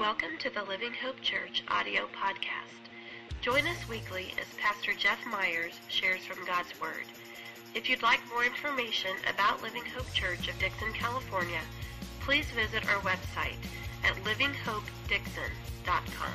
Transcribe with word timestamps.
Welcome 0.00 0.38
to 0.40 0.50
the 0.50 0.64
Living 0.64 0.92
Hope 0.92 1.22
Church 1.22 1.62
audio 1.68 2.06
podcast. 2.14 2.90
Join 3.40 3.66
us 3.66 3.88
weekly 3.88 4.34
as 4.38 4.46
Pastor 4.60 4.92
Jeff 4.92 5.18
Myers 5.26 5.72
shares 5.88 6.26
from 6.26 6.44
God's 6.44 6.78
Word. 6.78 7.06
If 7.74 7.88
you'd 7.88 8.02
like 8.02 8.20
more 8.28 8.44
information 8.44 9.12
about 9.32 9.62
Living 9.62 9.84
Hope 9.96 10.12
Church 10.12 10.48
of 10.48 10.58
Dixon, 10.58 10.92
California, 10.92 11.62
please 12.20 12.44
visit 12.50 12.86
our 12.88 13.00
website 13.00 13.56
at 14.04 14.14
livinghopedixon.com. 14.16 16.32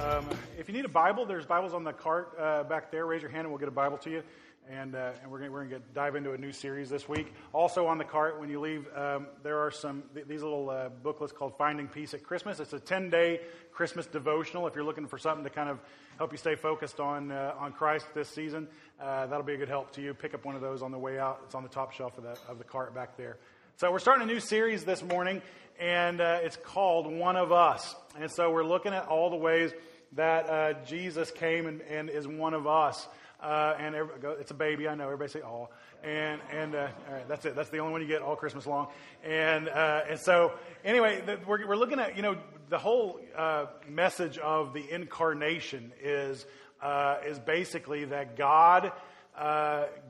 Um, 0.00 0.28
if 0.56 0.68
you 0.68 0.74
need 0.74 0.84
a 0.84 0.88
Bible, 0.88 1.26
there's 1.26 1.44
Bibles 1.44 1.74
on 1.74 1.82
the 1.82 1.92
cart 1.92 2.38
uh, 2.38 2.62
back 2.62 2.92
there. 2.92 3.06
Raise 3.06 3.20
your 3.20 3.32
hand 3.32 3.40
and 3.40 3.50
we'll 3.50 3.58
get 3.58 3.66
a 3.68 3.72
Bible 3.72 3.98
to 3.98 4.10
you. 4.10 4.22
And, 4.70 4.94
uh, 4.94 5.12
and 5.22 5.30
we're 5.30 5.40
going 5.40 5.52
we're 5.52 5.66
to 5.66 5.78
dive 5.94 6.16
into 6.16 6.32
a 6.32 6.38
new 6.38 6.50
series 6.50 6.88
this 6.88 7.06
week. 7.06 7.34
Also 7.52 7.86
on 7.86 7.98
the 7.98 8.04
cart, 8.04 8.40
when 8.40 8.48
you 8.48 8.60
leave, 8.60 8.86
um, 8.96 9.26
there 9.42 9.58
are 9.58 9.70
some 9.70 10.04
th- 10.14 10.26
these 10.26 10.42
little 10.42 10.70
uh, 10.70 10.88
booklets 11.02 11.32
called 11.32 11.58
Finding 11.58 11.86
Peace 11.86 12.14
at 12.14 12.22
Christmas. 12.22 12.60
It's 12.60 12.72
a 12.72 12.80
10 12.80 13.10
day 13.10 13.40
Christmas 13.72 14.06
devotional. 14.06 14.66
If 14.66 14.74
you're 14.74 14.84
looking 14.84 15.06
for 15.06 15.18
something 15.18 15.44
to 15.44 15.50
kind 15.50 15.68
of 15.68 15.80
help 16.16 16.32
you 16.32 16.38
stay 16.38 16.54
focused 16.54 16.98
on, 16.98 17.30
uh, 17.30 17.54
on 17.58 17.72
Christ 17.72 18.06
this 18.14 18.30
season, 18.30 18.66
uh, 19.00 19.26
that'll 19.26 19.44
be 19.44 19.54
a 19.54 19.58
good 19.58 19.68
help 19.68 19.92
to 19.92 20.02
you. 20.02 20.14
Pick 20.14 20.32
up 20.32 20.46
one 20.46 20.54
of 20.54 20.62
those 20.62 20.80
on 20.80 20.92
the 20.92 20.98
way 20.98 21.18
out. 21.18 21.42
It's 21.44 21.54
on 21.54 21.62
the 21.62 21.68
top 21.68 21.92
shelf 21.92 22.16
of 22.16 22.24
the, 22.24 22.38
of 22.48 22.56
the 22.56 22.64
cart 22.64 22.94
back 22.94 23.18
there. 23.18 23.36
So 23.76 23.90
we're 23.90 23.98
starting 23.98 24.22
a 24.22 24.32
new 24.32 24.40
series 24.40 24.84
this 24.84 25.02
morning, 25.02 25.42
and 25.78 26.20
uh, 26.20 26.38
it's 26.42 26.56
called 26.56 27.12
One 27.12 27.36
of 27.36 27.52
Us. 27.52 27.94
And 28.18 28.30
so 28.30 28.50
we're 28.50 28.64
looking 28.64 28.94
at 28.94 29.08
all 29.08 29.28
the 29.28 29.36
ways 29.36 29.72
that 30.12 30.48
uh, 30.48 30.72
Jesus 30.84 31.30
came 31.32 31.66
and, 31.66 31.82
and, 31.82 32.08
is 32.08 32.26
one 32.26 32.54
of 32.54 32.66
us. 32.66 33.08
Uh, 33.44 33.76
and 33.78 33.94
it's 34.40 34.52
a 34.52 34.54
baby, 34.54 34.88
I 34.88 34.94
know. 34.94 35.04
Everybody 35.04 35.30
say 35.30 35.42
"oh," 35.42 35.68
and 36.02 36.40
and 36.50 36.74
uh, 36.74 36.88
all 37.06 37.14
right, 37.14 37.28
that's 37.28 37.44
it. 37.44 37.54
That's 37.54 37.68
the 37.68 37.76
only 37.76 37.92
one 37.92 38.00
you 38.00 38.08
get 38.08 38.22
all 38.22 38.36
Christmas 38.36 38.66
long. 38.66 38.88
And 39.22 39.68
uh, 39.68 40.04
and 40.08 40.18
so 40.18 40.54
anyway, 40.82 41.22
the, 41.26 41.38
we're 41.46 41.66
we're 41.68 41.76
looking 41.76 42.00
at 42.00 42.16
you 42.16 42.22
know 42.22 42.38
the 42.70 42.78
whole 42.78 43.20
uh, 43.36 43.66
message 43.86 44.38
of 44.38 44.72
the 44.72 44.90
incarnation 44.90 45.92
is 46.02 46.46
uh, 46.80 47.18
is 47.26 47.38
basically 47.38 48.06
that 48.06 48.38
God 48.38 48.92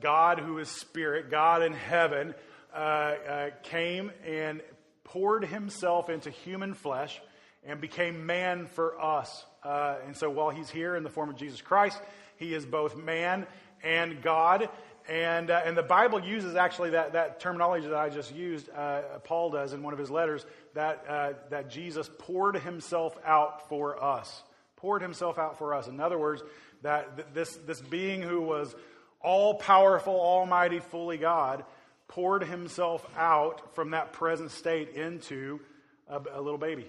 God 0.01 0.39
who 0.39 0.57
is 0.59 0.69
spirit, 0.69 1.29
God 1.29 1.61
in 1.61 1.73
heaven, 1.73 2.35
came 3.63 4.11
and 4.25 4.61
poured 5.03 5.43
Himself 5.43 6.09
into 6.09 6.29
human 6.29 6.73
flesh 6.73 7.19
and 7.65 7.81
became 7.81 8.25
man 8.25 8.67
for 8.67 9.01
us. 9.01 9.45
Uh, 9.63 9.95
and 10.05 10.15
so 10.15 10.29
while 10.29 10.49
he's 10.49 10.69
here 10.69 10.95
in 10.95 11.03
the 11.03 11.09
form 11.09 11.29
of 11.29 11.35
Jesus 11.35 11.61
Christ, 11.61 11.99
he 12.37 12.53
is 12.53 12.65
both 12.65 12.95
man 12.95 13.47
and 13.83 14.21
God. 14.21 14.69
And, 15.07 15.51
uh, 15.51 15.61
and 15.65 15.77
the 15.77 15.83
Bible 15.83 16.23
uses 16.23 16.55
actually 16.55 16.91
that, 16.91 17.13
that 17.13 17.39
terminology 17.39 17.87
that 17.87 17.97
I 17.97 18.09
just 18.09 18.33
used, 18.33 18.69
uh, 18.69 19.01
Paul 19.23 19.51
does 19.51 19.73
in 19.73 19.83
one 19.83 19.93
of 19.93 19.99
his 19.99 20.09
letters, 20.09 20.45
that, 20.73 21.05
uh, 21.07 21.33
that 21.49 21.69
Jesus 21.69 22.09
poured 22.19 22.57
himself 22.57 23.15
out 23.25 23.69
for 23.69 24.03
us. 24.03 24.43
Poured 24.77 25.01
himself 25.01 25.37
out 25.37 25.57
for 25.57 25.73
us. 25.73 25.87
In 25.87 25.99
other 25.99 26.17
words, 26.17 26.43
that 26.81 27.15
th- 27.17 27.27
this, 27.33 27.55
this 27.67 27.81
being 27.81 28.21
who 28.21 28.41
was 28.41 28.75
all 29.21 29.55
powerful, 29.55 30.13
almighty, 30.13 30.79
fully 30.79 31.17
God, 31.17 31.63
poured 32.07 32.43
himself 32.43 33.05
out 33.17 33.73
from 33.73 33.91
that 33.91 34.13
present 34.13 34.51
state 34.51 34.89
into 34.89 35.59
a, 36.07 36.21
a 36.33 36.41
little 36.41 36.59
baby 36.59 36.85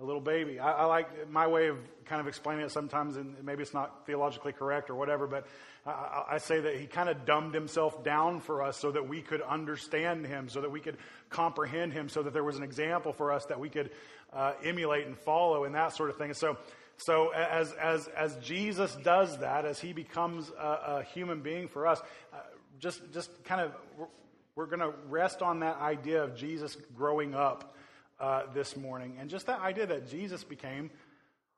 a 0.00 0.04
little 0.04 0.20
baby. 0.20 0.58
I, 0.58 0.72
I, 0.72 0.84
like 0.86 1.30
my 1.30 1.46
way 1.46 1.68
of 1.68 1.76
kind 2.06 2.20
of 2.20 2.26
explaining 2.26 2.64
it 2.64 2.70
sometimes, 2.70 3.16
and 3.16 3.36
maybe 3.44 3.62
it's 3.62 3.74
not 3.74 4.06
theologically 4.06 4.52
correct 4.52 4.88
or 4.88 4.94
whatever, 4.94 5.26
but 5.26 5.46
I, 5.84 6.24
I 6.32 6.38
say 6.38 6.60
that 6.60 6.76
he 6.76 6.86
kind 6.86 7.08
of 7.08 7.26
dumbed 7.26 7.54
himself 7.54 8.02
down 8.02 8.40
for 8.40 8.62
us 8.62 8.78
so 8.78 8.90
that 8.92 9.06
we 9.06 9.20
could 9.20 9.42
understand 9.42 10.26
him, 10.26 10.48
so 10.48 10.62
that 10.62 10.70
we 10.70 10.80
could 10.80 10.96
comprehend 11.28 11.92
him, 11.92 12.08
so 12.08 12.22
that 12.22 12.32
there 12.32 12.44
was 12.44 12.56
an 12.56 12.62
example 12.62 13.12
for 13.12 13.30
us 13.30 13.44
that 13.46 13.60
we 13.60 13.68
could 13.68 13.90
uh, 14.32 14.54
emulate 14.64 15.06
and 15.06 15.18
follow, 15.18 15.64
and 15.64 15.74
that 15.74 15.94
sort 15.94 16.08
of 16.08 16.16
thing. 16.16 16.30
And 16.30 16.36
so, 16.36 16.56
so 16.96 17.30
as 17.30 17.72
as 17.72 18.08
as 18.08 18.36
Jesus 18.36 18.96
does 19.04 19.38
that, 19.38 19.66
as 19.66 19.78
he 19.78 19.92
becomes 19.92 20.50
a, 20.50 20.62
a 20.98 21.02
human 21.12 21.42
being 21.42 21.68
for 21.68 21.86
us, 21.86 22.00
uh, 22.32 22.36
just 22.78 23.00
just 23.12 23.30
kind 23.44 23.60
of 23.60 23.72
we're, 23.98 24.06
we're 24.54 24.66
going 24.66 24.80
to 24.80 24.92
rest 25.08 25.42
on 25.42 25.60
that 25.60 25.76
idea 25.78 26.22
of 26.22 26.36
Jesus 26.36 26.76
growing 26.96 27.34
up 27.34 27.74
uh, 28.20 28.42
this 28.54 28.76
morning. 28.76 29.16
And 29.18 29.30
just 29.30 29.46
that 29.46 29.60
idea 29.60 29.86
that 29.86 30.08
Jesus 30.10 30.44
became 30.44 30.90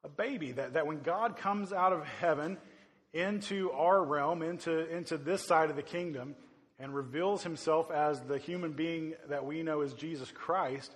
a 0.04 0.08
baby, 0.08 0.52
that, 0.52 0.74
that 0.74 0.86
when 0.86 1.00
God 1.02 1.36
comes 1.36 1.72
out 1.72 1.92
of 1.92 2.04
heaven 2.04 2.58
into 3.12 3.70
our 3.72 4.02
realm, 4.02 4.42
into, 4.42 4.88
into 4.94 5.18
this 5.18 5.42
side 5.42 5.70
of 5.70 5.76
the 5.76 5.82
kingdom, 5.82 6.34
and 6.78 6.94
reveals 6.94 7.42
himself 7.44 7.90
as 7.90 8.20
the 8.22 8.38
human 8.38 8.72
being 8.72 9.14
that 9.28 9.44
we 9.46 9.62
know 9.62 9.82
as 9.82 9.92
Jesus 9.94 10.30
Christ, 10.32 10.90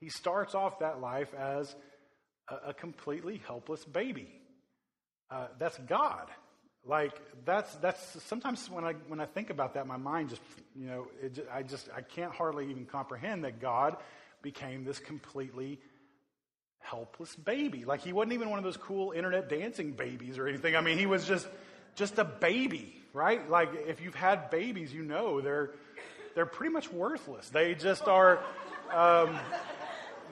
he 0.00 0.08
starts 0.08 0.54
off 0.54 0.80
that 0.80 1.00
life 1.00 1.32
as 1.34 1.74
a, 2.48 2.70
a 2.70 2.74
completely 2.74 3.40
helpless 3.46 3.84
baby. 3.84 4.28
Uh, 5.30 5.46
that's 5.58 5.78
God. 5.78 6.26
Like 6.84 7.12
that's 7.44 7.72
that's 7.76 8.22
sometimes 8.24 8.70
when 8.70 8.84
I 8.84 8.94
when 9.08 9.20
I 9.20 9.26
think 9.26 9.50
about 9.50 9.74
that, 9.74 9.86
my 9.86 9.96
mind 9.96 10.30
just 10.30 10.42
you 10.74 10.86
know 10.86 11.06
it, 11.22 11.46
I 11.52 11.62
just 11.62 11.88
I 11.94 12.00
can't 12.00 12.32
hardly 12.32 12.70
even 12.70 12.86
comprehend 12.86 13.44
that 13.44 13.60
God 13.60 13.96
became 14.42 14.84
this 14.84 14.98
completely 14.98 15.80
helpless 16.78 17.34
baby. 17.36 17.84
Like 17.84 18.00
he 18.00 18.12
wasn't 18.12 18.32
even 18.32 18.50
one 18.50 18.58
of 18.58 18.64
those 18.64 18.76
cool 18.76 19.12
internet 19.12 19.48
dancing 19.48 19.92
babies 19.92 20.38
or 20.38 20.48
anything. 20.48 20.76
I 20.76 20.80
mean, 20.80 20.98
he 20.98 21.06
was 21.06 21.26
just 21.26 21.46
just 21.94 22.18
a 22.18 22.24
baby, 22.24 22.94
right? 23.12 23.48
Like 23.48 23.70
if 23.86 24.00
you've 24.00 24.14
had 24.14 24.50
babies, 24.50 24.92
you 24.92 25.02
know 25.02 25.40
they're 25.40 25.70
they're 26.34 26.46
pretty 26.46 26.72
much 26.72 26.90
worthless. 26.92 27.48
They 27.48 27.74
just 27.74 28.06
are. 28.08 28.38
Um, 28.92 29.38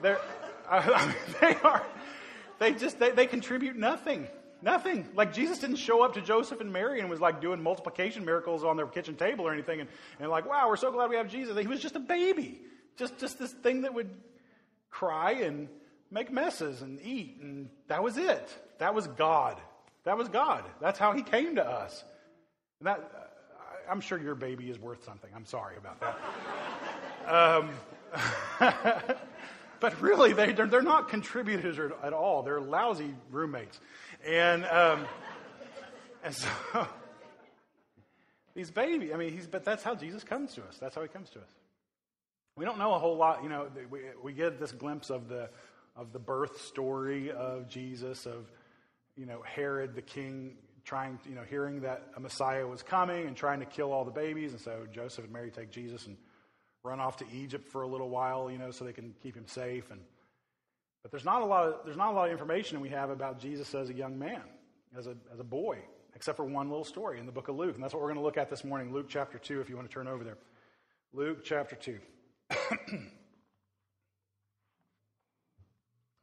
they're 0.01 0.19
I 0.69 1.05
mean, 1.05 1.15
they 1.41 1.55
are. 1.63 1.85
They 2.59 2.73
just 2.73 2.99
they, 2.99 3.11
they 3.11 3.27
contribute 3.27 3.75
nothing. 3.75 4.27
Nothing. 4.61 5.07
Like 5.15 5.33
Jesus 5.33 5.59
didn't 5.59 5.75
show 5.75 6.01
up 6.01 6.15
to 6.15 6.21
Joseph 6.21 6.61
and 6.61 6.73
Mary 6.73 6.99
and 6.99 7.09
was 7.09 7.21
like 7.21 7.41
doing 7.41 7.61
multiplication 7.61 8.25
miracles 8.25 8.63
on 8.63 8.75
their 8.75 8.87
kitchen 8.87 9.15
table 9.15 9.47
or 9.47 9.53
anything 9.53 9.81
and, 9.81 9.89
and 10.19 10.31
like, 10.31 10.49
wow, 10.49 10.67
we're 10.67 10.77
so 10.77 10.91
glad 10.91 11.09
we 11.09 11.15
have 11.15 11.29
Jesus. 11.29 11.57
He 11.57 11.67
was 11.67 11.79
just 11.79 11.95
a 11.95 11.99
baby. 11.99 12.59
Just, 12.97 13.17
just 13.17 13.39
this 13.39 13.51
thing 13.51 13.81
that 13.81 13.93
would 13.93 14.09
cry 14.89 15.31
and 15.33 15.69
make 16.11 16.31
messes 16.31 16.81
and 16.81 16.99
eat. 17.01 17.37
And 17.41 17.69
that 17.87 18.03
was 18.03 18.17
it. 18.17 18.49
That 18.79 18.93
was 18.93 19.07
God. 19.07 19.57
That 20.03 20.17
was 20.17 20.29
God. 20.29 20.63
That's 20.81 20.99
how 20.99 21.13
he 21.13 21.21
came 21.21 21.55
to 21.55 21.65
us. 21.65 22.03
And 22.79 22.87
that, 22.87 23.27
I'm 23.89 24.01
sure 24.01 24.19
your 24.19 24.35
baby 24.35 24.69
is 24.69 24.79
worth 24.79 25.03
something. 25.03 25.29
I'm 25.35 25.45
sorry 25.45 25.75
about 25.77 25.99
that. 25.99 26.19
um, 27.33 27.69
but 29.79 30.01
really, 30.01 30.33
they, 30.33 30.53
they're, 30.53 30.67
they're, 30.67 30.81
not 30.81 31.09
contributors 31.09 31.77
at 32.03 32.13
all. 32.13 32.43
They're 32.43 32.61
lousy 32.61 33.13
roommates. 33.31 33.79
And, 34.25 34.65
um, 34.65 35.05
and 36.23 36.33
so, 36.33 36.47
these 38.55 38.71
babies, 38.71 39.11
I 39.13 39.17
mean, 39.17 39.33
he's, 39.33 39.47
but 39.47 39.63
that's 39.63 39.83
how 39.83 39.95
Jesus 39.95 40.23
comes 40.23 40.53
to 40.55 40.63
us. 40.63 40.77
That's 40.79 40.95
how 40.95 41.01
he 41.01 41.07
comes 41.07 41.29
to 41.31 41.39
us. 41.39 41.49
We 42.57 42.65
don't 42.65 42.79
know 42.79 42.93
a 42.93 42.99
whole 42.99 43.15
lot. 43.15 43.43
You 43.43 43.49
know, 43.49 43.67
we, 43.89 44.01
we 44.21 44.33
get 44.33 44.59
this 44.59 44.71
glimpse 44.71 45.09
of 45.09 45.29
the 45.29 45.49
of 45.95 46.11
the 46.11 46.19
birth 46.19 46.61
story 46.61 47.31
of 47.31 47.69
Jesus, 47.69 48.25
of 48.25 48.51
you 49.15 49.25
know 49.25 49.41
Herod 49.45 49.95
the 49.95 50.01
king 50.01 50.57
trying, 50.87 51.19
you 51.27 51.35
know, 51.35 51.43
hearing 51.49 51.81
that 51.81 52.01
a 52.15 52.19
Messiah 52.19 52.65
was 52.65 52.81
coming 52.81 53.27
and 53.27 53.35
trying 53.35 53.59
to 53.59 53.65
kill 53.65 53.91
all 53.91 54.05
the 54.05 54.11
babies, 54.11 54.53
and 54.53 54.61
so 54.61 54.87
Joseph 54.89 55.25
and 55.25 55.33
Mary 55.33 55.51
take 55.51 55.69
Jesus 55.69 56.07
and 56.07 56.15
run 56.81 57.01
off 57.01 57.17
to 57.17 57.25
Egypt 57.33 57.67
for 57.67 57.81
a 57.81 57.87
little 57.87 58.09
while, 58.09 58.49
you 58.49 58.57
know, 58.57 58.71
so 58.71 58.85
they 58.85 58.93
can 58.93 59.13
keep 59.21 59.35
him 59.35 59.45
safe. 59.47 59.91
And 59.91 59.99
but 61.03 61.11
there's 61.11 61.25
not 61.25 61.41
a 61.41 61.45
lot 61.45 61.67
of 61.67 61.75
there's 61.83 61.97
not 61.97 62.11
a 62.11 62.15
lot 62.15 62.27
of 62.27 62.31
information 62.31 62.79
we 62.79 62.89
have 62.89 63.09
about 63.09 63.39
Jesus 63.39 63.75
as 63.75 63.89
a 63.89 63.93
young 63.93 64.17
man, 64.17 64.41
as 64.97 65.07
a 65.07 65.15
as 65.31 65.39
a 65.39 65.43
boy, 65.43 65.77
except 66.15 66.37
for 66.37 66.45
one 66.45 66.69
little 66.69 66.85
story 66.85 67.19
in 67.19 67.25
the 67.25 67.33
book 67.33 67.49
of 67.49 67.57
Luke, 67.57 67.75
and 67.75 67.83
that's 67.83 67.93
what 67.93 68.01
we're 68.01 68.13
going 68.13 68.19
to 68.19 68.25
look 68.25 68.37
at 68.37 68.49
this 68.49 68.63
morning, 68.63 68.93
Luke 68.93 69.07
chapter 69.09 69.37
two. 69.37 69.59
If 69.59 69.69
you 69.69 69.75
want 69.75 69.89
to 69.89 69.93
turn 69.93 70.07
over 70.07 70.23
there, 70.23 70.37
Luke 71.13 71.43
chapter 71.43 71.75
two. 71.75 71.99
All 72.51 72.57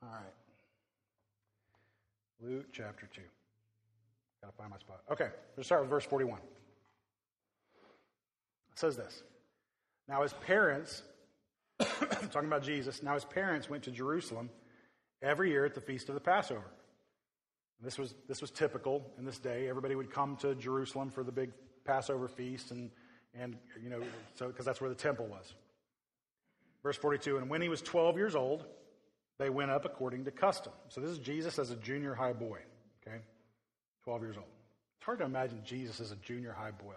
right. 0.03 0.35
Luke 2.41 2.67
chapter 2.73 3.09
2. 3.15 3.21
Got 4.43 4.51
to 4.51 4.57
find 4.57 4.71
my 4.71 4.79
spot. 4.79 5.01
Okay, 5.11 5.29
let's 5.57 5.67
start 5.67 5.83
with 5.83 5.91
verse 5.91 6.05
41. 6.05 6.39
It 8.73 8.79
says 8.79 8.97
this 8.97 9.23
Now 10.09 10.23
his 10.23 10.33
parents, 10.33 11.03
talking 11.79 12.49
about 12.49 12.63
Jesus, 12.63 13.03
now 13.03 13.15
his 13.15 13.25
parents 13.25 13.69
went 13.71 13.85
to 13.85 13.91
Jerusalem 13.91 14.51
every 15.23 15.51
year 15.51 15.65
at 15.65 15.75
the 15.75 15.81
feast 15.81 16.09
of 16.09 16.15
the 16.15 16.21
Passover. 16.21 16.71
This 17.83 17.99
was, 17.99 18.15
this 18.29 18.41
was 18.41 18.51
typical 18.51 19.05
in 19.19 19.25
this 19.25 19.39
day. 19.39 19.69
Everybody 19.69 19.95
would 19.95 20.11
come 20.11 20.37
to 20.37 20.55
Jerusalem 20.55 21.11
for 21.11 21.23
the 21.23 21.33
big 21.33 21.51
Passover 21.85 22.29
feast, 22.29 22.71
and, 22.71 22.91
and 23.39 23.57
you 23.83 23.91
know, 23.91 24.01
so 24.37 24.49
because 24.49 24.65
that's 24.65 24.81
where 24.81 24.89
the 24.89 24.97
temple 24.97 25.27
was. 25.27 25.53
Verse 26.85 26.97
42 26.97 27.39
And 27.39 27.51
when 27.51 27.61
he 27.61 27.69
was 27.69 27.83
12 27.83 28.17
years 28.17 28.37
old, 28.37 28.65
they 29.39 29.51
went 29.51 29.73
up 29.73 29.85
according 29.85 30.27
to 30.27 30.31
custom. 30.31 30.73
So 30.89 31.01
this 31.01 31.11
is 31.11 31.19
Jesus 31.19 31.59
as 31.59 31.73
a 31.73 31.77
junior 31.77 32.15
high 32.15 32.35
boy, 32.35 32.59
okay? 33.05 33.19
12 34.05 34.23
years 34.23 34.37
old. 34.37 34.47
It's 34.99 35.07
hard 35.07 35.19
to 35.19 35.25
imagine 35.25 35.63
Jesus 35.65 36.01
as 36.01 36.13
a 36.13 36.17
junior 36.17 36.53
high 36.53 36.71
boy. 36.71 36.95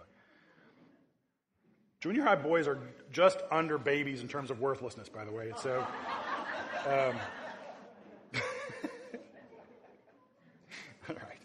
Junior 2.00 2.22
high 2.22 2.36
boys 2.36 2.68
are 2.68 2.78
just 3.10 3.38
under 3.50 3.76
babies 3.76 4.20
in 4.20 4.28
terms 4.28 4.52
of 4.52 4.60
worthlessness, 4.60 5.08
by 5.08 5.24
the 5.24 5.32
way. 5.32 5.52
So, 5.60 5.84
um, 6.86 7.16
all 11.08 11.16
right. 11.16 11.40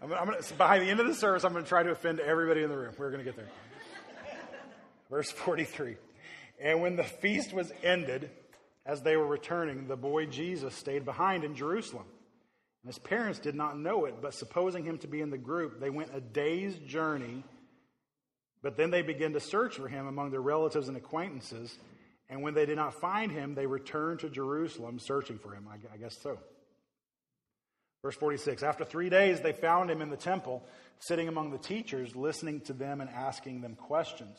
I'm, 0.00 0.08
gonna, 0.08 0.38
by 0.56 0.78
the 0.78 0.86
end 0.86 1.00
of 1.00 1.06
the 1.06 1.14
service, 1.14 1.44
I'm 1.44 1.52
going 1.52 1.64
to 1.64 1.68
try 1.68 1.82
to 1.82 1.90
offend 1.90 2.20
everybody 2.20 2.62
in 2.62 2.70
the 2.70 2.78
room. 2.78 2.94
We're 2.96 3.10
going 3.10 3.22
to 3.22 3.30
get 3.30 3.36
there. 3.36 3.50
Verse 5.10 5.30
43. 5.30 5.96
And 6.60 6.80
when 6.80 6.96
the 6.96 7.04
feast 7.04 7.52
was 7.52 7.72
ended, 7.82 8.30
as 8.86 9.02
they 9.02 9.16
were 9.16 9.26
returning, 9.26 9.88
the 9.88 9.96
boy 9.96 10.26
Jesus 10.26 10.74
stayed 10.74 11.04
behind 11.04 11.44
in 11.44 11.54
Jerusalem. 11.54 12.06
And 12.82 12.92
his 12.92 12.98
parents 12.98 13.38
did 13.38 13.54
not 13.54 13.78
know 13.78 14.04
it, 14.04 14.16
but 14.20 14.34
supposing 14.34 14.84
him 14.84 14.98
to 14.98 15.08
be 15.08 15.20
in 15.20 15.30
the 15.30 15.38
group, 15.38 15.80
they 15.80 15.90
went 15.90 16.14
a 16.14 16.20
day's 16.20 16.76
journey 16.78 17.44
but 18.64 18.78
then 18.78 18.90
they 18.90 19.02
began 19.02 19.34
to 19.34 19.40
search 19.40 19.76
for 19.76 19.88
him 19.88 20.06
among 20.06 20.30
their 20.30 20.40
relatives 20.40 20.88
and 20.88 20.96
acquaintances. 20.96 21.78
And 22.30 22.42
when 22.42 22.54
they 22.54 22.64
did 22.64 22.76
not 22.76 22.98
find 22.98 23.30
him, 23.30 23.54
they 23.54 23.66
returned 23.66 24.20
to 24.20 24.30
Jerusalem 24.30 24.98
searching 24.98 25.38
for 25.38 25.52
him. 25.52 25.68
I 25.70 25.98
guess 25.98 26.16
so. 26.22 26.38
Verse 28.00 28.16
46 28.16 28.62
After 28.62 28.86
three 28.86 29.10
days, 29.10 29.42
they 29.42 29.52
found 29.52 29.90
him 29.90 30.00
in 30.00 30.08
the 30.08 30.16
temple, 30.16 30.64
sitting 30.98 31.28
among 31.28 31.50
the 31.50 31.58
teachers, 31.58 32.16
listening 32.16 32.62
to 32.62 32.72
them 32.72 33.02
and 33.02 33.10
asking 33.10 33.60
them 33.60 33.74
questions. 33.74 34.38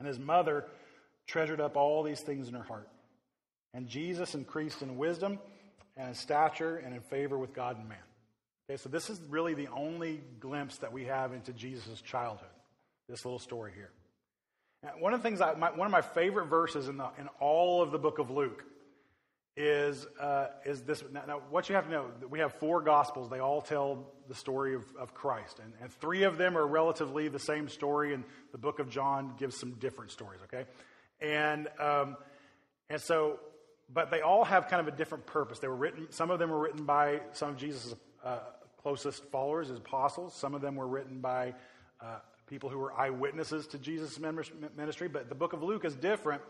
and 0.00 0.08
his 0.08 0.18
mother 0.18 0.64
treasured 1.28 1.60
up 1.60 1.76
all 1.76 2.02
these 2.02 2.20
things 2.20 2.48
in 2.48 2.54
her 2.54 2.64
heart. 2.64 2.88
And 3.72 3.86
Jesus 3.86 4.34
increased 4.34 4.82
in 4.82 4.96
wisdom 4.96 5.38
and 5.96 6.08
in 6.08 6.14
stature 6.14 6.78
and 6.78 6.92
in 6.92 7.00
favor 7.02 7.38
with 7.38 7.52
God 7.52 7.78
and 7.78 7.88
man. 7.88 7.98
Okay, 8.68 8.76
so 8.76 8.88
this 8.88 9.10
is 9.10 9.20
really 9.28 9.54
the 9.54 9.68
only 9.68 10.20
glimpse 10.40 10.78
that 10.78 10.92
we 10.92 11.04
have 11.04 11.32
into 11.32 11.52
Jesus' 11.52 12.00
childhood, 12.00 12.48
this 13.08 13.24
little 13.24 13.38
story 13.38 13.72
here. 13.74 13.90
One 14.98 15.12
of 15.12 15.22
the 15.22 15.28
things, 15.28 15.40
I, 15.40 15.54
my, 15.54 15.70
one 15.70 15.86
of 15.86 15.92
my 15.92 16.00
favorite 16.00 16.46
verses 16.46 16.88
in, 16.88 16.96
the, 16.96 17.08
in 17.18 17.28
all 17.38 17.82
of 17.82 17.90
the 17.90 17.98
book 17.98 18.18
of 18.18 18.30
Luke 18.30 18.64
is, 19.56 20.06
uh, 20.18 20.46
is 20.64 20.82
this. 20.82 21.04
Now, 21.12 21.24
now, 21.26 21.42
what 21.50 21.68
you 21.68 21.74
have 21.74 21.84
to 21.84 21.90
know, 21.90 22.06
we 22.30 22.38
have 22.38 22.54
four 22.54 22.80
gospels. 22.80 23.28
They 23.28 23.40
all 23.40 23.60
tell 23.60 24.06
the 24.30 24.36
story 24.36 24.76
of, 24.76 24.84
of 24.96 25.12
Christ. 25.12 25.58
And, 25.60 25.72
and 25.82 25.92
three 25.92 26.22
of 26.22 26.38
them 26.38 26.56
are 26.56 26.64
relatively 26.64 27.26
the 27.26 27.40
same 27.40 27.68
story, 27.68 28.14
and 28.14 28.22
the 28.52 28.58
book 28.58 28.78
of 28.78 28.88
John 28.88 29.34
gives 29.36 29.56
some 29.56 29.72
different 29.72 30.12
stories, 30.12 30.40
okay? 30.44 30.66
And, 31.20 31.66
um, 31.80 32.16
and 32.88 33.00
so, 33.02 33.40
but 33.92 34.12
they 34.12 34.20
all 34.20 34.44
have 34.44 34.68
kind 34.68 34.86
of 34.86 34.86
a 34.86 34.96
different 34.96 35.26
purpose. 35.26 35.58
They 35.58 35.66
were 35.66 35.74
written, 35.74 36.12
some 36.12 36.30
of 36.30 36.38
them 36.38 36.48
were 36.48 36.60
written 36.60 36.84
by 36.84 37.22
some 37.32 37.50
of 37.50 37.56
Jesus' 37.56 37.92
uh, 38.24 38.38
closest 38.80 39.24
followers, 39.32 39.66
his 39.66 39.78
apostles. 39.78 40.32
Some 40.32 40.54
of 40.54 40.60
them 40.60 40.76
were 40.76 40.86
written 40.86 41.20
by 41.20 41.54
uh, 42.00 42.20
people 42.46 42.70
who 42.70 42.78
were 42.78 42.92
eyewitnesses 42.92 43.66
to 43.68 43.78
Jesus' 43.78 44.20
ministry. 44.20 45.08
But 45.08 45.28
the 45.28 45.34
book 45.34 45.54
of 45.54 45.64
Luke 45.64 45.84
is 45.84 45.96
different. 45.96 46.40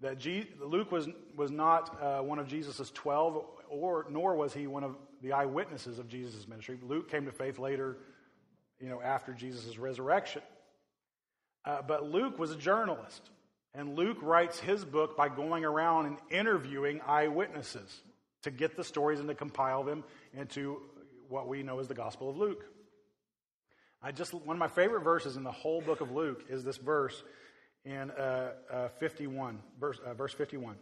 That 0.00 0.24
Luke 0.64 0.90
was, 0.90 1.08
was 1.36 1.50
not 1.50 2.02
uh, 2.02 2.20
one 2.22 2.38
of 2.38 2.48
Jesus' 2.48 2.90
12, 2.94 3.44
or, 3.68 4.06
nor 4.08 4.34
was 4.34 4.54
he 4.54 4.66
one 4.66 4.82
of 4.84 4.96
the 5.22 5.32
eyewitnesses 5.32 5.98
of 5.98 6.08
Jesus' 6.08 6.46
ministry. 6.48 6.78
Luke 6.82 7.10
came 7.10 7.26
to 7.26 7.32
faith 7.32 7.58
later, 7.58 7.96
you 8.80 8.88
know, 8.88 9.00
after 9.00 9.32
Jesus' 9.32 9.78
resurrection. 9.78 10.42
Uh, 11.64 11.82
but 11.82 12.04
Luke 12.04 12.38
was 12.38 12.50
a 12.50 12.56
journalist. 12.56 13.30
And 13.74 13.96
Luke 13.96 14.18
writes 14.22 14.58
his 14.58 14.84
book 14.84 15.16
by 15.16 15.28
going 15.28 15.64
around 15.64 16.06
and 16.06 16.16
interviewing 16.30 17.00
eyewitnesses 17.06 18.00
to 18.42 18.50
get 18.50 18.76
the 18.76 18.84
stories 18.84 19.20
and 19.20 19.28
to 19.28 19.34
compile 19.34 19.84
them 19.84 20.04
into 20.34 20.80
what 21.28 21.48
we 21.48 21.62
know 21.62 21.78
as 21.78 21.88
the 21.88 21.94
Gospel 21.94 22.30
of 22.30 22.36
Luke. 22.36 22.64
I 24.02 24.12
just 24.12 24.32
one 24.32 24.56
of 24.56 24.58
my 24.58 24.68
favorite 24.68 25.02
verses 25.02 25.36
in 25.36 25.42
the 25.42 25.52
whole 25.52 25.80
book 25.80 26.00
of 26.00 26.12
Luke 26.12 26.44
is 26.48 26.64
this 26.64 26.76
verse 26.76 27.22
in 27.84 28.10
uh, 28.12 28.52
uh, 28.70 28.88
51, 29.00 29.58
verse, 29.80 29.98
uh, 30.04 30.14
verse 30.14 30.32
51, 30.32 30.76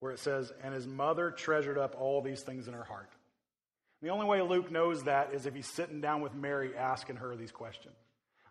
where 0.00 0.12
it 0.12 0.18
says, 0.18 0.52
"And 0.62 0.72
his 0.72 0.86
mother 0.86 1.30
treasured 1.30 1.78
up 1.78 1.96
all 1.98 2.22
these 2.22 2.42
things 2.42 2.68
in 2.68 2.74
her 2.74 2.84
heart." 2.84 3.10
The 4.02 4.08
only 4.08 4.26
way 4.26 4.42
Luke 4.42 4.70
knows 4.70 5.04
that 5.04 5.32
is 5.32 5.46
if 5.46 5.54
he's 5.54 5.68
sitting 5.68 6.00
down 6.00 6.22
with 6.22 6.34
Mary 6.34 6.76
asking 6.76 7.16
her 7.16 7.36
these 7.36 7.52
questions. 7.52 7.94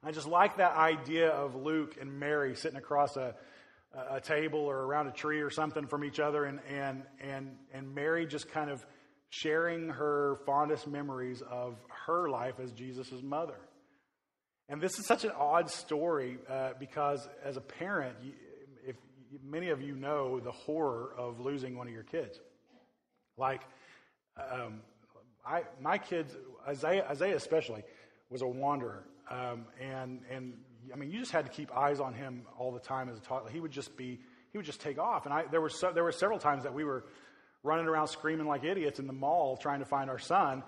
I 0.02 0.12
just 0.12 0.28
like 0.28 0.58
that 0.58 0.76
idea 0.78 1.30
of 1.30 1.56
Luke 1.56 1.98
and 2.00 2.20
Mary 2.20 2.56
sitting 2.56 2.78
across 2.78 3.18
a, 3.18 3.36
a 4.10 4.22
table 4.22 4.60
or 4.60 4.78
around 4.78 5.08
a 5.08 5.12
tree 5.12 5.42
or 5.42 5.50
something 5.50 5.88
from 5.88 6.06
each 6.06 6.20
other, 6.20 6.46
and, 6.46 6.60
and, 6.70 7.04
and, 7.20 7.58
and 7.74 7.94
Mary 7.94 8.26
just 8.26 8.50
kind 8.50 8.72
of 8.72 8.84
sharing 9.30 9.90
her 9.90 10.38
fondest 10.46 10.88
memories 10.88 11.42
of 11.42 11.78
her 12.08 12.30
life 12.30 12.56
as 12.60 12.72
Jesus' 12.72 13.22
mother. 13.22 13.60
And 14.70 14.82
this 14.82 14.98
is 14.98 15.06
such 15.06 15.26
an 15.26 15.32
odd 15.38 15.70
story 15.70 16.38
uh, 16.50 16.72
because, 16.80 17.28
as 17.44 17.58
a 17.58 17.62
parent, 17.62 18.16
if 18.88 18.96
many 19.44 19.70
of 19.70 19.82
you 19.82 19.96
know 19.96 20.40
the 20.40 20.52
horror 20.52 21.14
of 21.18 21.42
losing 21.42 21.78
one 21.78 21.88
of 21.88 21.94
your 21.94 22.04
kids, 22.04 22.40
like 23.38 23.62
um, 24.38 24.80
I, 25.46 25.64
my 25.80 25.98
kids, 25.98 26.36
Isaiah, 26.68 27.06
Isaiah 27.10 27.36
especially, 27.36 27.84
was 28.30 28.42
a 28.42 28.48
wanderer, 28.48 29.04
um, 29.30 29.66
and 29.80 30.22
and 30.30 30.54
I 30.94 30.98
mean, 30.98 31.12
you 31.12 31.20
just 31.20 31.32
had 31.32 31.46
to 31.46 31.52
keep 31.52 31.76
eyes 31.76 32.00
on 32.00 32.14
him 32.14 32.44
all 32.58 32.72
the 32.72 32.80
time 32.80 33.10
as 33.10 33.18
a 33.18 33.22
toddler. 33.22 33.50
He 33.50 33.60
would 33.60 33.72
just 33.72 33.96
be, 33.98 34.20
he 34.52 34.58
would 34.58 34.66
just 34.66 34.82
take 34.82 35.00
off, 35.00 35.26
and 35.26 35.34
I 35.34 35.46
there 35.50 35.62
were 35.62 35.70
so, 35.70 35.92
there 35.92 36.04
were 36.04 36.12
several 36.12 36.40
times 36.40 36.64
that 36.64 36.74
we 36.74 36.84
were 36.84 37.06
running 37.64 37.88
around 37.88 38.08
screaming 38.08 38.48
like 38.48 38.64
idiots 38.64 39.00
in 39.00 39.08
the 39.08 39.14
mall 39.14 39.58
trying 39.58 39.80
to 39.80 39.86
find 39.86 40.10
our 40.10 40.20
son, 40.20 40.64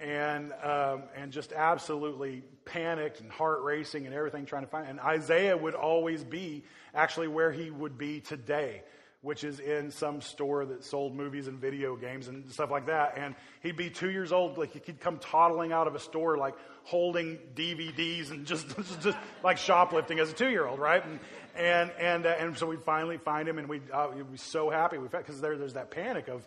and 0.00 0.52
um, 0.62 1.04
and 1.16 1.32
just 1.32 1.52
absolutely 1.52 2.42
panicked 2.64 3.20
and 3.20 3.30
heart 3.30 3.62
racing 3.62 4.06
and 4.06 4.14
everything 4.14 4.46
trying 4.46 4.64
to 4.64 4.70
find. 4.70 4.88
And 4.88 5.00
Isaiah 5.00 5.56
would 5.56 5.74
always 5.74 6.24
be 6.24 6.64
actually 6.94 7.28
where 7.28 7.52
he 7.52 7.70
would 7.70 7.98
be 7.98 8.20
today, 8.20 8.82
which 9.24 9.42
is 9.42 9.58
in 9.58 9.90
some 9.90 10.20
store 10.20 10.66
that 10.66 10.84
sold 10.84 11.16
movies 11.16 11.48
and 11.48 11.58
video 11.58 11.96
games 11.96 12.28
and 12.28 12.50
stuff 12.52 12.70
like 12.70 12.86
that. 12.86 13.14
And 13.16 13.34
he'd 13.62 13.76
be 13.76 13.88
two 13.88 14.10
years 14.10 14.32
old, 14.32 14.58
like 14.58 14.84
he'd 14.84 15.00
come 15.00 15.18
toddling 15.18 15.72
out 15.72 15.86
of 15.86 15.94
a 15.94 15.98
store, 15.98 16.36
like 16.36 16.54
holding 16.82 17.38
DVDs 17.54 18.30
and 18.30 18.46
just 18.46 18.68
just, 18.76 19.00
just 19.00 19.18
like 19.42 19.56
shoplifting 19.56 20.18
as 20.20 20.30
a 20.30 20.34
two 20.34 20.50
year 20.50 20.66
old, 20.66 20.78
right? 20.78 21.02
And 21.04 21.18
and 21.56 21.90
and, 21.98 22.26
uh, 22.26 22.34
and 22.38 22.58
so 22.58 22.66
we'd 22.66 22.82
finally 22.82 23.16
find 23.16 23.48
him, 23.48 23.58
and 23.58 23.66
we'd, 23.68 23.90
uh, 23.90 24.08
we'd 24.14 24.30
be 24.30 24.36
so 24.36 24.68
happy 24.68 24.98
because 24.98 25.40
there, 25.40 25.56
there's 25.56 25.74
that 25.74 25.90
panic 25.90 26.28
of, 26.28 26.46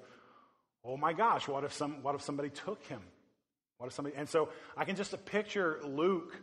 oh 0.86 0.98
my 0.98 1.14
gosh, 1.14 1.48
what 1.48 1.64
if 1.64 1.74
some 1.74 2.04
what 2.04 2.14
if 2.14 2.22
somebody 2.22 2.50
took 2.50 2.84
him? 2.86 3.02
What 3.80 3.88
if 3.88 3.94
somebody? 3.94 4.16
And 4.16 4.30
so 4.30 4.50
I 4.76 4.86
can 4.86 4.96
just 4.96 5.26
picture 5.26 5.80
Luke 5.84 6.40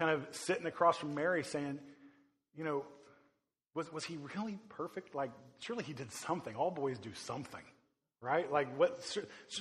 kind 0.00 0.10
of 0.10 0.26
sitting 0.34 0.66
across 0.66 0.96
from 0.96 1.14
Mary, 1.14 1.44
saying, 1.44 1.78
you 2.56 2.64
know, 2.64 2.84
was 3.74 3.92
was 3.92 4.04
he 4.04 4.18
really 4.34 4.58
perfect? 4.68 5.14
Like 5.14 5.30
surely 5.58 5.84
he 5.84 5.92
did 5.92 6.12
something. 6.12 6.54
All 6.54 6.70
boys 6.70 6.98
do 6.98 7.12
something, 7.14 7.64
right? 8.20 8.50
Like 8.50 8.76
what? 8.78 9.00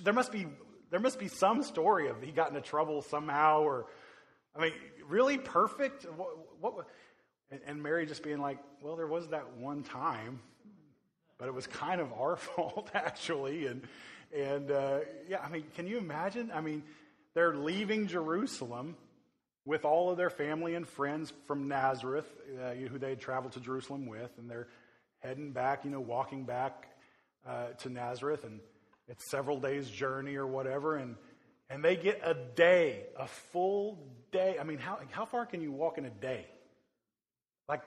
There 0.03 0.13
must 0.13 0.31
be 0.31 0.47
there 0.91 0.99
must 0.99 1.19
be 1.19 1.27
some 1.27 1.63
story 1.63 2.09
of 2.09 2.21
he 2.21 2.31
got 2.31 2.49
into 2.49 2.61
trouble 2.61 3.01
somehow, 3.01 3.61
or 3.61 3.87
I 4.55 4.61
mean, 4.61 4.73
really 5.07 5.37
perfect? 5.37 6.03
What, 6.03 6.29
what, 6.59 6.87
and, 7.49 7.61
and 7.65 7.83
Mary 7.83 8.05
just 8.05 8.23
being 8.23 8.39
like, 8.39 8.59
well, 8.81 8.95
there 8.95 9.07
was 9.07 9.29
that 9.29 9.57
one 9.57 9.83
time, 9.83 10.41
but 11.37 11.47
it 11.47 11.53
was 11.53 11.67
kind 11.67 12.01
of 12.01 12.11
our 12.13 12.35
fault, 12.37 12.89
actually. 12.93 13.67
And, 13.67 13.83
and 14.35 14.71
uh, 14.71 14.99
yeah, 15.27 15.39
I 15.43 15.49
mean, 15.49 15.63
can 15.75 15.87
you 15.87 15.97
imagine? 15.97 16.51
I 16.53 16.61
mean, 16.61 16.83
they're 17.33 17.55
leaving 17.55 18.07
Jerusalem 18.07 18.97
with 19.65 19.85
all 19.85 20.09
of 20.09 20.17
their 20.17 20.29
family 20.29 20.75
and 20.75 20.87
friends 20.87 21.31
from 21.45 21.67
Nazareth, 21.67 22.25
uh, 22.61 22.71
who 22.71 22.97
they 22.97 23.09
had 23.09 23.19
traveled 23.19 23.53
to 23.53 23.59
Jerusalem 23.59 24.05
with, 24.07 24.31
and 24.37 24.49
they're 24.49 24.67
heading 25.19 25.51
back, 25.51 25.85
you 25.85 25.91
know, 25.91 25.99
walking 25.99 26.45
back 26.45 26.87
uh, 27.47 27.67
to 27.79 27.89
Nazareth, 27.89 28.43
and 28.43 28.59
it's 29.07 29.29
several 29.29 29.59
days' 29.59 29.89
journey 29.89 30.35
or 30.35 30.47
whatever, 30.47 30.95
and 30.95 31.15
and 31.69 31.83
they 31.83 31.95
get 31.95 32.19
a 32.23 32.33
day, 32.33 33.03
a 33.17 33.27
full 33.27 33.97
day. 34.31 34.57
I 34.59 34.63
mean, 34.63 34.77
how 34.77 34.99
how 35.11 35.25
far 35.25 35.45
can 35.45 35.61
you 35.61 35.71
walk 35.71 35.97
in 35.97 36.05
a 36.05 36.09
day? 36.09 36.45
Like 37.69 37.81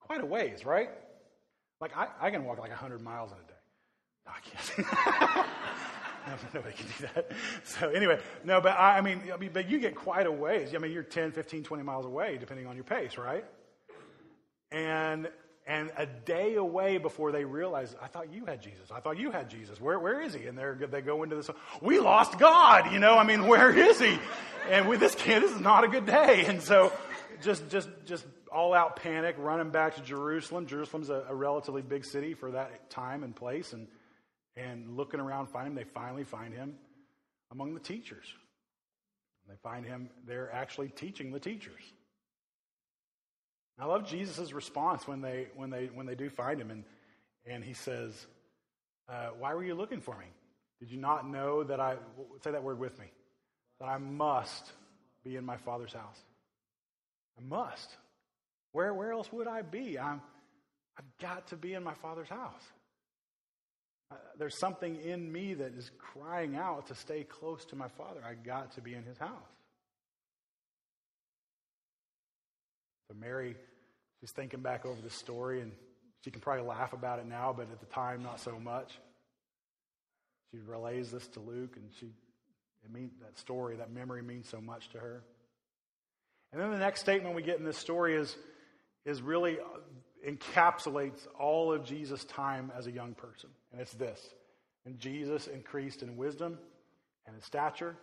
quite 0.00 0.22
a 0.22 0.26
ways, 0.26 0.64
right? 0.64 0.90
Like 1.80 1.96
I, 1.96 2.08
I 2.20 2.30
can 2.30 2.44
walk 2.44 2.58
like 2.58 2.70
100 2.70 3.00
miles 3.00 3.30
in 3.32 3.38
a 3.38 3.40
day. 3.40 3.54
No, 4.26 4.32
I 4.32 4.40
can't. 4.40 5.46
nobody 6.54 6.74
can 6.74 6.86
do 6.86 7.06
that. 7.14 7.32
So 7.64 7.90
anyway, 7.90 8.20
no, 8.44 8.60
but 8.60 8.78
I, 8.78 8.98
I, 8.98 9.00
mean, 9.00 9.22
I 9.32 9.36
mean, 9.36 9.50
but 9.52 9.68
you 9.68 9.78
get 9.78 9.94
quite 9.94 10.26
a 10.26 10.32
ways. 10.32 10.74
I 10.74 10.78
mean, 10.78 10.92
you're 10.92 11.02
10, 11.02 11.32
15, 11.32 11.64
20 11.64 11.82
miles 11.82 12.06
away, 12.06 12.36
depending 12.38 12.66
on 12.66 12.74
your 12.76 12.84
pace, 12.84 13.18
right? 13.18 13.44
And 14.70 15.28
and 15.66 15.90
a 15.96 16.04
day 16.04 16.56
away 16.56 16.98
before 16.98 17.32
they 17.32 17.46
realize, 17.46 17.96
I 18.02 18.06
thought 18.06 18.30
you 18.30 18.44
had 18.44 18.60
Jesus. 18.60 18.90
I 18.90 19.00
thought 19.00 19.18
you 19.18 19.30
had 19.30 19.48
Jesus. 19.48 19.80
Where, 19.80 19.98
where 19.98 20.20
is 20.20 20.34
he? 20.34 20.46
And 20.46 20.58
they 20.58 20.86
they 20.86 21.00
go 21.00 21.22
into 21.22 21.36
this, 21.36 21.48
we 21.80 22.00
lost 22.00 22.38
God, 22.38 22.92
you 22.92 22.98
know, 22.98 23.16
I 23.16 23.24
mean, 23.24 23.46
where 23.46 23.74
is 23.74 23.98
he? 23.98 24.18
And 24.68 24.88
with 24.88 25.00
this 25.00 25.14
kid, 25.14 25.42
this 25.42 25.52
is 25.52 25.60
not 25.60 25.84
a 25.84 25.88
good 25.88 26.04
day. 26.04 26.44
And 26.46 26.60
so 26.60 26.92
just, 27.42 27.66
just, 27.70 27.88
just 28.04 28.26
all 28.52 28.74
out 28.74 28.96
panic, 28.96 29.36
running 29.38 29.70
back 29.70 29.94
to 29.94 30.02
Jerusalem. 30.02 30.66
Jerusalem's 30.66 31.08
a, 31.08 31.24
a 31.28 31.34
relatively 31.34 31.80
big 31.80 32.04
city 32.04 32.34
for 32.34 32.50
that 32.50 32.90
time 32.90 33.22
and 33.22 33.34
place. 33.34 33.72
And, 33.72 33.88
and 34.56 34.96
looking 34.96 35.20
around, 35.20 35.48
find 35.48 35.66
him. 35.66 35.74
They 35.74 35.84
finally 35.84 36.24
find 36.24 36.54
him 36.54 36.74
among 37.50 37.74
the 37.74 37.80
teachers. 37.80 38.26
They 39.48 39.56
find 39.62 39.84
him 39.84 40.08
there 40.26 40.50
actually 40.52 40.88
teaching 40.88 41.32
the 41.32 41.40
teachers. 41.40 41.80
I 43.78 43.86
love 43.86 44.06
Jesus' 44.06 44.52
response 44.52 45.06
when 45.06 45.20
they, 45.20 45.48
when, 45.56 45.70
they, 45.70 45.86
when 45.86 46.06
they 46.06 46.14
do 46.14 46.30
find 46.30 46.60
him, 46.60 46.70
and, 46.70 46.84
and 47.44 47.64
he 47.64 47.74
says, 47.74 48.26
uh, 49.08 49.30
Why 49.38 49.54
were 49.54 49.64
you 49.64 49.74
looking 49.74 50.00
for 50.00 50.16
me? 50.16 50.26
Did 50.80 50.90
you 50.90 50.98
not 50.98 51.28
know 51.28 51.64
that 51.64 51.80
I, 51.80 51.96
say 52.42 52.52
that 52.52 52.62
word 52.62 52.78
with 52.78 52.98
me, 52.98 53.06
that 53.80 53.88
I 53.88 53.98
must 53.98 54.70
be 55.24 55.36
in 55.36 55.44
my 55.44 55.56
Father's 55.56 55.92
house? 55.92 56.18
I 57.38 57.42
must. 57.42 57.96
Where, 58.72 58.94
where 58.94 59.12
else 59.12 59.32
would 59.32 59.48
I 59.48 59.62
be? 59.62 59.98
I'm, 59.98 60.20
I've 60.96 61.18
got 61.20 61.48
to 61.48 61.56
be 61.56 61.74
in 61.74 61.82
my 61.82 61.94
Father's 61.94 62.28
house. 62.28 62.62
Uh, 64.14 64.16
there's 64.38 64.56
something 64.56 64.96
in 64.96 65.30
me 65.30 65.54
that 65.54 65.74
is 65.74 65.90
crying 65.98 66.56
out 66.56 66.86
to 66.86 66.94
stay 66.94 67.24
close 67.24 67.64
to 67.66 67.76
my 67.76 67.88
Father. 67.88 68.20
I 68.24 68.34
got 68.34 68.72
to 68.72 68.80
be 68.80 68.94
in 68.94 69.02
his 69.02 69.18
house. 69.18 69.30
So 73.08 73.16
Mary, 73.18 73.56
she's 74.20 74.30
thinking 74.30 74.60
back 74.60 74.86
over 74.86 75.00
the 75.02 75.10
story, 75.10 75.60
and 75.60 75.72
she 76.24 76.30
can 76.30 76.40
probably 76.40 76.64
laugh 76.64 76.92
about 76.92 77.18
it 77.18 77.26
now, 77.26 77.52
but 77.56 77.70
at 77.72 77.80
the 77.80 77.86
time, 77.86 78.22
not 78.22 78.40
so 78.40 78.58
much. 78.58 78.92
She 80.52 80.60
relays 80.60 81.10
this 81.10 81.26
to 81.28 81.40
Luke, 81.40 81.76
and 81.76 81.90
she, 81.98 82.06
it 82.06 82.92
mean, 82.92 83.10
that 83.20 83.36
story, 83.38 83.76
that 83.76 83.90
memory 83.92 84.22
means 84.22 84.48
so 84.48 84.60
much 84.60 84.88
to 84.90 84.98
her. 84.98 85.22
And 86.52 86.60
then 86.60 86.70
the 86.70 86.78
next 86.78 87.00
statement 87.00 87.34
we 87.34 87.42
get 87.42 87.58
in 87.58 87.64
this 87.64 87.78
story 87.78 88.14
is, 88.14 88.36
is 89.04 89.20
really 89.20 89.58
encapsulates 90.26 91.26
all 91.38 91.72
of 91.72 91.84
Jesus' 91.84 92.24
time 92.24 92.72
as 92.76 92.86
a 92.86 92.90
young 92.90 93.14
person. 93.14 93.50
And 93.72 93.80
it's 93.80 93.92
this. 93.94 94.20
And 94.86 94.98
Jesus 94.98 95.46
increased 95.46 96.02
in 96.02 96.16
wisdom 96.16 96.58
and 97.26 97.36
in 97.36 97.42
stature 97.42 97.96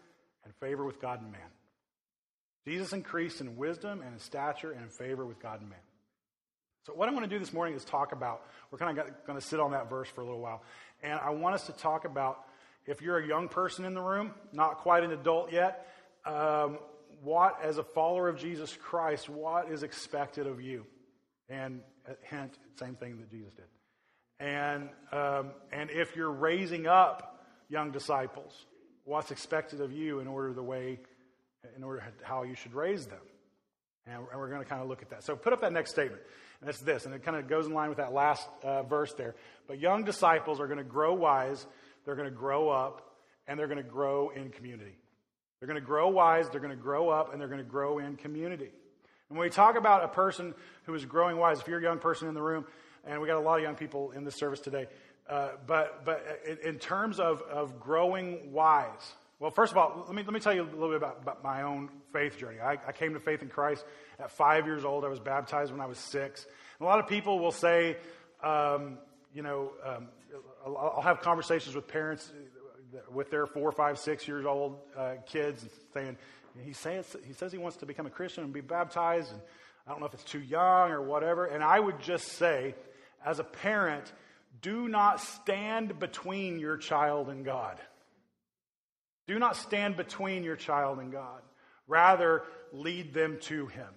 and 0.44 0.54
favor 0.56 0.86
with 0.86 1.02
God 1.02 1.22
and 1.22 1.32
man. 1.32 1.42
Jesus 2.66 2.94
increased 2.94 3.42
in 3.42 3.58
wisdom 3.58 4.02
and 4.02 4.14
in 4.14 4.20
stature 4.20 4.72
and 4.72 4.84
in 4.84 4.90
favor 4.90 5.26
with 5.26 5.40
God 5.40 5.62
and 5.62 5.70
man. 5.70 5.80
So, 6.86 6.94
what 6.94 7.08
I 7.08 7.12
want 7.12 7.26
to 7.26 7.30
do 7.30 7.38
this 7.38 7.54
morning 7.54 7.76
is 7.76 7.86
talk 7.86 8.12
about, 8.12 8.44
we're 8.72 8.80
kind 8.80 8.98
of 8.98 9.06
going 9.28 9.40
to 9.40 9.46
sit 9.46 9.60
on 9.60 9.72
that 9.72 9.90
verse 9.90 10.10
for 10.10 10.22
a 10.22 10.24
little 10.24 10.40
while. 10.40 10.64
And 11.04 11.20
I 11.20 11.30
want 11.30 11.54
us 11.56 11.68
to 11.68 11.74
talk 11.74 12.06
about 12.06 12.44
if 12.88 13.02
you're 13.02 13.20
a 13.20 13.28
young 13.28 13.50
person 13.50 13.86
in 13.86 13.94
the 13.94 14.02
room, 14.02 14.34
not 14.52 14.80
quite 14.80 15.04
an 15.04 15.12
adult 15.12 15.52
yet, 15.52 15.88
um, 16.26 16.80
what, 17.24 17.60
as 17.64 17.78
a 17.78 17.84
follower 17.84 18.28
of 18.28 18.38
Jesus 18.38 18.76
Christ, 18.76 19.30
what 19.30 19.72
is 19.72 19.84
expected 19.84 20.48
of 20.48 20.60
you? 20.60 20.86
And 21.52 21.82
uh, 22.10 22.14
hint, 22.24 22.58
same 22.80 22.96
thing 22.96 23.18
that 23.18 23.30
Jesus 23.30 23.52
did. 23.54 23.66
And, 24.40 24.90
um, 25.12 25.52
and 25.72 25.92
if 25.92 26.16
you're 26.16 26.32
raising 26.32 26.88
up 26.88 27.46
young 27.70 27.92
disciples, 27.92 28.66
what's 29.04 29.30
expected 29.30 29.82
of 29.82 29.92
you 29.92 30.20
in 30.20 30.28
order 30.28 30.54
the 30.54 30.64
way 30.64 31.00
in 31.76 31.84
order 31.84 32.04
how 32.24 32.44
you 32.44 32.56
should 32.56 32.74
raise 32.74 33.06
them. 33.06 33.20
And 34.08 34.24
we're 34.36 34.50
going 34.50 34.64
to 34.64 34.68
kind 34.68 34.82
of 34.82 34.88
look 34.88 35.04
at 35.04 35.12
that. 35.12 35.24
So 35.24 35.36
put 35.36 35.54
up 35.54 35.62
that 35.62 35.74
next 35.74 35.92
statement. 35.92 36.24
And 36.60 36.70
it's 36.70 36.80
this, 36.80 37.06
and 37.06 37.14
it 37.14 37.24
kind 37.24 37.38
of 37.38 37.48
goes 37.48 37.66
in 37.66 37.74
line 37.74 37.90
with 37.90 37.98
that 37.98 38.14
last 38.14 38.48
uh, 38.64 38.84
verse 38.84 39.14
there. 39.14 39.36
But 39.68 39.80
young 39.80 40.04
disciples 40.04 40.60
are 40.60 40.68
going 40.68 40.78
to 40.78 40.84
grow 40.84 41.14
wise, 41.14 41.66
they're 42.06 42.16
going 42.16 42.30
to 42.30 42.36
grow 42.36 42.70
up, 42.70 43.16
and 43.48 43.60
they're 43.60 43.68
going 43.68 43.84
to 43.84 43.90
grow 43.90 44.30
in 44.30 44.50
community. 44.50 44.96
They're 45.60 45.68
going 45.68 45.80
to 45.80 45.86
grow 45.86 46.10
wise, 46.10 46.50
they're 46.50 46.62
going 46.62 46.76
to 46.76 46.82
grow 46.82 47.10
up, 47.10 47.32
and 47.32 47.40
they're 47.40 47.48
going 47.48 47.64
to 47.64 47.70
grow 47.70 48.00
in 48.00 48.16
community. 48.16 48.72
And 49.32 49.38
when 49.38 49.46
we 49.46 49.50
talk 49.50 49.78
about 49.78 50.04
a 50.04 50.10
person 50.10 50.54
who 50.84 50.94
is 50.94 51.06
growing 51.06 51.38
wise, 51.38 51.62
if 51.62 51.68
you're 51.70 51.80
a 51.80 51.82
young 51.82 52.00
person 52.00 52.28
in 52.28 52.34
the 52.34 52.42
room, 52.42 52.66
and 53.06 53.22
we 53.22 53.28
got 53.28 53.38
a 53.38 53.40
lot 53.40 53.56
of 53.56 53.64
young 53.64 53.76
people 53.76 54.12
in 54.12 54.26
this 54.26 54.36
service 54.36 54.60
today, 54.60 54.88
uh, 55.30 55.52
but, 55.66 56.04
but 56.04 56.22
in, 56.66 56.78
terms 56.80 57.18
of, 57.18 57.42
of 57.44 57.80
growing 57.80 58.52
wise, 58.52 59.14
well, 59.40 59.50
first 59.50 59.72
of 59.72 59.78
all, 59.78 60.04
let 60.06 60.14
me, 60.14 60.24
let 60.24 60.34
me 60.34 60.42
tell 60.42 60.54
you 60.54 60.64
a 60.64 60.66
little 60.66 60.90
bit 60.90 60.98
about, 60.98 61.20
about 61.22 61.46
my 61.46 61.62
own 61.62 61.88
faith 62.12 62.38
journey. 62.38 62.60
I, 62.60 62.74
I, 62.86 62.92
came 62.92 63.14
to 63.14 63.22
faith 63.22 63.42
in 63.42 63.48
Christ 63.48 63.86
at 64.20 64.32
five 64.32 64.66
years 64.66 64.84
old. 64.84 65.06
I 65.06 65.08
was 65.08 65.22
baptized 65.22 65.72
when 65.72 65.80
I 65.80 65.86
was 65.86 65.98
six. 65.98 66.46
And 66.78 66.86
a 66.86 66.90
lot 66.90 67.00
of 67.00 67.08
people 67.08 67.40
will 67.40 67.54
say, 67.54 67.96
um, 68.44 68.98
you 69.34 69.44
know, 69.44 69.72
um, 69.86 70.10
I'll 70.66 71.02
have 71.02 71.22
conversations 71.22 71.74
with 71.74 71.88
parents 71.88 72.30
with 73.10 73.32
their 73.32 73.46
four, 73.46 73.72
five, 73.72 73.98
six 73.98 74.28
years 74.28 74.46
old 74.46 74.78
uh, 74.98 75.14
kids 75.26 75.66
saying, 75.94 76.18
he 76.64 76.74
says, 76.74 77.16
he 77.26 77.34
says 77.34 77.52
he 77.52 77.58
wants 77.58 77.78
to 77.78 77.86
become 77.86 78.06
a 78.06 78.10
Christian 78.10 78.44
and 78.44 78.54
be 78.54 78.62
baptized, 78.62 79.32
and 79.32 79.42
I 79.88 79.92
don't 79.92 80.00
know 80.00 80.06
if 80.06 80.14
it's 80.14 80.24
too 80.24 80.42
young 80.42 80.92
or 80.92 81.02
whatever. 81.02 81.46
And 81.46 81.64
I 81.64 81.80
would 81.80 82.00
just 82.00 82.28
say, 82.30 82.76
as 83.26 83.40
a 83.40 83.44
parent, 83.44 84.12
do 84.62 84.88
not 84.88 85.20
stand 85.20 86.00
between 86.00 86.60
your 86.60 86.78
child 86.78 87.30
and 87.30 87.46
God. 87.46 87.80
Do 89.28 89.40
not 89.40 89.56
stand 89.56 89.96
between 89.96 90.44
your 90.44 90.56
child 90.56 91.00
and 91.00 91.12
God. 91.12 91.42
Rather, 91.88 92.44
lead 92.74 93.14
them 93.14 93.38
to 93.44 93.68
Him. 93.68 93.88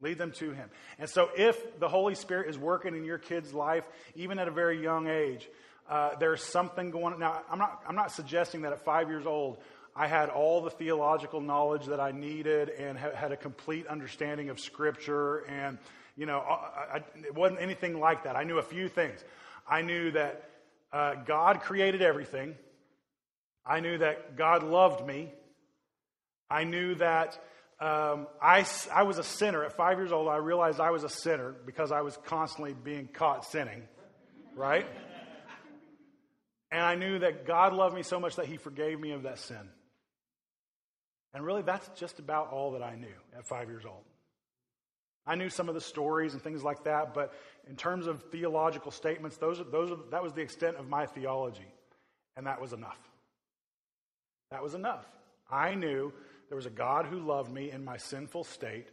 Lead 0.00 0.18
them 0.18 0.32
to 0.32 0.52
Him. 0.52 0.68
And 0.98 1.08
so, 1.08 1.30
if 1.36 1.78
the 1.80 1.88
Holy 1.88 2.14
Spirit 2.14 2.48
is 2.50 2.58
working 2.58 2.94
in 2.94 3.04
your 3.04 3.18
kid's 3.18 3.52
life, 3.52 3.84
even 4.14 4.38
at 4.38 4.46
a 4.46 4.50
very 4.50 4.82
young 4.82 5.08
age, 5.08 5.48
uh, 5.88 6.10
there's 6.20 6.42
something 6.42 6.90
going 6.90 7.14
on. 7.14 7.20
Now, 7.20 7.42
I'm 7.50 7.58
not, 7.58 7.82
I'm 7.88 7.96
not 7.96 8.12
suggesting 8.12 8.62
that 8.62 8.72
at 8.72 8.84
five 8.84 9.08
years 9.08 9.26
old, 9.26 9.58
I 9.98 10.06
had 10.06 10.28
all 10.28 10.60
the 10.60 10.70
theological 10.70 11.40
knowledge 11.40 11.86
that 11.86 11.98
I 11.98 12.12
needed 12.12 12.68
and 12.68 12.96
ha- 12.96 13.16
had 13.16 13.32
a 13.32 13.36
complete 13.36 13.88
understanding 13.88 14.48
of 14.48 14.60
Scripture. 14.60 15.38
And, 15.38 15.76
you 16.16 16.24
know, 16.24 16.38
I, 16.38 16.98
I, 16.98 17.02
it 17.26 17.34
wasn't 17.34 17.60
anything 17.60 17.98
like 17.98 18.22
that. 18.22 18.36
I 18.36 18.44
knew 18.44 18.58
a 18.58 18.62
few 18.62 18.88
things. 18.88 19.18
I 19.68 19.82
knew 19.82 20.12
that 20.12 20.50
uh, 20.92 21.14
God 21.26 21.62
created 21.62 22.00
everything. 22.00 22.54
I 23.66 23.80
knew 23.80 23.98
that 23.98 24.36
God 24.36 24.62
loved 24.62 25.04
me. 25.04 25.32
I 26.48 26.62
knew 26.62 26.94
that 26.94 27.34
um, 27.80 28.28
I, 28.40 28.64
I 28.94 29.02
was 29.02 29.18
a 29.18 29.24
sinner. 29.24 29.64
At 29.64 29.72
five 29.72 29.98
years 29.98 30.12
old, 30.12 30.28
I 30.28 30.36
realized 30.36 30.78
I 30.78 30.92
was 30.92 31.02
a 31.02 31.08
sinner 31.08 31.56
because 31.66 31.90
I 31.90 32.02
was 32.02 32.16
constantly 32.26 32.72
being 32.72 33.08
caught 33.08 33.44
sinning, 33.44 33.82
right? 34.54 34.86
And 36.70 36.82
I 36.82 36.94
knew 36.94 37.18
that 37.18 37.46
God 37.46 37.72
loved 37.72 37.96
me 37.96 38.04
so 38.04 38.20
much 38.20 38.36
that 38.36 38.46
He 38.46 38.58
forgave 38.58 39.00
me 39.00 39.10
of 39.10 39.24
that 39.24 39.40
sin. 39.40 39.68
And 41.34 41.44
really, 41.44 41.62
that's 41.62 41.88
just 41.98 42.18
about 42.18 42.50
all 42.50 42.72
that 42.72 42.82
I 42.82 42.96
knew 42.96 43.06
at 43.36 43.46
five 43.46 43.68
years 43.68 43.84
old. 43.84 44.04
I 45.26 45.34
knew 45.34 45.50
some 45.50 45.68
of 45.68 45.74
the 45.74 45.80
stories 45.80 46.32
and 46.32 46.42
things 46.42 46.64
like 46.64 46.84
that, 46.84 47.12
but 47.12 47.34
in 47.68 47.76
terms 47.76 48.06
of 48.06 48.22
theological 48.32 48.90
statements, 48.90 49.36
those, 49.36 49.62
those, 49.70 49.96
that 50.10 50.22
was 50.22 50.32
the 50.32 50.40
extent 50.40 50.76
of 50.76 50.88
my 50.88 51.04
theology, 51.04 51.70
and 52.36 52.46
that 52.46 52.60
was 52.60 52.72
enough. 52.72 52.98
That 54.50 54.62
was 54.62 54.72
enough. 54.72 55.04
I 55.50 55.74
knew 55.74 56.12
there 56.48 56.56
was 56.56 56.64
a 56.64 56.70
God 56.70 57.04
who 57.04 57.20
loved 57.20 57.52
me 57.52 57.70
in 57.70 57.84
my 57.84 57.98
sinful 57.98 58.44
state, 58.44 58.88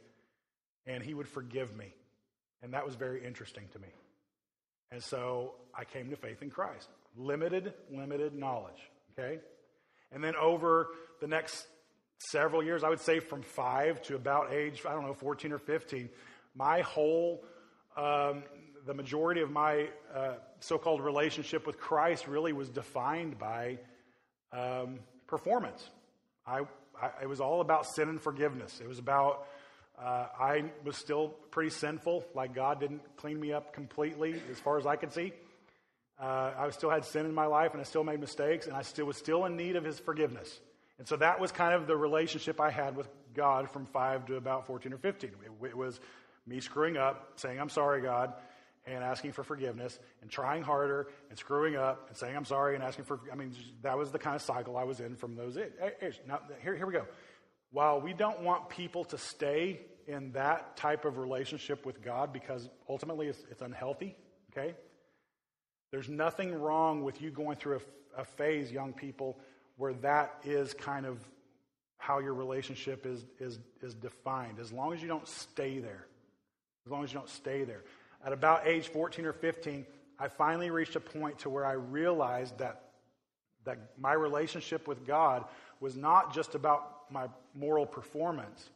and 0.85 1.01
he 1.01 1.13
would 1.13 1.27
forgive 1.27 1.75
me. 1.75 1.93
And 2.61 2.73
that 2.73 2.85
was 2.85 2.95
very 2.95 3.25
interesting 3.25 3.63
to 3.71 3.79
me. 3.79 3.87
And 4.91 5.01
so 5.01 5.53
I 5.73 5.85
came 5.85 6.09
to 6.09 6.17
faith 6.17 6.41
in 6.41 6.49
Christ. 6.49 6.89
Limited, 7.15 7.73
limited 7.89 8.33
knowledge. 8.33 8.89
Okay? 9.17 9.39
And 10.11 10.23
then 10.23 10.35
over 10.35 10.89
the 11.21 11.27
next 11.27 11.67
several 12.17 12.63
years, 12.63 12.83
I 12.83 12.89
would 12.89 13.01
say 13.01 13.19
from 13.19 13.41
five 13.41 14.01
to 14.03 14.15
about 14.15 14.51
age, 14.51 14.81
I 14.87 14.93
don't 14.93 15.05
know, 15.05 15.13
14 15.13 15.51
or 15.51 15.57
15, 15.57 16.09
my 16.55 16.81
whole, 16.81 17.43
um, 17.97 18.43
the 18.85 18.93
majority 18.93 19.41
of 19.41 19.51
my 19.51 19.89
uh, 20.13 20.33
so 20.59 20.77
called 20.77 21.01
relationship 21.01 21.67
with 21.67 21.79
Christ 21.79 22.27
really 22.27 22.53
was 22.53 22.69
defined 22.69 23.37
by 23.37 23.79
um, 24.51 24.99
performance. 25.27 25.89
I, 26.47 26.61
I, 27.01 27.09
it 27.23 27.29
was 27.29 27.41
all 27.41 27.61
about 27.61 27.85
sin 27.85 28.09
and 28.09 28.21
forgiveness. 28.21 28.79
It 28.79 28.87
was 28.87 28.99
about, 28.99 29.47
uh, 30.01 30.27
I 30.39 30.65
was 30.83 30.97
still 30.97 31.29
pretty 31.51 31.71
sinful, 31.71 32.25
like 32.33 32.53
God 32.53 32.79
didn't 32.79 33.01
clean 33.17 33.39
me 33.39 33.51
up 33.51 33.73
completely 33.73 34.35
as 34.51 34.59
far 34.59 34.77
as 34.77 34.85
I 34.85 34.95
could 34.95 35.11
see. 35.11 35.33
Uh, 36.19 36.51
I 36.57 36.69
still 36.69 36.89
had 36.89 37.03
sin 37.03 37.25
in 37.25 37.33
my 37.33 37.45
life 37.45 37.73
and 37.73 37.81
I 37.81 37.83
still 37.83 38.05
made 38.05 38.21
mistakes 38.21 38.67
and 38.67 38.75
I 38.75 38.83
still 38.83 39.05
was 39.05 39.17
still 39.17 39.43
in 39.45 39.57
need 39.57 39.75
of 39.75 39.83
his 39.83 39.99
forgiveness. 39.99 40.61
And 40.97 41.07
so 41.07 41.17
that 41.17 41.39
was 41.39 41.51
kind 41.51 41.73
of 41.73 41.87
the 41.87 41.97
relationship 41.97 42.61
I 42.61 42.71
had 42.71 42.95
with 42.95 43.07
God 43.33 43.69
from 43.69 43.85
5 43.85 44.27
to 44.27 44.35
about 44.37 44.65
14 44.65 44.93
or 44.93 44.97
15. 44.97 45.29
It, 45.29 45.65
it 45.65 45.77
was 45.77 45.99
me 46.47 46.59
screwing 46.61 46.95
up, 46.95 47.33
saying, 47.35 47.59
I'm 47.59 47.69
sorry, 47.69 48.01
God, 48.01 48.33
and 48.85 49.03
asking 49.03 49.31
for 49.31 49.43
forgiveness 49.43 49.97
and 50.21 50.29
trying 50.29 50.61
harder 50.63 51.07
and 51.29 51.37
screwing 51.37 51.75
up 51.75 52.07
and 52.07 52.15
saying 52.15 52.35
I'm 52.35 52.45
sorry 52.45 52.75
and 52.75 52.83
asking 52.83 53.05
for 53.05 53.19
I 53.31 53.35
mean 53.35 53.51
that 53.81 53.97
was 53.97 54.11
the 54.11 54.19
kind 54.19 54.35
of 54.35 54.43
cycle 54.43 54.77
I 54.77 54.83
was 54.83 54.99
in 54.99 55.15
from 55.15 55.35
those 55.35 55.57
age. 55.57 56.19
Now 56.27 56.41
here, 56.61 56.75
here 56.75 56.85
we 56.85 56.93
go. 56.93 57.05
While 57.71 57.99
we 57.99 58.13
don't 58.13 58.41
want 58.41 58.69
people 58.69 59.03
to 59.05 59.17
stay 59.17 59.81
in 60.07 60.31
that 60.33 60.77
type 60.77 61.05
of 61.05 61.17
relationship 61.17 61.85
with 61.85 62.01
God 62.01 62.31
because 62.31 62.69
ultimately 62.87 63.27
it's, 63.27 63.43
it's 63.49 63.61
unhealthy, 63.61 64.15
okay? 64.51 64.75
There's 65.91 66.07
nothing 66.07 66.53
wrong 66.53 67.03
with 67.03 67.21
you 67.21 67.31
going 67.31 67.57
through 67.57 67.77
a, 68.17 68.21
a 68.21 68.25
phase, 68.25 68.71
young 68.71 68.93
people, 68.93 69.39
where 69.77 69.93
that 69.93 70.39
is 70.43 70.73
kind 70.73 71.05
of 71.05 71.19
how 71.97 72.19
your 72.19 72.33
relationship 72.33 73.05
is, 73.05 73.25
is, 73.39 73.59
is 73.81 73.93
defined, 73.93 74.59
as 74.59 74.71
long 74.71 74.93
as 74.93 75.01
you 75.01 75.07
don't 75.07 75.27
stay 75.27 75.79
there. 75.79 76.05
As 76.85 76.91
long 76.91 77.03
as 77.03 77.11
you 77.11 77.17
don't 77.17 77.29
stay 77.29 77.63
there. 77.63 77.83
At 78.23 78.31
about 78.31 78.67
age 78.67 78.87
14 78.89 79.25
or 79.25 79.33
15, 79.33 79.85
I 80.19 80.27
finally 80.27 80.69
reached 80.69 80.95
a 80.95 80.99
point 80.99 81.39
to 81.39 81.49
where 81.49 81.65
I 81.65 81.73
realized 81.73 82.59
that, 82.59 82.83
that 83.65 83.79
my 83.97 84.13
relationship 84.13 84.87
with 84.87 85.05
God 85.05 85.45
was 85.79 85.95
not 85.95 86.33
just 86.33 86.55
about 86.55 87.11
my 87.11 87.27
moral 87.53 87.85
performance, 87.85 88.69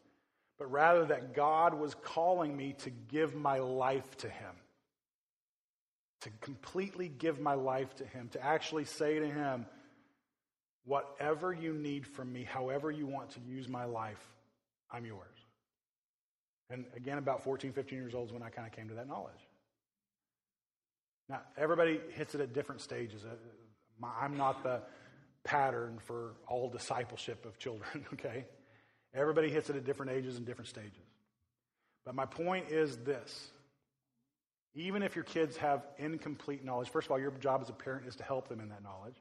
but 0.58 0.72
rather 0.72 1.06
that 1.06 1.34
God 1.34 1.74
was 1.74 1.96
calling 1.96 2.56
me 2.56 2.74
to 2.80 2.90
give 2.90 3.36
my 3.36 3.60
life 3.60 4.18
to 4.18 4.28
Him. 4.30 4.52
To 6.22 6.30
completely 6.42 7.08
give 7.08 7.40
my 7.40 7.54
life 7.54 7.96
to 7.96 8.06
Him, 8.06 8.30
to 8.34 8.44
actually 8.44 8.86
say 8.86 9.20
to 9.20 9.28
Him, 9.28 9.66
whatever 10.90 11.54
you 11.54 11.72
need 11.72 12.08
from 12.08 12.34
me, 12.34 12.44
however 12.44 12.90
you 12.90 13.06
want 13.06 13.30
to 13.30 13.40
use 13.48 13.68
my 13.70 13.86
life, 13.86 14.18
I'm 14.92 15.06
yours. 15.06 15.36
And 16.72 16.84
again, 16.96 17.20
about 17.20 17.44
14, 17.44 17.74
15 17.74 18.00
years 18.00 18.16
old 18.16 18.30
is 18.30 18.34
when 18.34 18.42
I 18.42 18.50
kind 18.50 18.68
of 18.68 18.74
came 18.74 18.90
to 18.90 18.96
that 18.96 19.08
knowledge. 19.08 19.48
Now, 21.30 21.42
everybody 21.56 22.00
hits 22.16 22.34
it 22.34 22.42
at 22.42 22.54
different 22.54 22.82
stages. 22.82 23.24
Uh, 23.24 24.08
I'm 24.20 24.36
not 24.36 24.64
the 24.64 24.82
pattern 25.44 26.00
for 26.08 26.32
all 26.48 26.70
discipleship 26.72 27.46
of 27.46 27.60
children, 27.60 28.04
okay? 28.14 28.46
Everybody 29.14 29.50
hits 29.50 29.70
it 29.70 29.76
at 29.76 29.86
different 29.86 30.12
ages 30.12 30.38
and 30.38 30.46
different 30.46 30.70
stages. 30.70 31.06
But 32.04 32.16
my 32.16 32.26
point 32.26 32.72
is 32.72 32.98
this 32.98 33.50
even 34.74 35.04
if 35.04 35.16
your 35.16 35.26
kids 35.26 35.58
have 35.58 35.86
incomplete 36.00 36.66
knowledge, 36.66 36.90
first 36.90 37.06
of 37.08 37.12
all, 37.12 37.20
your 37.20 37.32
job 37.32 37.62
as 37.62 37.70
a 37.70 37.74
parent 37.74 38.08
is 38.08 38.16
to 38.16 38.24
help 38.24 38.48
them 38.48 38.60
in 38.60 38.70
that 38.70 38.82
knowledge. 38.82 39.16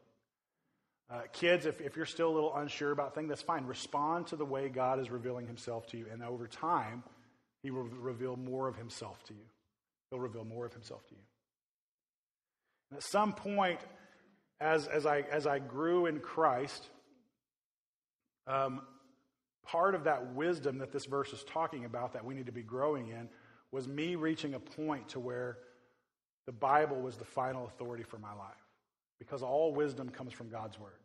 Uh, 1.10 1.22
kids, 1.32 1.64
if, 1.64 1.80
if 1.80 1.96
you're 1.96 2.06
still 2.06 2.28
a 2.28 2.34
little 2.34 2.54
unsure 2.54 2.90
about 2.90 3.14
things, 3.14 3.28
that's 3.28 3.42
fine. 3.42 3.64
Respond 3.64 4.26
to 4.26 4.36
the 4.36 4.44
way 4.44 4.68
God 4.68 5.00
is 5.00 5.10
revealing 5.10 5.46
himself 5.46 5.86
to 5.88 5.96
you. 5.96 6.06
And 6.12 6.22
over 6.22 6.46
time, 6.46 7.02
he 7.62 7.70
will 7.70 7.84
reveal 7.84 8.36
more 8.36 8.68
of 8.68 8.76
himself 8.76 9.22
to 9.24 9.34
you. 9.34 9.44
He'll 10.10 10.20
reveal 10.20 10.44
more 10.44 10.66
of 10.66 10.72
himself 10.74 11.06
to 11.08 11.14
you. 11.14 11.20
And 12.90 12.98
at 12.98 13.04
some 13.04 13.32
point, 13.32 13.80
as, 14.60 14.86
as, 14.86 15.06
I, 15.06 15.20
as 15.30 15.46
I 15.46 15.58
grew 15.60 16.06
in 16.06 16.20
Christ, 16.20 16.88
um, 18.46 18.82
part 19.64 19.94
of 19.94 20.04
that 20.04 20.34
wisdom 20.34 20.78
that 20.78 20.92
this 20.92 21.06
verse 21.06 21.32
is 21.32 21.42
talking 21.44 21.84
about 21.84 22.12
that 22.14 22.24
we 22.24 22.34
need 22.34 22.46
to 22.46 22.52
be 22.52 22.62
growing 22.62 23.08
in 23.08 23.28
was 23.70 23.86
me 23.86 24.14
reaching 24.14 24.54
a 24.54 24.60
point 24.60 25.10
to 25.10 25.20
where 25.20 25.58
the 26.46 26.52
Bible 26.52 27.00
was 27.00 27.16
the 27.16 27.24
final 27.24 27.66
authority 27.66 28.02
for 28.02 28.18
my 28.18 28.32
life. 28.32 28.67
Because 29.18 29.42
all 29.42 29.72
wisdom 29.72 30.08
comes 30.10 30.32
from 30.32 30.48
God's 30.48 30.78
Word. 30.78 30.98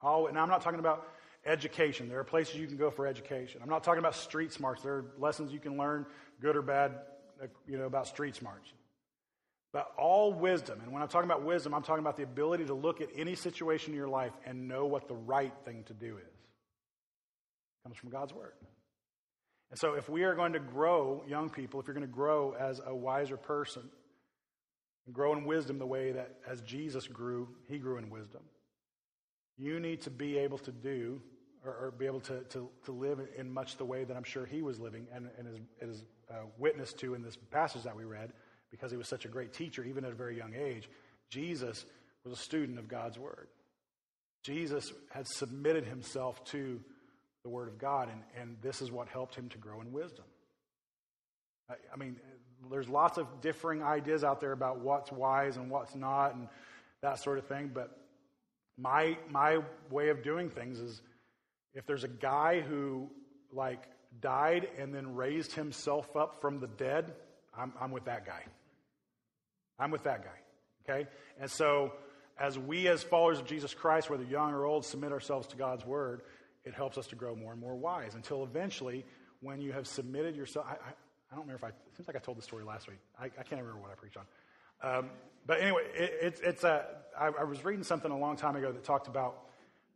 All, 0.00 0.26
and 0.26 0.38
I'm 0.38 0.48
not 0.48 0.62
talking 0.62 0.80
about 0.80 1.06
education. 1.44 2.08
There 2.08 2.18
are 2.18 2.24
places 2.24 2.56
you 2.56 2.66
can 2.66 2.76
go 2.76 2.90
for 2.90 3.06
education. 3.06 3.60
I'm 3.62 3.68
not 3.68 3.84
talking 3.84 3.98
about 3.98 4.14
street 4.14 4.52
smarts. 4.52 4.82
There 4.82 4.92
are 4.92 5.04
lessons 5.18 5.52
you 5.52 5.60
can 5.60 5.76
learn, 5.76 6.06
good 6.40 6.56
or 6.56 6.62
bad, 6.62 6.92
uh, 7.42 7.46
you 7.66 7.78
know, 7.78 7.84
about 7.84 8.06
street 8.06 8.34
smarts. 8.34 8.72
But 9.72 9.92
all 9.98 10.32
wisdom, 10.32 10.80
and 10.82 10.92
when 10.92 11.02
I'm 11.02 11.08
talking 11.08 11.28
about 11.28 11.44
wisdom, 11.44 11.74
I'm 11.74 11.82
talking 11.82 12.00
about 12.00 12.16
the 12.16 12.22
ability 12.22 12.64
to 12.66 12.74
look 12.74 13.00
at 13.00 13.08
any 13.14 13.34
situation 13.34 13.92
in 13.92 13.96
your 13.96 14.08
life 14.08 14.32
and 14.46 14.68
know 14.68 14.86
what 14.86 15.08
the 15.08 15.14
right 15.14 15.52
thing 15.64 15.84
to 15.84 15.92
do 15.92 16.16
is. 16.16 16.24
It 16.24 17.82
comes 17.84 17.96
from 17.96 18.10
God's 18.10 18.32
Word. 18.32 18.52
And 19.70 19.78
so, 19.78 19.94
if 19.94 20.08
we 20.08 20.22
are 20.24 20.34
going 20.34 20.52
to 20.52 20.60
grow, 20.60 21.22
young 21.28 21.50
people, 21.50 21.80
if 21.80 21.86
you're 21.86 21.94
going 21.94 22.06
to 22.06 22.12
grow 22.12 22.54
as 22.58 22.80
a 22.86 22.94
wiser 22.94 23.36
person, 23.36 23.82
and 25.06 25.14
grow 25.14 25.32
in 25.32 25.44
wisdom 25.44 25.78
the 25.78 25.86
way 25.86 26.12
that 26.12 26.36
as 26.46 26.60
Jesus 26.62 27.06
grew, 27.06 27.48
he 27.68 27.78
grew 27.78 27.96
in 27.98 28.10
wisdom, 28.10 28.42
you 29.56 29.80
need 29.80 30.02
to 30.02 30.10
be 30.10 30.36
able 30.38 30.58
to 30.58 30.72
do 30.72 31.20
or, 31.64 31.86
or 31.86 31.90
be 31.90 32.06
able 32.06 32.20
to, 32.20 32.40
to, 32.50 32.68
to, 32.84 32.92
live 32.92 33.20
in 33.36 33.52
much 33.52 33.76
the 33.76 33.84
way 33.84 34.04
that 34.04 34.16
I'm 34.16 34.24
sure 34.24 34.46
he 34.46 34.62
was 34.62 34.78
living 34.78 35.06
and, 35.12 35.28
and 35.38 35.48
is, 35.48 35.60
is 35.80 36.04
uh, 36.30 36.44
witnessed 36.58 36.98
to 37.00 37.14
in 37.14 37.22
this 37.22 37.36
passage 37.50 37.82
that 37.84 37.96
we 37.96 38.04
read 38.04 38.32
because 38.70 38.90
he 38.90 38.96
was 38.96 39.08
such 39.08 39.24
a 39.24 39.28
great 39.28 39.52
teacher, 39.52 39.82
even 39.84 40.04
at 40.04 40.12
a 40.12 40.14
very 40.14 40.36
young 40.36 40.54
age. 40.54 40.88
Jesus 41.30 41.84
was 42.24 42.32
a 42.32 42.42
student 42.42 42.78
of 42.78 42.88
God's 42.88 43.18
Word. 43.18 43.48
Jesus 44.42 44.92
had 45.10 45.26
submitted 45.26 45.84
himself 45.84 46.44
to 46.46 46.80
the 47.42 47.48
Word 47.48 47.68
of 47.68 47.78
God, 47.78 48.10
and, 48.10 48.22
and 48.40 48.56
this 48.60 48.82
is 48.82 48.90
what 48.90 49.08
helped 49.08 49.34
him 49.34 49.48
to 49.50 49.58
grow 49.58 49.80
in 49.80 49.92
wisdom. 49.92 50.24
I, 51.70 51.74
I 51.92 51.96
mean, 51.96 52.16
there's 52.70 52.88
lots 52.88 53.18
of 53.18 53.40
differing 53.40 53.82
ideas 53.82 54.24
out 54.24 54.40
there 54.40 54.52
about 54.52 54.80
what's 54.80 55.12
wise 55.12 55.56
and 55.56 55.70
what's 55.70 55.94
not, 55.94 56.34
and 56.34 56.48
that 57.02 57.22
sort 57.22 57.38
of 57.38 57.46
thing, 57.46 57.70
but 57.72 57.96
my, 58.78 59.16
my 59.30 59.60
way 59.90 60.08
of 60.08 60.22
doing 60.22 60.50
things 60.50 60.78
is 60.80 61.00
if 61.74 61.86
there's 61.86 62.04
a 62.04 62.08
guy 62.08 62.60
who, 62.60 63.10
like, 63.52 63.82
died 64.20 64.68
and 64.78 64.94
then 64.94 65.14
raised 65.14 65.52
himself 65.52 66.16
up 66.16 66.40
from 66.40 66.60
the 66.60 66.66
dead, 66.66 67.12
I'm, 67.56 67.72
I'm 67.80 67.90
with 67.90 68.04
that 68.04 68.26
guy. 68.26 68.42
I'm 69.78 69.90
with 69.90 70.04
that 70.04 70.24
guy. 70.24 70.88
Okay? 70.94 71.08
And 71.40 71.50
so, 71.50 71.92
as 72.38 72.58
we, 72.58 72.88
as 72.88 73.02
followers 73.02 73.38
of 73.38 73.46
Jesus 73.46 73.72
Christ, 73.72 74.10
whether 74.10 74.24
young 74.24 74.52
or 74.52 74.66
old, 74.66 74.84
submit 74.84 75.12
ourselves 75.12 75.46
to 75.48 75.56
God's 75.56 75.84
word, 75.86 76.22
it 76.64 76.74
helps 76.74 76.98
us 76.98 77.06
to 77.08 77.16
grow 77.16 77.34
more 77.34 77.52
and 77.52 77.60
more 77.60 77.74
wise 77.74 78.14
until 78.14 78.42
eventually, 78.42 79.04
when 79.40 79.60
you 79.60 79.72
have 79.72 79.86
submitted 79.86 80.36
yourself, 80.36 80.66
I, 80.68 80.92
I, 81.30 81.34
don't 81.34 81.44
remember 81.44 81.66
if 81.66 81.72
I, 81.72 81.76
seems 81.96 82.06
like 82.06 82.16
I 82.16 82.20
told 82.20 82.38
the 82.38 82.42
story 82.42 82.64
last 82.64 82.88
week. 82.88 82.98
I, 83.18 83.24
I 83.26 83.42
can't 83.42 83.60
remember 83.62 83.80
what 83.80 83.90
I 83.90 83.94
preached 83.94 84.16
on. 84.16 84.26
Um, 84.82 85.10
but 85.46 85.60
anyway, 85.60 85.82
it, 85.94 86.12
it's, 86.22 86.40
it's 86.40 86.64
a, 86.64 86.84
I, 87.18 87.26
I 87.26 87.44
was 87.44 87.64
reading 87.64 87.84
something 87.84 88.10
a 88.10 88.18
long 88.18 88.36
time 88.36 88.56
ago 88.56 88.72
that 88.72 88.84
talked 88.84 89.08
about 89.08 89.46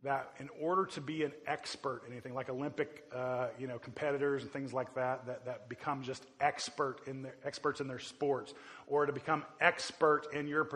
that 0.03 0.31
in 0.39 0.49
order 0.59 0.85
to 0.85 1.01
be 1.01 1.23
an 1.23 1.31
expert 1.45 2.01
in 2.07 2.11
anything 2.11 2.33
like 2.33 2.49
Olympic, 2.49 3.03
uh, 3.15 3.47
you 3.59 3.67
know, 3.67 3.77
competitors 3.77 4.41
and 4.41 4.51
things 4.51 4.73
like 4.73 4.95
that, 4.95 5.25
that, 5.27 5.45
that 5.45 5.69
become 5.69 6.01
just 6.01 6.25
expert 6.39 7.01
in 7.05 7.21
their, 7.21 7.35
experts 7.45 7.81
in 7.81 7.87
their 7.87 7.99
sports, 7.99 8.53
or 8.87 9.05
to 9.05 9.13
become 9.13 9.45
expert 9.59 10.33
in 10.33 10.47
your 10.47 10.67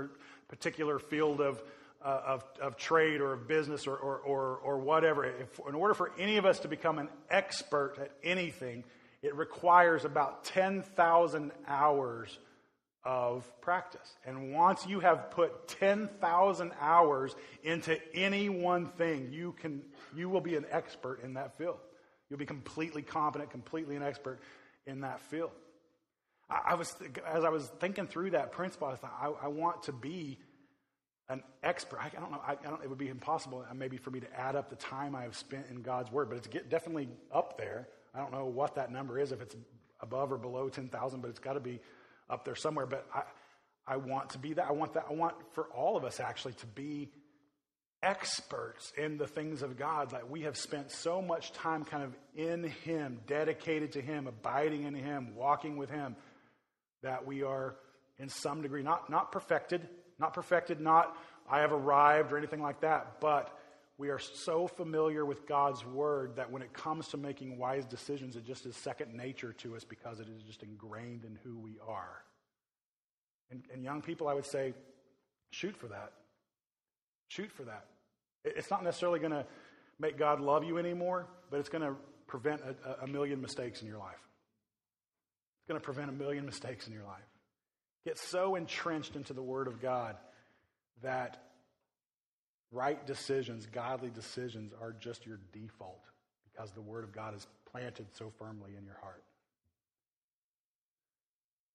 particular 0.47 0.99
field 0.99 1.41
of, 1.41 1.63
uh, 2.03 2.21
of, 2.25 2.43
of, 2.61 2.77
trade 2.77 3.19
or 3.19 3.33
of 3.33 3.47
business 3.47 3.87
or, 3.87 3.95
or, 3.97 4.17
or, 4.19 4.57
or 4.57 4.77
whatever. 4.77 5.25
If, 5.25 5.59
in 5.67 5.73
order 5.73 5.95
for 5.95 6.11
any 6.19 6.37
of 6.37 6.45
us 6.45 6.59
to 6.59 6.67
become 6.67 6.99
an 6.99 7.09
expert 7.31 7.97
at 7.99 8.11
anything, 8.23 8.83
it 9.25 9.35
requires 9.35 10.05
about 10.05 10.43
10,000 10.45 11.51
hours 11.67 12.37
of 13.03 13.49
practice. 13.59 14.15
And 14.25 14.53
once 14.53 14.85
you 14.85 14.99
have 14.99 15.31
put 15.31 15.67
10,000 15.67 16.71
hours 16.79 17.35
into 17.63 17.97
any 18.13 18.49
one 18.49 18.85
thing, 18.85 19.29
you, 19.31 19.53
can, 19.53 19.81
you 20.15 20.29
will 20.29 20.41
be 20.41 20.55
an 20.55 20.65
expert 20.69 21.23
in 21.23 21.33
that 21.33 21.57
field. 21.57 21.77
You'll 22.29 22.39
be 22.39 22.45
completely 22.45 23.01
competent, 23.01 23.49
completely 23.49 23.95
an 23.95 24.03
expert 24.03 24.39
in 24.85 25.01
that 25.01 25.19
field. 25.21 25.51
I, 26.47 26.75
was, 26.75 26.95
as 27.27 27.43
I 27.43 27.49
was 27.49 27.67
thinking 27.79 28.05
through 28.05 28.31
that 28.31 28.51
principle, 28.51 28.87
I 28.87 28.95
thought, 28.95 29.17
I, 29.19 29.45
I 29.45 29.47
want 29.47 29.83
to 29.83 29.91
be 29.91 30.37
an 31.29 31.41
expert. 31.63 31.99
I, 31.99 32.11
I 32.15 32.19
don't 32.19 32.31
know. 32.31 32.41
I, 32.45 32.55
don't, 32.55 32.83
it 32.83 32.89
would 32.89 32.99
be 32.99 33.09
impossible 33.09 33.65
uh, 33.67 33.73
maybe 33.73 33.97
for 33.97 34.11
me 34.11 34.19
to 34.19 34.39
add 34.39 34.55
up 34.55 34.69
the 34.69 34.75
time 34.75 35.15
I 35.15 35.23
have 35.23 35.35
spent 35.35 35.65
in 35.71 35.81
God's 35.81 36.11
Word, 36.11 36.29
but 36.29 36.37
it's 36.37 36.47
get, 36.47 36.69
definitely 36.69 37.09
up 37.31 37.57
there. 37.57 37.87
I 38.15 38.19
don't 38.19 38.31
know 38.31 38.45
what 38.45 38.75
that 38.75 38.91
number 38.91 39.19
is, 39.19 39.31
if 39.31 39.41
it's 39.41 39.55
above 39.99 40.31
or 40.31 40.37
below 40.37 40.69
10,000, 40.69 41.21
but 41.21 41.29
it's 41.29 41.39
got 41.39 41.53
to 41.53 41.59
be 41.59 41.79
up 42.29 42.45
there 42.45 42.55
somewhere. 42.55 42.85
But 42.85 43.05
I, 43.13 43.23
I 43.87 43.97
want 43.97 44.31
to 44.31 44.37
be 44.37 44.53
that. 44.53 44.65
I 44.67 44.71
want 44.71 44.93
that. 44.93 45.07
I 45.09 45.13
want 45.13 45.35
for 45.51 45.65
all 45.65 45.97
of 45.97 46.03
us 46.05 46.19
actually 46.19 46.53
to 46.53 46.65
be 46.67 47.09
experts 48.01 48.93
in 48.97 49.17
the 49.17 49.27
things 49.27 49.61
of 49.61 49.77
God. 49.77 50.13
Like 50.13 50.29
we 50.29 50.41
have 50.41 50.57
spent 50.57 50.91
so 50.91 51.21
much 51.21 51.51
time 51.53 51.83
kind 51.83 52.03
of 52.03 52.15
in 52.35 52.63
Him, 52.63 53.19
dedicated 53.27 53.93
to 53.93 54.01
Him, 54.01 54.27
abiding 54.27 54.83
in 54.83 54.93
Him, 54.93 55.35
walking 55.35 55.77
with 55.77 55.89
Him, 55.89 56.15
that 57.03 57.25
we 57.25 57.43
are 57.43 57.75
in 58.17 58.29
some 58.29 58.61
degree 58.61 58.83
not, 58.83 59.09
not 59.09 59.31
perfected, 59.31 59.87
not 60.19 60.33
perfected, 60.33 60.79
not 60.79 61.15
I 61.49 61.59
have 61.59 61.71
arrived 61.71 62.31
or 62.31 62.37
anything 62.37 62.61
like 62.61 62.81
that, 62.81 63.19
but 63.19 63.55
we 63.97 64.09
are 64.09 64.19
so 64.19 64.67
familiar 64.67 65.25
with 65.25 65.47
God's 65.47 65.85
word 65.85 66.35
that 66.35 66.51
when 66.51 66.61
it 66.61 66.73
comes 66.73 67.07
to 67.09 67.17
making 67.17 67.57
wise 67.57 67.85
decisions, 67.85 68.35
it 68.35 68.45
just 68.45 68.65
is 68.65 68.75
second 68.75 69.13
nature 69.13 69.53
to 69.53 69.75
us 69.75 69.85
because 69.85 70.19
it 70.19 70.27
is 70.27 70.43
just 70.43 70.63
ingrained 70.63 71.23
in 71.23 71.37
who 71.43 71.57
we 71.57 71.77
are. 71.87 72.23
And, 73.51 73.63
and 73.73 73.83
young 73.83 74.01
people, 74.01 74.27
I 74.27 74.33
would 74.33 74.45
say, 74.45 74.73
shoot 75.51 75.77
for 75.77 75.87
that. 75.87 76.11
Shoot 77.29 77.51
for 77.51 77.63
that. 77.63 77.85
It's 78.43 78.69
not 78.69 78.83
necessarily 78.83 79.19
going 79.19 79.31
to 79.31 79.45
make 79.97 80.17
God 80.17 80.41
love 80.41 80.63
you 80.63 80.77
anymore, 80.77 81.27
but 81.49 81.59
it's 81.59 81.69
going 81.69 81.83
to 81.83 81.95
prevent 82.27 82.61
a, 82.61 83.03
a 83.03 83.07
million 83.07 83.41
mistakes 83.41 83.81
in 83.81 83.87
your 83.87 83.97
life. 83.97 84.19
It's 85.59 85.67
going 85.69 85.79
to 85.79 85.85
prevent 85.85 86.09
a 86.09 86.13
million 86.13 86.45
mistakes 86.45 86.87
in 86.87 86.93
your 86.93 87.05
life. 87.05 87.23
Get 88.03 88.17
so 88.17 88.55
entrenched 88.55 89.15
into 89.15 89.33
the 89.33 89.41
Word 89.41 89.67
of 89.67 89.81
God 89.81 90.17
that 91.01 91.41
right 92.71 93.05
decisions, 93.05 93.65
godly 93.65 94.09
decisions, 94.09 94.73
are 94.81 94.93
just 94.99 95.25
your 95.25 95.39
default 95.53 96.03
because 96.51 96.71
the 96.71 96.81
Word 96.81 97.03
of 97.03 97.13
God 97.13 97.35
is 97.35 97.47
planted 97.69 98.07
so 98.13 98.31
firmly 98.37 98.71
in 98.77 98.85
your 98.85 98.97
heart. 99.01 99.23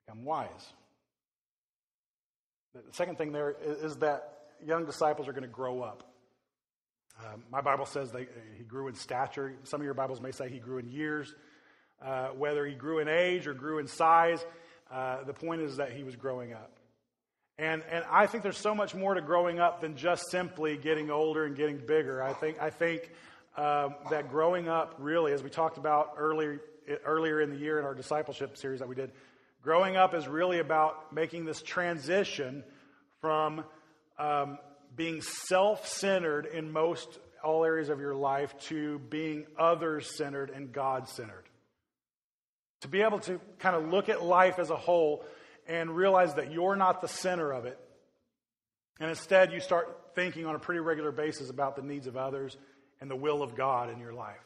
Become 0.07 0.25
wise. 0.25 0.73
The 2.75 2.83
second 2.93 3.19
thing 3.19 3.33
there 3.33 3.57
is 3.83 3.97
that 3.97 4.39
young 4.65 4.85
disciples 4.85 5.29
are 5.29 5.33
going 5.33 5.43
to 5.43 5.49
grow 5.49 5.83
up. 5.83 6.05
Um, 7.25 7.43
my 7.51 7.61
Bible 7.61 7.85
says 7.85 8.11
they, 8.13 8.27
he 8.57 8.65
grew 8.65 8.89
in 8.89 8.95
stature. 8.95 9.55
Some 9.65 9.81
of 9.81 9.85
your 9.85 9.95
Bibles 9.95 10.21
may 10.21 10.31
say 10.31 10.49
he 10.49 10.59
grew 10.59 10.79
in 10.79 10.89
years. 10.89 11.35
Uh, 12.01 12.29
whether 12.29 12.65
he 12.65 12.75
grew 12.75 13.01
in 13.01 13.09
age 13.09 13.47
or 13.47 13.53
grew 13.53 13.79
in 13.79 13.87
size, 13.87 14.45
uh, 14.91 15.23
the 15.25 15.35
point 15.35 15.61
is 15.61 15.77
that 15.77 15.93
he 15.93 16.03
was 16.03 16.17
growing 16.17 16.55
up. 16.55 16.80
And, 17.61 17.83
and 17.91 18.07
I 18.11 18.27
think 18.27 18.43
there's 18.43 18.57
so 18.57 18.75
much 18.75 18.95
more 18.95 19.13
to 19.13 19.21
growing 19.21 19.61
up 19.61 19.83
than 19.83 19.95
just 19.95 20.31
simply 20.31 20.79
getting 20.79 21.11
older 21.11 21.45
and 21.45 21.55
getting 21.55 21.77
bigger. 21.77 22.23
I 22.23 22.33
think, 22.33 22.57
I 22.59 22.71
think 22.71 23.11
um, 23.55 23.97
that 24.09 24.31
growing 24.31 24.67
up, 24.67 24.95
really, 24.99 25.35
as 25.35 25.43
we 25.43 25.51
talked 25.51 25.77
about 25.77 26.15
earlier, 26.17 26.63
earlier 27.05 27.43
in 27.43 27.51
the 27.51 27.59
year 27.59 27.79
in 27.79 27.85
our 27.85 27.95
discipleship 27.95 28.57
series 28.57 28.79
that 28.79 28.89
we 28.89 28.95
did, 28.95 29.13
growing 29.63 29.99
up 29.99 30.15
is 30.15 30.27
really 30.27 30.59
about 30.59 31.13
making 31.13 31.45
this 31.45 31.61
transition 31.61 32.65
from 33.21 33.63
um, 34.19 34.57
being 34.97 35.21
self 35.21 35.87
centered 35.87 36.47
in 36.47 36.73
most 36.73 37.19
all 37.45 37.67
areas 37.67 37.91
of 37.91 38.01
your 38.01 38.15
life 38.15 38.59
to 38.61 39.01
being 39.11 39.45
others 39.59 40.17
centered 40.17 40.49
and 40.49 40.73
God 40.73 41.11
centered. 41.11 41.45
To 42.81 42.89
be 42.89 43.03
able 43.03 43.19
to 43.21 43.39
kind 43.59 43.77
of 43.77 43.91
look 43.91 44.09
at 44.09 44.25
life 44.25 44.59
as 44.59 44.71
a 44.71 44.77
whole 44.77 45.27
and 45.71 45.95
realize 45.95 46.35
that 46.35 46.51
you're 46.51 46.75
not 46.75 47.01
the 47.01 47.09
center 47.09 47.53
of 47.53 47.65
it. 47.65 47.79
And 48.99 49.09
instead, 49.09 49.53
you 49.53 49.61
start 49.61 50.11
thinking 50.17 50.45
on 50.45 50.57
a 50.57 50.59
pretty 50.59 50.81
regular 50.81 51.13
basis 51.13 51.49
about 51.49 51.77
the 51.77 51.83
needs 51.83 52.09
of 52.09 52.17
others 52.17 52.57
and 53.01 53.09
the 53.09 53.17
will 53.17 53.41
of 53.41 53.55
God 53.55 53.89
in 53.89 54.01
your 54.01 54.13
life. 54.13 54.37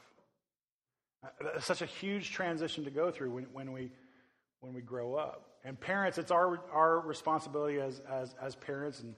It's 1.57 1.65
such 1.65 1.81
a 1.81 1.87
huge 1.87 2.31
transition 2.31 2.85
to 2.85 2.91
go 2.91 3.11
through 3.11 3.31
when, 3.31 3.45
when, 3.55 3.73
we, 3.73 3.91
when 4.61 4.75
we 4.75 4.83
grow 4.83 5.15
up. 5.15 5.49
And 5.65 5.81
parents, 5.81 6.19
it's 6.19 6.31
our, 6.31 6.61
our 6.71 7.01
responsibility 7.01 7.81
as, 7.81 8.03
as, 8.11 8.35
as 8.41 8.55
parents 8.55 9.01
and 9.01 9.15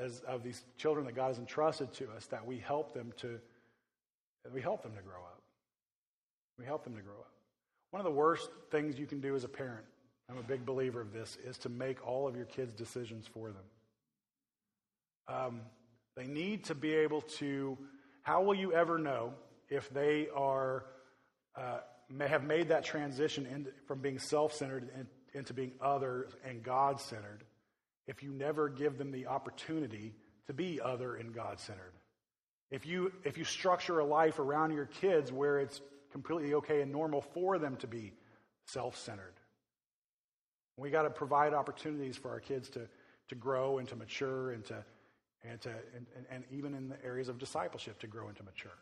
as, 0.00 0.20
of 0.26 0.42
these 0.42 0.64
children 0.76 1.06
that 1.06 1.14
God 1.14 1.28
has 1.28 1.38
entrusted 1.38 1.92
to 1.94 2.10
us 2.10 2.26
that 2.26 2.44
we 2.44 2.58
help 2.58 2.92
them 2.92 3.12
to 3.18 3.38
we 4.52 4.60
help 4.60 4.82
them 4.82 4.92
to 4.94 5.00
grow 5.00 5.22
up. 5.22 5.40
We 6.58 6.66
help 6.66 6.84
them 6.84 6.94
to 6.96 7.00
grow 7.00 7.14
up. 7.14 7.32
One 7.92 8.00
of 8.00 8.04
the 8.04 8.10
worst 8.10 8.50
things 8.70 8.98
you 8.98 9.06
can 9.06 9.20
do 9.20 9.34
as 9.34 9.44
a 9.44 9.48
parent, 9.48 9.86
I'm 10.30 10.38
a 10.38 10.42
big 10.42 10.64
believer 10.64 11.00
of 11.00 11.12
this, 11.12 11.36
is 11.44 11.58
to 11.58 11.68
make 11.68 12.06
all 12.06 12.26
of 12.26 12.36
your 12.36 12.46
kids' 12.46 12.72
decisions 12.72 13.26
for 13.26 13.48
them. 13.48 13.64
Um, 15.28 15.60
they 16.16 16.26
need 16.26 16.64
to 16.64 16.74
be 16.74 16.94
able 16.94 17.22
to. 17.38 17.76
How 18.22 18.42
will 18.42 18.54
you 18.54 18.72
ever 18.72 18.98
know 18.98 19.34
if 19.68 19.90
they 19.90 20.28
are 20.34 20.86
uh, 21.56 21.78
may 22.08 22.28
have 22.28 22.44
made 22.44 22.68
that 22.68 22.84
transition 22.84 23.46
in, 23.46 23.66
from 23.86 24.00
being 24.00 24.18
self-centered 24.18 24.90
into 25.34 25.52
being 25.52 25.72
other 25.80 26.28
and 26.46 26.62
God-centered 26.62 27.44
if 28.06 28.22
you 28.22 28.30
never 28.30 28.68
give 28.68 28.98
them 28.98 29.10
the 29.10 29.26
opportunity 29.26 30.14
to 30.46 30.52
be 30.52 30.80
other 30.80 31.16
and 31.16 31.34
God-centered? 31.34 31.92
If 32.70 32.86
you 32.86 33.12
if 33.24 33.36
you 33.36 33.44
structure 33.44 33.98
a 33.98 34.04
life 34.04 34.38
around 34.38 34.72
your 34.72 34.86
kids 34.86 35.30
where 35.30 35.58
it's 35.58 35.80
completely 36.12 36.54
okay 36.54 36.80
and 36.80 36.92
normal 36.92 37.20
for 37.20 37.58
them 37.58 37.76
to 37.76 37.86
be 37.86 38.12
self 38.66 38.96
centered. 38.96 39.34
We 40.76 40.90
got 40.90 41.02
to 41.02 41.10
provide 41.10 41.54
opportunities 41.54 42.16
for 42.16 42.30
our 42.30 42.40
kids 42.40 42.68
to, 42.70 42.88
to 43.28 43.34
grow 43.34 43.78
and 43.78 43.88
to 43.88 43.96
mature 43.96 44.50
and 44.50 44.64
to, 44.66 44.84
and, 45.48 45.60
to 45.62 45.70
and, 45.70 46.26
and 46.30 46.44
even 46.50 46.74
in 46.74 46.88
the 46.88 47.04
areas 47.04 47.28
of 47.28 47.38
discipleship 47.38 47.98
to 48.00 48.06
grow 48.06 48.28
and 48.28 48.36
to 48.36 48.42
mature. 48.42 48.72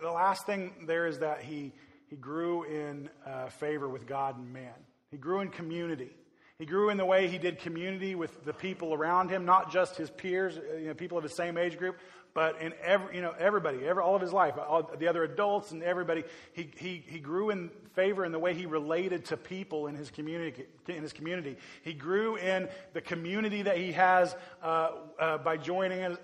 The 0.00 0.10
last 0.10 0.46
thing 0.46 0.72
there 0.86 1.06
is 1.06 1.18
that 1.18 1.42
he, 1.42 1.72
he 2.08 2.16
grew 2.16 2.64
in 2.64 3.10
uh, 3.26 3.48
favor 3.48 3.88
with 3.88 4.06
God 4.06 4.38
and 4.38 4.52
man. 4.52 4.74
He 5.10 5.16
grew 5.16 5.40
in 5.40 5.48
community. 5.48 6.10
He 6.58 6.66
grew 6.66 6.90
in 6.90 6.96
the 6.96 7.04
way 7.04 7.26
he 7.26 7.38
did 7.38 7.58
community 7.58 8.14
with 8.14 8.44
the 8.44 8.52
people 8.52 8.94
around 8.94 9.30
him, 9.30 9.44
not 9.44 9.72
just 9.72 9.96
his 9.96 10.10
peers, 10.10 10.56
you 10.78 10.86
know, 10.86 10.94
people 10.94 11.18
of 11.18 11.24
his 11.24 11.34
same 11.34 11.58
age 11.58 11.76
group, 11.76 11.98
but 12.34 12.60
in 12.62 12.72
every, 12.82 13.16
you 13.16 13.22
know, 13.22 13.34
everybody, 13.38 13.86
every, 13.86 14.02
all 14.02 14.16
of 14.16 14.22
his 14.22 14.32
life, 14.32 14.54
all, 14.56 14.90
the 14.98 15.08
other 15.08 15.22
adults 15.22 15.70
and 15.72 15.82
everybody, 15.82 16.24
he, 16.54 16.70
he, 16.76 17.04
he 17.06 17.18
grew 17.18 17.50
in 17.50 17.70
favor 17.94 18.24
in 18.24 18.32
the 18.32 18.38
way 18.38 18.54
he 18.54 18.64
related 18.64 19.26
to 19.26 19.36
people 19.36 19.86
in 19.86 19.94
his 19.94 20.10
community. 20.10 20.64
In 20.88 21.02
his 21.02 21.12
community, 21.12 21.56
he 21.82 21.92
grew 21.92 22.36
in 22.36 22.68
the 22.94 23.02
community 23.02 23.62
that 23.62 23.76
he 23.76 23.92
has 23.92 24.34
uh, 24.62 24.92
uh, 25.18 25.38
by 25.38 25.58
joining 25.58 26.00
in, 26.00 26.18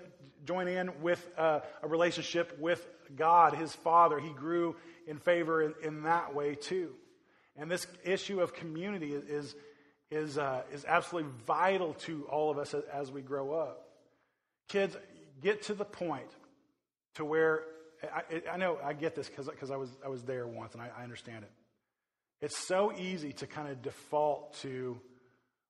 joining 0.45 0.77
in 0.77 1.01
with 1.01 1.25
uh, 1.37 1.59
a 1.83 1.87
relationship 1.87 2.57
with 2.59 2.85
God, 3.15 3.53
his 3.53 3.73
Father. 3.73 4.19
He 4.19 4.31
grew 4.31 4.75
in 5.07 5.19
favor 5.19 5.61
in, 5.61 5.73
in 5.83 6.03
that 6.03 6.33
way 6.33 6.55
too. 6.55 6.93
And 7.55 7.69
this 7.69 7.85
issue 8.03 8.41
of 8.41 8.53
community 8.53 9.13
is 9.13 9.55
is 10.09 10.39
uh, 10.39 10.63
is 10.73 10.85
absolutely 10.85 11.31
vital 11.45 11.93
to 11.93 12.25
all 12.31 12.49
of 12.49 12.57
us 12.57 12.73
as, 12.73 12.83
as 12.91 13.11
we 13.11 13.21
grow 13.21 13.53
up. 13.53 13.85
Kids, 14.69 14.95
get 15.41 15.63
to 15.63 15.73
the 15.73 15.85
point 15.85 16.29
to 17.15 17.25
where 17.25 17.63
I, 18.03 18.53
I 18.53 18.57
know 18.57 18.79
I 18.83 18.93
get 18.93 19.15
this 19.15 19.29
because 19.29 19.71
I 19.71 19.75
was, 19.75 19.89
I 20.03 20.07
was 20.07 20.23
there 20.23 20.47
once 20.47 20.73
and 20.73 20.81
I, 20.81 20.89
I 20.97 21.03
understand 21.03 21.43
it. 21.43 21.51
It's 22.41 22.57
so 22.57 22.93
easy 22.93 23.33
to 23.33 23.47
kind 23.47 23.67
of 23.67 23.81
default 23.81 24.53
to 24.61 24.99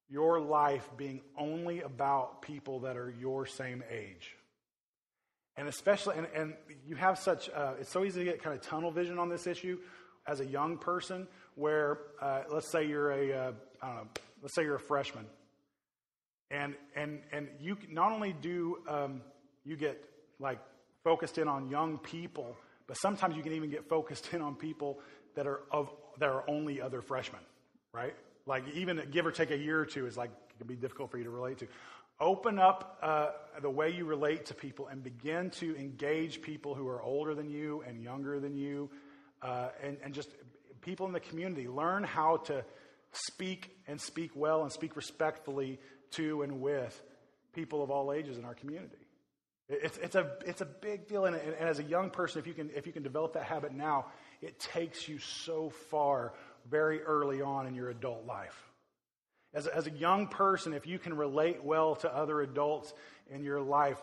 your 0.10 0.39
life 0.39 0.88
being 0.97 1.21
only 1.38 1.82
about 1.82 2.41
people 2.41 2.82
that 2.82 2.97
are 2.97 3.13
your 3.19 3.45
same 3.45 3.84
age. 3.89 4.36
And 5.55 5.67
especially, 5.67 6.17
and, 6.17 6.27
and 6.36 6.53
you 6.86 6.95
have 6.95 7.19
such, 7.19 7.49
uh, 7.49 7.73
it's 7.79 7.91
so 7.91 8.05
easy 8.05 8.19
to 8.19 8.25
get 8.25 8.41
kind 8.41 8.55
of 8.55 8.62
tunnel 8.62 8.91
vision 8.91 9.19
on 9.19 9.29
this 9.29 9.45
issue 9.45 9.79
as 10.27 10.39
a 10.39 10.45
young 10.45 10.77
person 10.77 11.27
where, 11.55 11.99
uh, 12.21 12.43
let's 12.51 12.71
say 12.71 12.88
you're 12.88 13.12
a, 13.12 13.34
uh, 13.34 13.51
I 13.82 13.88
don't 13.88 13.95
know, 13.95 14.08
let's 14.41 14.55
say 14.55 14.63
you're 14.63 14.75
a 14.75 14.79
freshman. 14.79 15.25
And, 16.51 16.75
and, 16.95 17.21
and 17.32 17.49
you 17.60 17.77
not 17.89 18.12
only 18.12 18.34
do 18.34 18.77
um, 18.88 19.21
you 19.65 19.76
get 19.76 20.04
like 20.39 20.60
focused 21.04 21.38
in 21.38 21.48
on 21.48 21.69
young 21.69 21.98
people, 21.98 22.56
but 22.88 22.98
sometimes 22.98 23.36
you 23.36 23.43
can 23.43 23.54
even 23.54 23.69
get 23.69 23.88
focused 23.88 24.34
in 24.34 24.41
on 24.41 24.56
people 24.56 25.00
that 25.36 25.48
are 25.48 25.62
of 25.72 25.89
that 26.19 26.30
are 26.30 26.43
only 26.50 26.82
other 26.82 27.02
freshmen, 27.02 27.41
right? 27.93 28.15
Like 28.45 28.63
even 28.74 29.02
give 29.12 29.26
or 29.26 29.32
take 29.32 29.52
a 29.52 29.58
year 29.58 29.80
or 29.80 29.86
two 29.86 30.06
is 30.08 30.17
like 30.17 30.30
it 30.30 30.58
can 30.58 30.67
be 30.67 30.76
difficult 30.76 31.12
for 31.12 31.17
you 31.17 31.24
to 31.24 31.30
relate 31.30 31.60
to. 31.60 31.67
Open 32.19 32.60
up 32.60 32.98
uh, 33.02 33.30
the 33.62 33.69
way 33.69 33.91
you 33.91 34.04
relate 34.04 34.48
to 34.48 34.54
people 34.54 34.88
and 34.88 35.02
begin 35.02 35.52
to 35.52 35.78
engage 35.78 36.41
people 36.41 36.76
who 36.76 36.86
are 36.89 37.02
older 37.02 37.34
than 37.34 37.50
you 37.50 37.82
and 37.88 38.04
younger 38.04 38.41
than 38.41 38.58
you, 38.58 38.89
uh, 39.41 39.69
and, 39.82 39.98
and 40.04 40.13
just 40.13 40.30
people 40.82 41.06
in 41.06 41.13
the 41.13 41.22
community. 41.22 41.69
Learn 41.69 42.04
how 42.04 42.38
to 42.38 42.65
speak 43.13 43.74
and 43.88 44.02
speak 44.02 44.32
well 44.36 44.63
and 44.63 44.72
speak 44.72 44.98
respectfully 44.98 45.80
to 46.12 46.41
and 46.41 46.60
with 46.60 47.02
people 47.54 47.82
of 47.82 47.89
all 47.89 48.12
ages 48.12 48.38
in 48.38 48.45
our 48.45 48.54
community. 48.54 48.98
It's, 49.69 49.97
it's, 49.97 50.15
a, 50.15 50.32
it's 50.45 50.62
a 50.62 50.65
big 50.65 51.08
deal. 51.08 51.25
And, 51.25 51.36
and, 51.36 51.55
as 51.55 51.79
a 51.79 51.84
young 51.84 52.10
person, 52.10 52.39
if 52.39 52.47
you, 52.47 52.53
can, 52.53 52.71
if 52.75 52.88
you 52.88 52.93
can 52.93 53.03
develop 53.03 53.34
that 53.34 53.43
habit 53.43 53.73
now, 53.73 54.08
it 54.41 54.60
takes 54.60 55.08
you 55.08 55.19
so 55.19 55.69
far 55.91 56.34
very 56.69 57.01
early 57.01 57.41
on 57.41 57.67
in 57.67 57.75
your 57.75 57.89
adult 57.89 58.25
life. 58.25 58.71
As 59.53 59.67
a, 59.67 59.75
as 59.75 59.88
a 59.88 59.91
young 59.91 60.27
person, 60.27 60.73
if 60.73 60.88
you 60.88 60.97
can 60.99 61.15
relate 61.15 61.63
well 61.63 61.95
to 61.97 62.15
other 62.15 62.41
adults 62.41 62.93
in 63.32 63.43
your 63.43 63.62
life, 63.62 64.01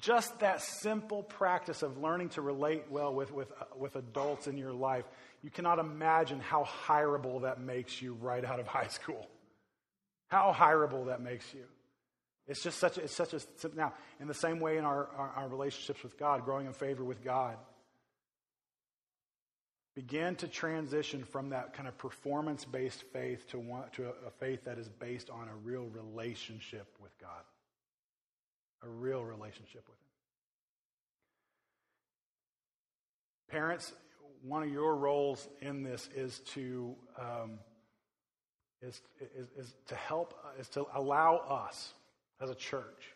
just 0.00 0.38
that 0.40 0.60
simple 0.60 1.22
practice 1.22 1.82
of 1.82 1.98
learning 1.98 2.30
to 2.30 2.42
relate 2.42 2.84
well 2.90 3.14
with, 3.14 3.32
with, 3.32 3.50
uh, 3.52 3.64
with 3.76 3.96
adults 3.96 4.46
in 4.46 4.58
your 4.58 4.72
life, 4.72 5.04
you 5.42 5.50
cannot 5.50 5.78
imagine 5.78 6.40
how 6.40 6.64
hireable 6.64 7.42
that 7.42 7.60
makes 7.60 8.02
you 8.02 8.14
right 8.14 8.44
out 8.44 8.60
of 8.60 8.66
high 8.66 8.88
school. 8.88 9.26
How 10.28 10.54
hireable 10.56 11.06
that 11.06 11.22
makes 11.22 11.52
you. 11.54 11.64
It's 12.48 12.62
just 12.62 12.78
such 12.78 12.96
a, 12.96 13.02
it's 13.02 13.14
such 13.14 13.32
a, 13.32 13.40
now, 13.74 13.92
in 14.20 14.28
the 14.28 14.34
same 14.34 14.60
way 14.60 14.78
in 14.78 14.84
our, 14.84 15.08
our, 15.16 15.32
our 15.36 15.48
relationships 15.48 16.02
with 16.02 16.16
God, 16.16 16.44
growing 16.44 16.66
in 16.66 16.72
favor 16.72 17.02
with 17.02 17.24
God, 17.24 17.56
begin 19.96 20.36
to 20.36 20.46
transition 20.46 21.24
from 21.24 21.50
that 21.50 21.74
kind 21.74 21.88
of 21.88 21.98
performance 21.98 22.64
based 22.64 23.02
faith 23.12 23.48
to, 23.48 23.58
one, 23.58 23.84
to 23.92 24.04
a, 24.04 24.28
a 24.28 24.30
faith 24.38 24.64
that 24.64 24.78
is 24.78 24.88
based 24.88 25.28
on 25.30 25.48
a 25.48 25.56
real 25.64 25.86
relationship 25.86 26.86
with 27.02 27.18
God. 27.20 27.42
A 28.82 28.88
real 28.88 29.24
relationship 29.24 29.82
with 29.88 29.98
Him. 29.98 30.06
Parents, 33.48 33.92
one 34.42 34.62
of 34.62 34.70
your 34.70 34.94
roles 34.94 35.48
in 35.60 35.82
this 35.82 36.08
is 36.14 36.40
to 36.54 36.94
um, 37.18 37.58
is, 38.82 39.00
is, 39.36 39.48
is 39.56 39.74
to 39.88 39.94
help 39.94 40.34
is 40.60 40.68
to 40.68 40.84
allow 40.94 41.36
us 41.36 41.94
as 42.40 42.50
a 42.50 42.54
church 42.54 43.14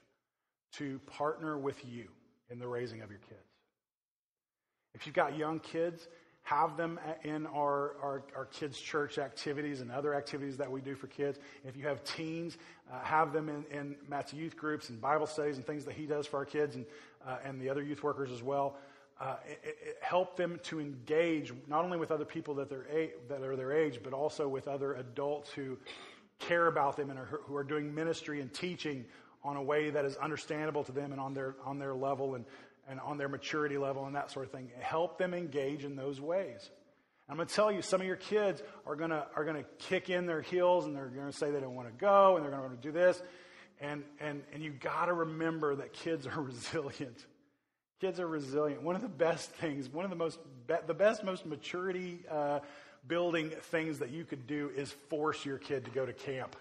to 0.72 0.98
partner 1.06 1.59
with 1.59 1.85
you 1.85 2.09
in 2.50 2.59
the 2.59 2.66
raising 2.66 3.00
of 3.02 3.11
your 3.11 3.18
kids. 3.20 3.40
If 4.94 5.06
you've 5.06 5.14
got 5.14 5.37
young 5.37 5.61
kids, 5.61 6.09
have 6.42 6.76
them 6.76 6.98
in 7.22 7.46
our, 7.46 7.96
our, 8.02 8.22
our, 8.35 8.46
kids' 8.46 8.80
church 8.80 9.18
activities 9.18 9.83
and 9.83 9.92
other 9.92 10.14
activities 10.14 10.56
that 10.56 10.70
we 10.70 10.80
do 10.80 10.94
for 10.94 11.06
kids. 11.06 11.38
If 11.64 11.76
you 11.76 11.87
have 11.87 12.02
teens, 12.02 12.56
uh, 12.90 13.00
have 13.02 13.33
them 13.33 13.48
in, 13.48 13.64
in, 13.70 13.96
Matt's 14.09 14.33
youth 14.33 14.56
groups 14.56 14.88
and 14.88 15.00
Bible 15.00 15.26
studies 15.26 15.59
and 15.59 15.66
things 15.66 15.85
that 15.85 15.94
he 15.94 16.06
does 16.06 16.26
for 16.26 16.38
our 16.38 16.44
kids 16.44 16.76
and, 16.76 16.87
uh, 17.26 17.37
and 17.44 17.61
the 17.61 17.68
other 17.68 17.83
youth 17.83 18.02
workers 18.02 18.30
as 18.30 18.42
well. 18.42 18.78
uh, 19.20 19.37
it, 19.46 19.61
it 19.64 19.96
help 20.00 20.37
them 20.37 20.59
to 20.64 20.80
engage 20.80 21.52
not 21.68 21.85
only 21.85 21.98
with 21.98 22.11
other 22.11 22.24
people 22.24 22.54
that, 22.54 22.70
they're 22.70 22.87
a, 22.90 23.12
that 23.28 23.42
are 23.42 23.54
their 23.54 23.72
age, 23.72 24.00
but 24.02 24.12
also 24.12 24.48
with 24.48 24.66
other 24.66 24.94
adults 24.94 25.50
who 25.50 25.76
care 26.40 26.66
about 26.66 26.96
them 26.96 27.11
and 27.11 27.18
are, 27.18 27.40
who 27.44 27.55
are 27.57 27.64
doing 27.64 27.94
ministry 27.94 28.40
and 28.40 28.53
teaching 28.53 29.05
on 29.44 29.57
a 29.57 29.62
way 29.62 29.90
that 29.90 30.05
is 30.05 30.16
understandable 30.16 30.85
to 30.85 30.92
them 30.92 31.12
and 31.12 31.20
on 31.20 31.35
their, 31.35 31.55
on 31.64 31.79
their 31.79 31.94
level 31.94 32.35
and, 32.35 32.44
and 32.88 33.00
on 33.00 33.16
their 33.16 33.29
maturity 33.29 33.79
level 33.79 34.07
and 34.07 34.16
that 34.16 34.31
sort 34.31 34.46
of 34.46 34.53
thing. 34.53 34.70
Help 34.81 35.18
them 35.18 35.33
engage 35.33 35.85
in 35.85 35.96
those 35.96 36.20
ways. 36.20 36.70
I'm 37.29 37.37
going 37.37 37.46
to 37.46 37.55
tell 37.55 37.70
you, 37.70 37.81
some 37.81 38.00
of 38.00 38.07
your 38.07 38.16
kids 38.16 38.61
are 38.87 38.96
going 38.96 39.11
to, 39.11 39.24
are 39.37 39.44
going 39.44 39.57
to 39.57 39.64
kick 39.79 40.11
in 40.11 40.26
their 40.26 40.42
heels 40.42 40.85
and 40.85 40.96
they're 40.96 41.07
going 41.07 41.31
to 41.31 41.37
say 41.37 41.53
they 41.53 41.61
don't 41.61 41.76
want 41.76 41.88
to 41.88 41.94
go 41.94 42.37
and 42.37 42.44
they're 42.44 42.50
going 42.50 42.62
to 42.62 42.68
want 42.68 42.83
to 42.83 42.88
do 42.88 42.92
this. 42.92 43.22
And, 43.81 44.03
and, 44.18 44.42
and 44.53 44.62
you 44.62 44.72
got 44.72 45.07
to 45.07 45.12
remember 45.12 45.76
that 45.76 45.92
kids 45.92 46.26
are 46.26 46.40
resilient. 46.40 47.24
Kids 48.00 48.18
are 48.18 48.26
resilient. 48.26 48.83
One 48.83 48.96
of 48.96 49.03
the 49.03 49.09
best 49.09 49.50
things, 49.53 49.88
one 49.88 50.05
of 50.05 50.11
the 50.11 50.16
most, 50.16 50.40
the 50.87 50.94
best, 50.94 51.22
most 51.22 51.46
maturity 51.46 52.24
uh, 52.31 52.61
building 53.10 53.50
things 53.50 53.98
that 53.98 54.10
you 54.10 54.24
could 54.24 54.46
do 54.46 54.70
is 54.74 54.90
force 55.10 55.44
your 55.44 55.58
kid 55.58 55.84
to 55.84 55.90
go 55.90 56.06
to 56.06 56.14
camp. 56.14 56.56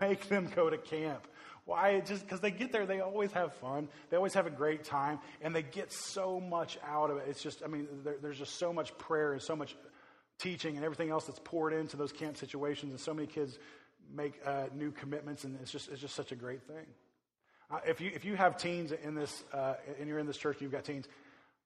Make 0.00 0.28
them 0.28 0.48
go 0.54 0.70
to 0.70 0.78
camp. 0.78 1.26
Why? 1.64 2.00
Just 2.00 2.22
because 2.22 2.40
they 2.40 2.50
get 2.50 2.72
there, 2.72 2.86
they 2.86 3.00
always 3.00 3.32
have 3.32 3.54
fun. 3.54 3.88
They 4.10 4.16
always 4.16 4.34
have 4.34 4.46
a 4.46 4.50
great 4.50 4.84
time, 4.84 5.18
and 5.42 5.54
they 5.54 5.62
get 5.62 5.90
so 5.92 6.38
much 6.38 6.78
out 6.86 7.10
of 7.10 7.16
it. 7.16 7.24
It's 7.28 7.42
just, 7.42 7.62
I 7.64 7.66
mean, 7.66 7.88
there, 8.04 8.16
there's 8.22 8.38
just 8.38 8.58
so 8.58 8.72
much 8.72 8.96
prayer 8.98 9.32
and 9.32 9.42
so 9.42 9.56
much 9.56 9.74
teaching 10.38 10.76
and 10.76 10.84
everything 10.84 11.10
else 11.10 11.24
that's 11.24 11.40
poured 11.42 11.72
into 11.72 11.96
those 11.96 12.12
camp 12.12 12.36
situations, 12.36 12.92
and 12.92 13.00
so 13.00 13.12
many 13.12 13.26
kids 13.26 13.58
make 14.14 14.34
uh, 14.46 14.64
new 14.74 14.90
commitments, 14.92 15.44
and 15.44 15.58
it's 15.60 15.72
just, 15.72 15.90
it's 15.90 16.00
just 16.00 16.14
such 16.14 16.32
a 16.32 16.36
great 16.36 16.62
thing. 16.62 16.86
Uh, 17.70 17.80
if, 17.86 18.00
you, 18.00 18.10
if 18.14 18.24
you 18.24 18.34
have 18.34 18.56
teens 18.56 18.92
in 18.92 19.14
this, 19.14 19.44
uh, 19.52 19.74
and 19.98 20.08
you're 20.08 20.18
in 20.18 20.26
this 20.26 20.38
church, 20.38 20.58
you've 20.60 20.72
got 20.72 20.84
teens, 20.84 21.06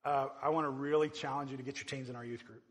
uh, 0.04 0.28
I 0.42 0.48
want 0.48 0.64
to 0.66 0.70
really 0.70 1.08
challenge 1.08 1.50
you 1.50 1.56
to 1.56 1.62
get 1.62 1.76
your 1.76 1.84
teens 1.84 2.08
in 2.08 2.16
our 2.16 2.24
youth 2.24 2.44
group. 2.44 2.62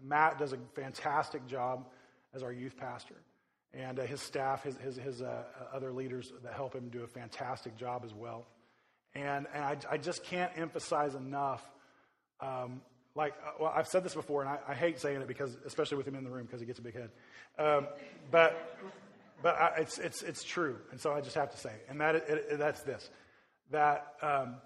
Matt 0.00 0.38
does 0.38 0.52
a 0.52 0.58
fantastic 0.74 1.46
job 1.46 1.86
as 2.34 2.42
our 2.42 2.52
youth 2.52 2.76
pastor 2.76 3.16
and 3.74 3.98
uh, 3.98 4.02
his 4.02 4.20
staff, 4.20 4.64
his, 4.64 4.76
his, 4.78 4.96
his 4.96 5.22
uh, 5.22 5.44
other 5.72 5.92
leaders 5.92 6.32
that 6.42 6.52
help 6.52 6.74
him 6.74 6.88
do 6.88 7.02
a 7.02 7.06
fantastic 7.06 7.76
job 7.76 8.02
as 8.04 8.12
well. 8.12 8.46
And, 9.14 9.46
and 9.54 9.64
I, 9.64 9.76
I 9.90 9.96
just 9.98 10.24
can't 10.24 10.52
emphasize 10.56 11.14
enough. 11.14 11.62
Um, 12.40 12.82
like, 13.14 13.34
uh, 13.46 13.52
well, 13.60 13.72
I've 13.74 13.88
said 13.88 14.04
this 14.04 14.14
before, 14.14 14.42
and 14.42 14.50
I, 14.50 14.58
I, 14.68 14.74
hate 14.74 14.98
saying 14.98 15.20
it 15.20 15.28
because, 15.28 15.56
especially 15.66 15.98
with 15.98 16.06
him 16.06 16.14
in 16.14 16.24
the 16.24 16.30
room, 16.30 16.46
because 16.46 16.60
he 16.60 16.66
gets 16.66 16.78
a 16.78 16.82
big 16.82 16.94
head. 16.94 17.10
Um, 17.58 17.86
but, 18.30 18.78
but 19.42 19.54
I, 19.56 19.80
it's, 19.80 19.98
it's, 19.98 20.22
it's 20.22 20.42
true, 20.42 20.78
and 20.90 21.00
so 21.00 21.12
I 21.12 21.20
just 21.20 21.36
have 21.36 21.50
to 21.50 21.58
say, 21.58 21.72
and 21.88 22.00
that 22.00 22.16
it, 22.16 22.24
it, 22.28 22.58
that's 22.58 22.82
this: 22.82 23.10
that 23.70 24.14
um, 24.22 24.56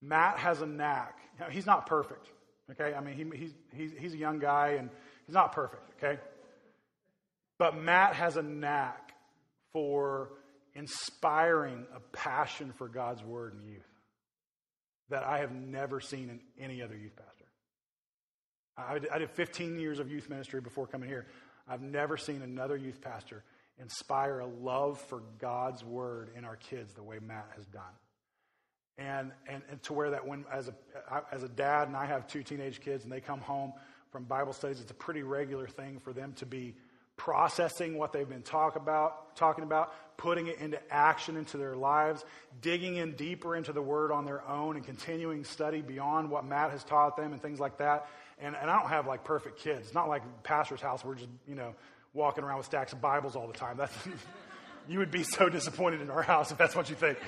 Matt 0.00 0.38
has 0.38 0.62
a 0.62 0.66
knack. 0.66 1.18
Know, 1.40 1.46
he's 1.50 1.66
not 1.66 1.86
perfect, 1.86 2.28
okay? 2.70 2.94
I 2.94 3.00
mean, 3.00 3.14
he, 3.14 3.38
he's, 3.38 3.54
he's, 3.74 3.90
he's 3.98 4.14
a 4.14 4.18
young 4.18 4.38
guy, 4.38 4.76
and 4.78 4.90
he's 5.26 5.34
not 5.34 5.52
perfect, 5.52 5.90
okay? 6.02 6.20
But 7.58 7.76
Matt 7.76 8.14
has 8.14 8.36
a 8.36 8.42
knack 8.42 9.12
for 9.72 10.30
inspiring 10.74 11.86
a 11.94 12.00
passion 12.16 12.72
for 12.76 12.88
God's 12.88 13.22
word 13.22 13.54
in 13.54 13.72
youth 13.72 13.88
that 15.10 15.22
I 15.24 15.38
have 15.38 15.52
never 15.52 16.00
seen 16.00 16.30
in 16.30 16.40
any 16.58 16.82
other 16.82 16.96
youth 16.96 17.14
pastor. 17.16 17.44
I 18.76 19.18
did 19.18 19.30
15 19.30 19.78
years 19.78 20.00
of 20.00 20.10
youth 20.10 20.28
ministry 20.28 20.60
before 20.60 20.86
coming 20.86 21.08
here. 21.08 21.26
I've 21.68 21.82
never 21.82 22.16
seen 22.16 22.42
another 22.42 22.76
youth 22.76 23.00
pastor 23.00 23.44
inspire 23.78 24.40
a 24.40 24.46
love 24.46 25.00
for 25.00 25.22
God's 25.38 25.84
word 25.84 26.30
in 26.36 26.44
our 26.44 26.56
kids 26.56 26.92
the 26.94 27.02
way 27.02 27.18
Matt 27.20 27.50
has 27.56 27.66
done. 27.66 27.82
And, 28.96 29.32
and, 29.48 29.62
and 29.70 29.82
to 29.84 29.92
where 29.92 30.10
that 30.10 30.26
when, 30.26 30.44
as 30.52 30.68
a, 30.68 30.74
as 31.32 31.42
a 31.42 31.48
dad, 31.48 31.88
and 31.88 31.96
I 31.96 32.06
have 32.06 32.28
two 32.28 32.42
teenage 32.42 32.80
kids, 32.80 33.04
and 33.04 33.12
they 33.12 33.20
come 33.20 33.40
home 33.40 33.72
from 34.10 34.24
Bible 34.24 34.52
studies, 34.52 34.80
it's 34.80 34.90
a 34.90 34.94
pretty 34.94 35.22
regular 35.22 35.66
thing 35.66 35.98
for 35.98 36.12
them 36.12 36.32
to 36.34 36.46
be 36.46 36.74
processing 37.16 37.96
what 37.96 38.12
they've 38.12 38.28
been 38.28 38.42
talk 38.42 38.76
about, 38.76 39.36
talking 39.36 39.64
about, 39.64 39.92
putting 40.16 40.46
it 40.46 40.58
into 40.58 40.78
action 40.92 41.36
into 41.36 41.56
their 41.56 41.76
lives, 41.76 42.24
digging 42.60 42.96
in 42.96 43.12
deeper 43.12 43.56
into 43.56 43.72
the 43.72 43.82
Word 43.82 44.12
on 44.12 44.24
their 44.24 44.46
own, 44.48 44.76
and 44.76 44.84
continuing 44.84 45.44
study 45.44 45.80
beyond 45.80 46.30
what 46.30 46.44
Matt 46.44 46.70
has 46.70 46.84
taught 46.84 47.16
them 47.16 47.32
and 47.32 47.40
things 47.40 47.60
like 47.60 47.78
that. 47.78 48.08
And, 48.38 48.56
and 48.56 48.70
I 48.70 48.80
don't 48.80 48.88
have 48.88 49.06
like 49.06 49.24
perfect 49.24 49.60
kids. 49.60 49.86
It's 49.86 49.94
not 49.94 50.08
like 50.08 50.22
pastor's 50.42 50.80
house. 50.80 51.04
We're 51.04 51.14
just, 51.14 51.30
you 51.46 51.54
know, 51.54 51.74
walking 52.12 52.44
around 52.44 52.58
with 52.58 52.66
stacks 52.66 52.92
of 52.92 53.00
Bibles 53.00 53.36
all 53.36 53.46
the 53.46 53.52
time. 53.52 53.76
That's, 53.76 53.96
you 54.88 54.98
would 54.98 55.10
be 55.10 55.22
so 55.22 55.48
disappointed 55.48 56.00
in 56.00 56.10
our 56.10 56.22
house 56.22 56.50
if 56.50 56.58
that's 56.58 56.74
what 56.74 56.90
you 56.90 56.96
think. 56.96 57.18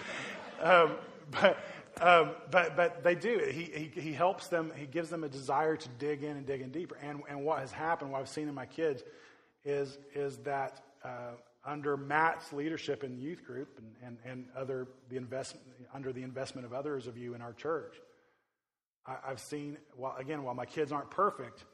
Um, 0.61 0.93
but, 1.31 1.59
um, 2.01 2.31
but, 2.51 2.77
but 2.77 3.03
they 3.03 3.15
do. 3.15 3.39
He, 3.51 3.65
he, 3.65 4.01
he 4.01 4.13
helps 4.13 4.49
them, 4.49 4.73
he 4.77 4.87
gives 4.87 5.11
them 5.11 5.25
a 5.25 5.29
desire 5.29 5.77
to 5.77 5.89
dig 5.99 6.23
in 6.23 6.37
and 6.37 6.47
dig 6.47 6.61
in 6.61 6.71
deeper. 6.71 6.97
And, 7.03 7.23
and 7.29 7.45
what 7.45 7.61
has 7.61 7.73
happened, 7.73 8.13
what 8.13 8.21
I've 8.21 8.29
seen 8.29 8.49
in 8.49 8.55
my 8.55 8.67
kids, 8.67 9.03
is, 9.65 9.99
is 10.15 10.39
that 10.39 10.81
uh, 11.05 11.33
under 11.65 11.97
Matt's 11.97 12.53
leadership 12.53 13.03
in 13.03 13.17
the 13.17 13.23
youth 13.23 13.45
group 13.45 13.79
and, 13.79 13.95
and, 14.05 14.19
and 14.25 14.47
other, 14.57 14.87
the 15.09 15.17
investment, 15.17 15.67
under 15.93 16.13
the 16.13 16.23
investment 16.23 16.65
of 16.67 16.73
others 16.73 17.07
of 17.07 17.17
you 17.17 17.35
in 17.35 17.43
our 17.43 17.53
church, 17.53 17.95
I, 19.07 19.17
I've 19.29 19.41
seen, 19.41 19.79
well, 19.97 20.15
again, 20.19 20.43
while 20.45 20.55
my 20.55 20.67
kids 20.67 20.93
aren't 20.93 21.11
perfect, 21.11 21.65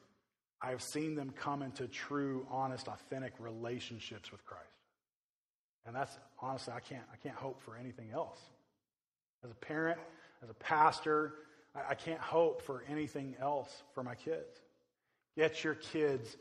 I've 0.60 0.82
seen 0.82 1.14
them 1.14 1.30
come 1.30 1.62
into 1.62 1.88
true, 1.88 2.46
honest, 2.50 2.88
authentic 2.88 3.34
relationships 3.38 4.30
with 4.30 4.44
Christ. 4.44 4.62
And 5.84 5.96
that's 5.96 6.16
honestly, 6.40 6.72
I 6.74 6.80
can't, 6.80 7.02
I 7.12 7.16
can't 7.16 7.34
hope 7.34 7.60
for 7.62 7.76
anything 7.76 8.10
else. 8.12 8.38
As 9.44 9.50
a 9.50 9.54
parent, 9.54 9.98
as 10.42 10.50
a 10.50 10.54
pastor, 10.54 11.34
I, 11.74 11.94
can't 11.94 12.20
hope 12.20 12.62
for 12.62 12.84
anything 12.88 13.34
else 13.40 13.82
for 13.94 14.02
my 14.02 14.14
kids. 14.14 14.60
Get 15.36 15.64
your 15.64 15.74
kids 15.74 16.36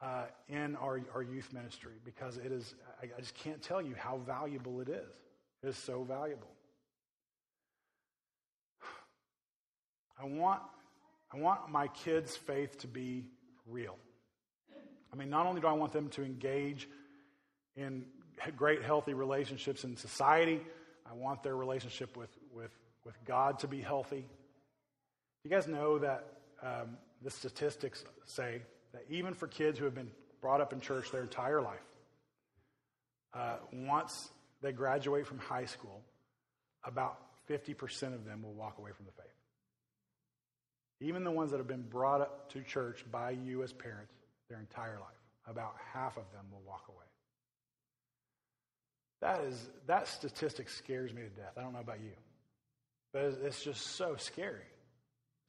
uh, 0.00 0.24
in 0.48 0.76
our, 0.76 1.00
our 1.14 1.22
youth 1.22 1.52
ministry 1.52 1.94
because 2.04 2.36
it 2.36 2.52
is, 2.52 2.74
I, 3.02 3.06
I 3.16 3.20
just 3.20 3.34
can't 3.34 3.60
tell 3.60 3.82
you 3.82 3.94
how 3.96 4.18
valuable 4.18 4.80
it 4.80 4.88
is. 4.88 5.14
It 5.62 5.68
is 5.68 5.76
so 5.76 6.04
valuable. 6.04 6.48
I 10.20 10.26
want, 10.26 10.62
I 11.32 11.38
want 11.38 11.70
my 11.70 11.88
kids' 11.88 12.36
faith 12.36 12.78
to 12.78 12.86
be 12.86 13.24
real. 13.66 13.96
I 15.12 15.16
mean, 15.16 15.30
not 15.30 15.46
only 15.46 15.60
do 15.60 15.66
I 15.66 15.72
want 15.72 15.92
them 15.92 16.08
to 16.10 16.22
engage 16.22 16.88
in 17.76 18.04
great, 18.56 18.82
healthy 18.82 19.14
relationships 19.14 19.84
in 19.84 19.96
society, 19.96 20.60
I 21.10 21.14
want 21.14 21.42
their 21.42 21.56
relationship 21.56 22.16
with, 22.16 22.30
with, 22.54 22.72
with 23.04 23.14
God 23.24 23.58
to 23.60 23.68
be 23.68 23.80
healthy. 23.80 24.26
You 25.44 25.50
guys 25.50 25.66
know 25.66 25.98
that 25.98 26.26
um, 26.62 26.98
the 27.22 27.30
statistics 27.30 28.04
say 28.24 28.62
that 28.92 29.04
even 29.08 29.34
for 29.34 29.46
kids 29.46 29.78
who 29.78 29.84
have 29.84 29.94
been 29.94 30.10
brought 30.40 30.60
up 30.60 30.72
in 30.72 30.80
church 30.80 31.10
their 31.10 31.22
entire 31.22 31.60
life, 31.60 31.78
uh, 33.34 33.56
once 33.72 34.30
they 34.62 34.72
graduate 34.72 35.26
from 35.26 35.38
high 35.38 35.66
school, 35.66 36.02
about 36.84 37.18
50% 37.48 38.14
of 38.14 38.24
them 38.24 38.42
will 38.42 38.54
walk 38.54 38.78
away 38.78 38.90
from 38.92 39.06
the 39.06 39.12
faith. 39.12 39.24
Even 41.00 41.24
the 41.24 41.30
ones 41.30 41.50
that 41.52 41.58
have 41.58 41.68
been 41.68 41.82
brought 41.88 42.20
up 42.20 42.50
to 42.52 42.62
church 42.62 43.04
by 43.10 43.30
you 43.30 43.62
as 43.62 43.72
parents 43.72 44.12
their 44.48 44.58
entire 44.58 44.98
life, 44.98 45.08
about 45.46 45.74
half 45.92 46.16
of 46.16 46.24
them 46.32 46.44
will 46.50 46.62
walk 46.66 46.84
away. 46.88 47.04
That 49.20 49.44
is 49.44 49.68
that 49.86 50.08
statistic 50.08 50.68
scares 50.68 51.12
me 51.12 51.22
to 51.22 51.28
death. 51.28 51.52
I 51.56 51.62
don't 51.62 51.72
know 51.72 51.80
about 51.80 52.00
you, 52.00 52.12
but 53.12 53.22
it's 53.42 53.62
just 53.62 53.96
so 53.96 54.16
scary, 54.16 54.66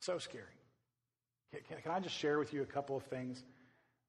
so 0.02 0.17
scary. 0.17 0.43
Can, 1.52 1.82
can 1.82 1.91
I 1.91 2.00
just 2.00 2.15
share 2.15 2.39
with 2.39 2.54
you 2.54 2.62
a 2.62 2.65
couple 2.65 2.95
of 2.95 3.04
things 3.04 3.43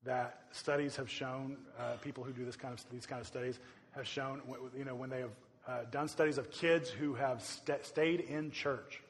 that 0.05 0.43
studies 0.53 0.97
have 0.97 1.11
shown? 1.11 1.57
Uh, 1.79 1.93
people 2.03 2.23
who 2.25 2.33
do 2.33 2.45
this 2.45 2.57
kind 2.57 2.75
of 2.75 2.85
these 2.91 3.07
kind 3.07 3.21
of 3.21 3.27
studies 3.27 3.59
have 3.93 4.07
shown. 4.07 4.43
You 4.77 4.85
know, 4.85 4.95
when 4.95 5.11
they 5.11 5.21
have 5.21 5.31
uh, 5.67 5.79
done 5.91 6.09
studies 6.09 6.39
of 6.39 6.51
kids 6.51 6.91
who 6.91 7.15
have 7.15 7.43
st- 7.43 7.85
stayed 7.85 8.21
in 8.21 8.51
church 8.51 9.03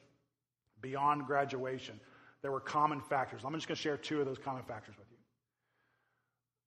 beyond 0.81 1.25
graduation, 1.27 1.99
there 2.41 2.51
were 2.51 2.59
common 2.59 3.01
factors. 3.01 3.41
I'm 3.45 3.53
just 3.53 3.67
going 3.67 3.75
to 3.75 3.81
share 3.81 3.97
two 3.97 4.19
of 4.19 4.25
those 4.25 4.39
common 4.39 4.63
factors 4.63 4.95
with 4.97 5.07
you. 5.11 5.17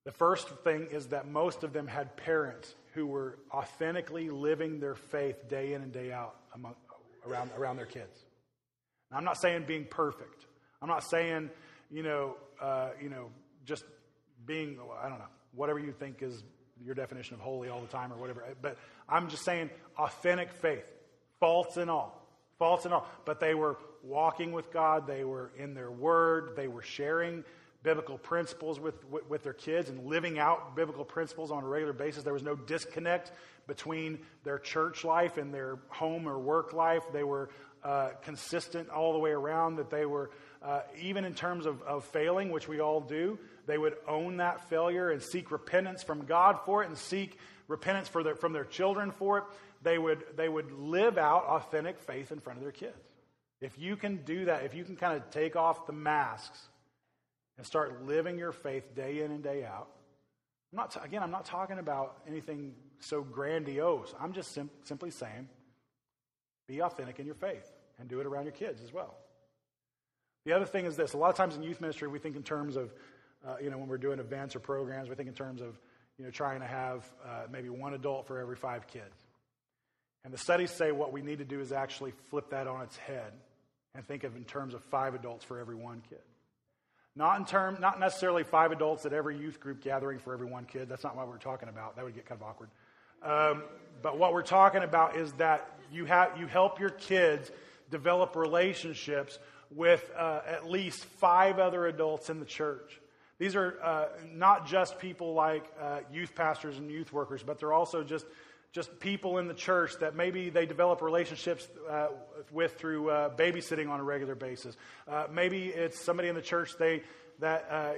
The 0.05 0.11
first 0.11 0.47
thing 0.63 0.87
is 0.91 1.07
that 1.07 1.27
most 1.27 1.63
of 1.63 1.73
them 1.73 1.87
had 1.87 2.15
parents 2.15 2.73
who 2.93 3.07
were 3.07 3.39
authentically 3.51 4.29
living 4.29 4.79
their 4.79 4.95
faith 4.95 5.49
day 5.49 5.73
in 5.73 5.81
and 5.81 5.91
day 5.91 6.11
out 6.11 6.35
among, 6.53 6.75
around, 7.27 7.51
around 7.57 7.77
their 7.77 7.85
kids. 7.85 8.25
Now, 9.11 9.17
I'm 9.17 9.23
not 9.23 9.37
saying 9.37 9.65
being 9.67 9.85
perfect. 9.85 10.45
I'm 10.81 10.89
not 10.89 11.03
saying, 11.03 11.49
you 11.91 12.03
know, 12.03 12.35
uh, 12.61 12.89
you 13.01 13.09
know, 13.09 13.29
just 13.65 13.83
being, 14.45 14.77
I 15.01 15.09
don't 15.09 15.19
know, 15.19 15.25
whatever 15.53 15.79
you 15.79 15.91
think 15.91 16.21
is 16.21 16.43
your 16.83 16.95
definition 16.95 17.35
of 17.35 17.39
holy 17.39 17.69
all 17.69 17.81
the 17.81 17.87
time 17.87 18.11
or 18.11 18.17
whatever. 18.17 18.43
But 18.61 18.77
I'm 19.07 19.29
just 19.29 19.43
saying 19.43 19.69
authentic 19.97 20.51
faith, 20.51 20.91
faults 21.39 21.77
and 21.77 21.89
all, 21.89 22.27
faults 22.59 22.85
and 22.85 22.93
all. 22.93 23.07
But 23.25 23.39
they 23.39 23.53
were 23.53 23.77
walking 24.03 24.51
with 24.51 24.71
God. 24.71 25.07
They 25.07 25.23
were 25.23 25.51
in 25.57 25.73
their 25.73 25.91
word. 25.91 26.51
They 26.55 26.67
were 26.67 26.81
sharing 26.81 27.43
biblical 27.85 28.17
principles 28.17 28.79
with, 28.79 29.05
with, 29.09 29.29
with, 29.29 29.43
their 29.43 29.53
kids 29.53 29.89
and 29.89 30.07
living 30.07 30.39
out 30.39 30.75
biblical 30.75 31.05
principles 31.05 31.51
on 31.51 31.63
a 31.63 31.67
regular 31.67 31.93
basis. 31.93 32.23
There 32.23 32.33
was 32.33 32.43
no 32.43 32.55
disconnect 32.55 33.31
between 33.67 34.19
their 34.43 34.57
church 34.57 35.05
life 35.05 35.37
and 35.37 35.53
their 35.53 35.77
home 35.89 36.27
or 36.27 36.39
work 36.39 36.73
life. 36.73 37.03
They 37.13 37.23
were 37.23 37.49
uh, 37.83 38.09
consistent 38.23 38.89
all 38.89 39.13
the 39.13 39.19
way 39.19 39.29
around, 39.29 39.75
that 39.75 39.91
they 39.91 40.07
were, 40.07 40.31
uh, 40.63 40.81
even 40.99 41.23
in 41.23 41.35
terms 41.35 41.67
of, 41.67 41.81
of 41.83 42.03
failing, 42.05 42.51
which 42.51 42.67
we 42.67 42.79
all 42.79 42.99
do, 42.99 43.37
they 43.67 43.77
would 43.77 43.95
own 44.07 44.37
that 44.37 44.67
failure 44.67 45.11
and 45.11 45.21
seek 45.21 45.51
repentance 45.51 46.01
from 46.01 46.25
God 46.25 46.59
for 46.65 46.83
it 46.83 46.89
and 46.89 46.97
seek 46.97 47.37
repentance 47.67 48.07
for 48.07 48.23
their, 48.23 48.35
from 48.35 48.51
their 48.51 48.65
children 48.65 49.11
for 49.11 49.37
it. 49.37 49.43
They 49.83 49.99
would, 49.99 50.23
they 50.35 50.49
would 50.49 50.71
live 50.71 51.19
out 51.19 51.45
authentic 51.45 51.99
faith 51.99 52.31
in 52.31 52.39
front 52.39 52.57
of 52.57 52.63
their 52.63 52.71
kids. 52.71 52.97
If 53.61 53.77
you 53.77 53.95
can 53.95 54.17
do 54.17 54.45
that, 54.45 54.63
if 54.63 54.73
you 54.73 54.83
can 54.83 54.95
kind 54.95 55.15
of 55.15 55.29
take 55.29 55.55
off 55.55 55.85
the 55.85 55.93
masks 55.93 56.59
and 57.57 57.65
start 57.65 58.05
living 58.05 58.37
your 58.37 58.51
faith 58.51 58.95
day 58.95 59.21
in 59.21 59.31
and 59.31 59.43
day 59.43 59.63
out, 59.63 59.87
I'm 60.71 60.77
not, 60.77 61.05
again, 61.05 61.23
I'm 61.23 61.31
not 61.31 61.45
talking 61.45 61.79
about 61.79 62.17
anything 62.27 62.73
so 62.99 63.21
grandiose. 63.21 64.13
I'm 64.19 64.33
just 64.33 64.53
sim- 64.53 64.69
simply 64.83 65.11
saying 65.11 65.47
be 66.67 66.81
authentic 66.81 67.19
in 67.19 67.25
your 67.25 67.35
faith 67.35 67.71
and 67.99 68.09
do 68.09 68.19
it 68.19 68.25
around 68.25 68.45
your 68.45 68.53
kids 68.53 68.81
as 68.83 68.91
well. 68.91 69.15
The 70.45 70.53
other 70.53 70.65
thing 70.65 70.85
is 70.85 70.95
this 70.95 71.13
a 71.13 71.17
lot 71.17 71.29
of 71.29 71.35
times 71.35 71.55
in 71.55 71.63
youth 71.63 71.81
ministry, 71.81 72.07
we 72.07 72.19
think 72.19 72.35
in 72.35 72.43
terms 72.43 72.75
of, 72.75 72.93
uh, 73.47 73.55
you 73.61 73.69
know, 73.69 73.77
when 73.77 73.87
we're 73.87 73.97
doing 73.97 74.19
events 74.19 74.55
or 74.55 74.59
programs, 74.59 75.09
we 75.09 75.15
think 75.15 75.29
in 75.29 75.35
terms 75.35 75.61
of, 75.61 75.79
you 76.17 76.25
know, 76.25 76.31
trying 76.31 76.59
to 76.59 76.67
have 76.67 77.05
uh, 77.25 77.43
maybe 77.51 77.69
one 77.69 77.93
adult 77.93 78.27
for 78.27 78.39
every 78.39 78.55
five 78.55 78.87
kids. 78.87 79.15
And 80.23 80.33
the 80.33 80.37
studies 80.37 80.71
say 80.71 80.91
what 80.91 81.13
we 81.13 81.21
need 81.21 81.37
to 81.37 81.45
do 81.45 81.59
is 81.59 81.71
actually 81.71 82.13
flip 82.29 82.49
that 82.49 82.67
on 82.67 82.81
its 82.81 82.97
head 82.97 83.31
and 83.93 84.05
think 84.05 84.23
of 84.23 84.35
in 84.35 84.43
terms 84.43 84.73
of 84.73 84.83
five 84.85 85.13
adults 85.13 85.45
for 85.45 85.59
every 85.59 85.75
one 85.75 86.01
kid. 86.09 86.21
Not 87.15 87.39
in 87.39 87.45
term, 87.45 87.77
not 87.79 87.99
necessarily 87.99 88.43
five 88.43 88.71
adults 88.71 89.05
at 89.05 89.13
every 89.13 89.37
youth 89.37 89.59
group 89.59 89.81
gathering 89.81 90.19
for 90.19 90.33
every 90.33 90.47
one 90.47 90.65
kid. 90.65 90.89
That's 90.89 91.03
not 91.03 91.15
what 91.15 91.27
we're 91.29 91.37
talking 91.37 91.69
about. 91.69 91.95
That 91.95 92.03
would 92.03 92.13
get 92.13 92.25
kind 92.25 92.41
of 92.41 92.47
awkward. 92.47 92.69
Um, 93.23 93.63
but 94.01 94.17
what 94.17 94.33
we're 94.33 94.41
talking 94.41 94.83
about 94.83 95.15
is 95.15 95.31
that 95.33 95.69
you 95.91 96.05
have 96.05 96.37
you 96.37 96.45
help 96.45 96.79
your 96.79 96.89
kids 96.89 97.51
develop 97.89 98.35
relationships 98.35 99.39
with 99.71 100.11
uh, 100.17 100.41
at 100.47 100.69
least 100.69 101.05
five 101.05 101.57
other 101.57 101.87
adults 101.87 102.29
in 102.29 102.39
the 102.39 102.45
church. 102.45 102.99
These 103.39 103.55
are 103.55 103.77
uh, 103.83 104.05
not 104.33 104.65
just 104.65 104.99
people 104.99 105.33
like 105.33 105.65
uh, 105.81 105.99
youth 106.11 106.35
pastors 106.35 106.77
and 106.77 106.89
youth 106.89 107.11
workers, 107.11 107.43
but 107.43 107.59
they're 107.59 107.73
also 107.73 108.03
just 108.03 108.25
just 108.75 108.99
people 108.99 109.37
in 109.37 109.47
the 109.47 109.53
church 109.53 109.97
that 110.01 110.17
maybe 110.17 110.49
they 110.49 110.65
develop 110.65 111.01
relationships 111.01 111.65
uh, 111.89 112.07
with 112.51 112.77
through 112.77 113.09
uh, 113.09 113.29
babysitting 113.33 113.89
on 113.89 114.01
a 114.01 114.03
regular 114.03 114.35
basis. 114.35 114.75
Uh, 115.07 115.27
maybe 115.31 115.67
it's 115.67 115.97
somebody 115.97 116.27
in 116.27 116.35
the 116.35 116.41
church 116.41 116.77
they 116.77 117.01
that 117.39 117.65
uh, 117.71 117.93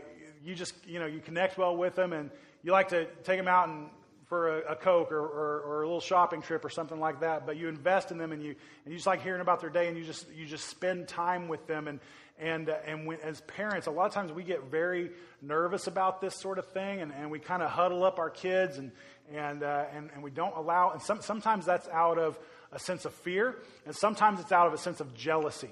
you 0.46 0.54
just 0.54 0.76
you 0.86 1.00
know 1.00 1.08
you 1.08 1.20
connect 1.20 1.58
well 1.58 1.76
with 1.76 1.96
them 1.96 2.14
and 2.14 2.30
you 2.62 2.72
like 2.72 2.90
to 2.90 3.06
take 3.24 3.40
them 3.40 3.48
out 3.48 3.70
and 3.70 3.90
for 4.28 4.60
a, 4.60 4.74
a 4.74 4.76
Coke 4.76 5.12
or, 5.12 5.20
or, 5.20 5.62
or, 5.62 5.82
a 5.84 5.86
little 5.86 6.02
shopping 6.02 6.42
trip 6.42 6.66
or 6.66 6.70
something 6.70 7.00
like 7.00 7.22
that. 7.22 7.46
But 7.46 7.56
you 7.56 7.70
invest 7.70 8.12
in 8.12 8.18
them 8.18 8.34
and 8.34 8.44
you 8.44 8.56
and 8.84 8.92
you 8.92 8.96
just 8.98 9.08
like 9.08 9.24
hearing 9.24 9.42
about 9.42 9.62
their 9.62 9.70
day 9.70 9.88
and 9.88 9.98
you 9.98 10.04
just 10.04 10.28
you 10.36 10.46
just 10.46 10.68
spend 10.68 11.08
time 11.08 11.48
with 11.48 11.66
them 11.66 11.88
and 11.88 12.00
and 12.40 12.70
uh, 12.70 12.76
and 12.86 13.08
when, 13.08 13.20
as 13.22 13.42
parents, 13.42 13.88
a 13.88 13.92
lot 13.92 14.06
of 14.06 14.14
times 14.14 14.32
we 14.32 14.44
get 14.44 14.70
very 14.70 15.12
nervous 15.42 15.88
about 15.88 16.22
this 16.22 16.36
sort 16.36 16.60
of 16.60 16.68
thing 16.68 17.02
and, 17.02 17.12
and 17.14 17.32
we 17.32 17.40
kind 17.40 17.64
of 17.64 17.72
huddle 17.72 18.04
up 18.04 18.20
our 18.20 18.30
kids 18.30 18.78
and 18.78 18.92
and, 19.34 19.64
uh, 19.64 19.86
and, 19.94 20.10
and 20.14 20.24
we 20.24 20.32
don't 20.32 20.56
allow, 20.56 20.92
and 20.92 21.02
some, 21.02 21.22
sometimes 21.22 21.66
that's 21.66 21.88
out 21.90 22.18
of 22.18 22.40
a 22.72 22.80
sense 22.80 23.06
of 23.06 23.14
fear, 23.14 23.56
and 23.86 23.96
sometimes 23.96 24.40
it's 24.40 24.52
out 24.52 24.68
of 24.68 24.74
a 24.74 24.78
sense 24.78 25.00
of 25.00 25.14
jealousy. 25.14 25.70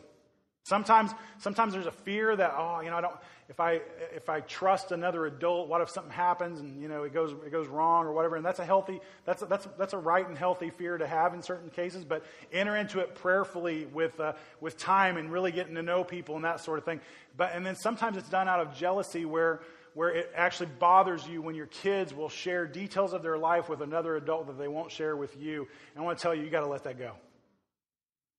Sometimes, 0.63 1.11
sometimes 1.37 1.73
there's 1.73 1.85
a 1.85 1.91
fear 1.91 2.35
that, 2.35 2.55
oh, 2.57 2.79
you 2.81 2.89
know, 2.89 2.97
I 2.97 3.01
don't, 3.01 3.15
if 3.49 3.59
I, 3.59 3.81
if 4.15 4.29
I 4.29 4.39
trust 4.39 4.91
another 4.91 5.27
adult, 5.27 5.69
what 5.69 5.81
if 5.81 5.91
something 5.91 6.11
happens 6.11 6.59
and, 6.59 6.81
you 6.81 6.87
know, 6.87 7.03
it 7.03 7.13
goes, 7.13 7.33
it 7.45 7.51
goes 7.51 7.67
wrong 7.67 8.07
or 8.07 8.13
whatever? 8.13 8.35
And 8.35 8.43
that's 8.43 8.57
a 8.57 8.65
healthy, 8.65 8.99
that's 9.25 9.43
a, 9.43 9.45
that's, 9.45 9.67
that's 9.77 9.93
a 9.93 9.99
right 9.99 10.27
and 10.27 10.35
healthy 10.35 10.71
fear 10.71 10.97
to 10.97 11.05
have 11.05 11.35
in 11.35 11.43
certain 11.43 11.69
cases, 11.69 12.03
but 12.03 12.25
enter 12.51 12.75
into 12.75 12.97
it 12.97 13.13
prayerfully 13.13 13.85
with, 13.85 14.19
uh, 14.19 14.33
with 14.59 14.75
time 14.79 15.17
and 15.17 15.31
really 15.31 15.51
getting 15.51 15.75
to 15.75 15.83
know 15.83 16.03
people 16.03 16.35
and 16.35 16.45
that 16.45 16.61
sort 16.61 16.79
of 16.79 16.85
thing. 16.85 16.99
But, 17.37 17.51
and 17.53 17.63
then 17.63 17.75
sometimes 17.75 18.17
it's 18.17 18.29
done 18.29 18.49
out 18.49 18.59
of 18.59 18.75
jealousy 18.75 19.23
where, 19.25 19.59
where 19.95 20.09
it 20.09 20.29
actually 20.35 20.69
bothers 20.77 21.25
you 21.25 21.41
when 21.41 21.55
your 21.55 21.67
kids 21.67 22.13
will 22.13 22.29
share 22.29 22.67
details 22.67 23.13
of 23.13 23.23
their 23.23 23.37
life 23.37 23.69
with 23.69 23.81
another 23.81 24.17
adult 24.17 24.45
that 24.45 24.57
they 24.59 24.67
won't 24.67 24.91
share 24.91 25.15
with 25.15 25.41
you. 25.41 25.67
And 25.95 26.01
I 26.01 26.05
want 26.05 26.17
to 26.19 26.21
tell 26.21 26.35
you, 26.35 26.43
you 26.43 26.49
got 26.49 26.59
to 26.59 26.67
let 26.67 26.83
that 26.83 26.99
go. 26.99 27.13